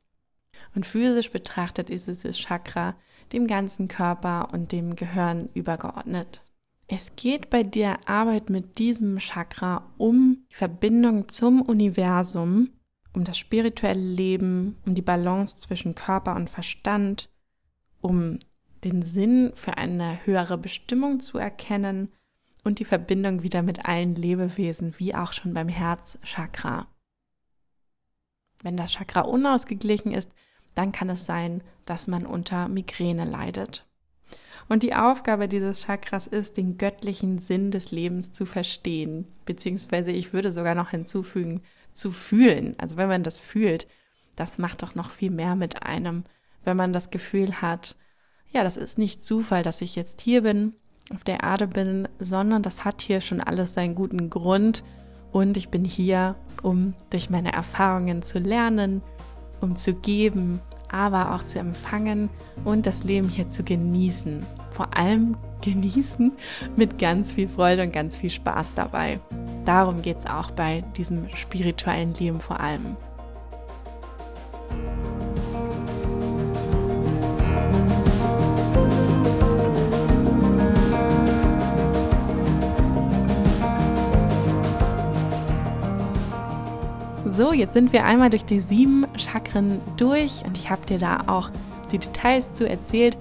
Und 0.74 0.86
physisch 0.86 1.30
betrachtet 1.30 1.90
ist 1.90 2.06
dieses 2.06 2.38
Chakra 2.38 2.94
dem 3.32 3.46
ganzen 3.46 3.88
Körper 3.88 4.50
und 4.52 4.72
dem 4.72 4.96
Gehirn 4.96 5.48
übergeordnet. 5.54 6.42
Es 6.86 7.16
geht 7.16 7.48
bei 7.48 7.62
der 7.62 8.08
Arbeit 8.08 8.50
mit 8.50 8.78
diesem 8.78 9.18
Chakra 9.18 9.90
um 9.96 10.44
die 10.50 10.56
Verbindung 10.56 11.28
zum 11.28 11.62
Universum, 11.62 12.70
um 13.14 13.24
das 13.24 13.38
spirituelle 13.38 14.00
Leben, 14.00 14.76
um 14.86 14.94
die 14.94 15.02
Balance 15.02 15.56
zwischen 15.56 15.94
Körper 15.94 16.34
und 16.34 16.50
Verstand, 16.50 17.28
um 18.00 18.38
den 18.84 19.02
Sinn 19.02 19.52
für 19.54 19.76
eine 19.78 20.24
höhere 20.24 20.58
Bestimmung 20.58 21.20
zu 21.20 21.38
erkennen 21.38 22.08
und 22.64 22.78
die 22.78 22.84
Verbindung 22.84 23.42
wieder 23.42 23.62
mit 23.62 23.84
allen 23.84 24.14
Lebewesen, 24.14 24.98
wie 24.98 25.14
auch 25.14 25.32
schon 25.32 25.54
beim 25.54 25.68
Herzchakra. 25.68 26.86
Wenn 28.62 28.76
das 28.76 28.92
Chakra 28.92 29.22
unausgeglichen 29.22 30.12
ist, 30.12 30.30
dann 30.74 30.92
kann 30.92 31.10
es 31.10 31.26
sein, 31.26 31.62
dass 31.84 32.06
man 32.06 32.24
unter 32.24 32.68
Migräne 32.68 33.24
leidet. 33.24 33.86
Und 34.68 34.84
die 34.84 34.94
Aufgabe 34.94 35.48
dieses 35.48 35.82
Chakras 35.82 36.26
ist, 36.26 36.56
den 36.56 36.78
göttlichen 36.78 37.38
Sinn 37.38 37.72
des 37.72 37.90
Lebens 37.90 38.32
zu 38.32 38.46
verstehen, 38.46 39.26
beziehungsweise 39.44 40.12
ich 40.12 40.32
würde 40.32 40.52
sogar 40.52 40.74
noch 40.74 40.90
hinzufügen, 40.90 41.62
zu 41.92 42.12
fühlen. 42.12 42.74
Also 42.78 42.96
wenn 42.96 43.08
man 43.08 43.22
das 43.22 43.38
fühlt, 43.38 43.86
das 44.36 44.58
macht 44.58 44.82
doch 44.82 44.94
noch 44.94 45.10
viel 45.10 45.30
mehr 45.30 45.56
mit 45.56 45.82
einem, 45.82 46.24
wenn 46.64 46.76
man 46.76 46.92
das 46.92 47.10
Gefühl 47.10 47.60
hat, 47.60 47.96
ja, 48.52 48.62
das 48.64 48.76
ist 48.76 48.98
nicht 48.98 49.22
Zufall, 49.22 49.62
dass 49.62 49.80
ich 49.80 49.96
jetzt 49.96 50.20
hier 50.20 50.42
bin, 50.42 50.74
auf 51.12 51.24
der 51.24 51.42
Erde 51.42 51.66
bin, 51.66 52.08
sondern 52.18 52.62
das 52.62 52.84
hat 52.84 53.02
hier 53.02 53.20
schon 53.20 53.40
alles 53.40 53.74
seinen 53.74 53.94
guten 53.94 54.30
Grund 54.30 54.84
und 55.32 55.56
ich 55.56 55.70
bin 55.70 55.84
hier, 55.84 56.36
um 56.62 56.94
durch 57.10 57.30
meine 57.30 57.52
Erfahrungen 57.52 58.22
zu 58.22 58.38
lernen, 58.38 59.02
um 59.60 59.76
zu 59.76 59.94
geben, 59.94 60.60
aber 60.92 61.34
auch 61.34 61.42
zu 61.44 61.58
empfangen 61.58 62.30
und 62.64 62.86
das 62.86 63.02
Leben 63.02 63.28
hier 63.28 63.48
zu 63.48 63.64
genießen. 63.64 64.46
Vor 64.70 64.96
allem 64.96 65.36
genießen 65.62 66.32
mit 66.76 66.98
ganz 66.98 67.32
viel 67.32 67.48
Freude 67.48 67.82
und 67.82 67.92
ganz 67.92 68.16
viel 68.16 68.30
Spaß 68.30 68.74
dabei. 68.74 69.20
Darum 69.64 70.02
geht 70.02 70.18
es 70.18 70.26
auch 70.26 70.50
bei 70.50 70.82
diesem 70.96 71.28
spirituellen 71.34 72.14
Leben 72.14 72.40
vor 72.40 72.60
allem. 72.60 72.96
So, 87.34 87.54
jetzt 87.54 87.72
sind 87.72 87.94
wir 87.94 88.04
einmal 88.04 88.28
durch 88.28 88.44
die 88.44 88.60
sieben 88.60 89.06
Chakren 89.16 89.80
durch 89.96 90.42
und 90.44 90.58
ich 90.58 90.68
habe 90.68 90.84
dir 90.84 90.98
da 90.98 91.24
auch 91.28 91.48
die 91.90 91.98
Details 91.98 92.52
zu 92.52 92.68
erzählt. 92.68 93.16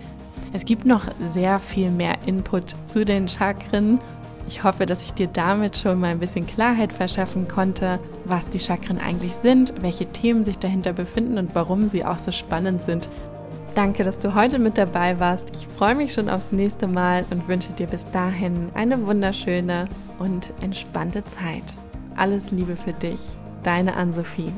Es 0.52 0.66
gibt 0.66 0.86
noch 0.86 1.04
sehr 1.34 1.62
viel 1.62 1.90
mehr 1.90 2.18
Input 2.26 2.76
zu 2.86 3.06
den 3.06 3.30
Chakren. 3.30 4.00
Ich 4.50 4.66
hoffe, 4.66 4.86
dass 4.86 5.06
ich 5.06 5.14
dir 5.14 5.28
damit 5.28 5.78
schon 5.78 6.02
mal 6.02 6.08
ein 6.10 6.20
bisschen 6.20 6.46
Klarheit 6.46 6.92
verschaffen 6.92 7.48
konnte, 7.48 8.00
was 8.26 8.50
die 8.50 8.60
Chakren 8.60 9.00
eigentlich 9.00 9.34
sind, 9.34 9.74
welche 9.82 10.08
Themen 10.08 10.44
sich 10.44 10.58
dahinter 10.58 10.92
befinden 10.92 11.38
und 11.38 11.56
warum 11.56 11.88
sie 11.88 12.04
auch 12.04 12.20
so 12.20 12.32
spannend 12.32 12.84
sind. 12.84 13.08
Danke, 13.76 14.04
dass 14.04 14.20
du 14.20 14.36
heute 14.36 14.60
mit 14.60 14.78
dabei 14.78 15.22
warst. 15.22 15.52
Ich 15.54 15.66
freue 15.66 15.96
mich 15.96 16.12
schon 16.12 16.28
aufs 16.28 16.52
nächste 16.52 16.88
Mal 16.88 17.24
und 17.30 17.48
wünsche 17.48 17.72
dir 17.72 17.88
bis 17.88 18.06
dahin 18.12 18.72
eine 18.74 19.08
wunderschöne 19.08 19.88
und 20.20 20.52
entspannte 20.60 21.24
Zeit. 21.24 21.64
Alles 22.18 22.52
Liebe 22.52 22.76
für 22.76 22.92
dich 22.92 23.38
deine 23.64 23.96
Ann-Sophie. 23.96 24.54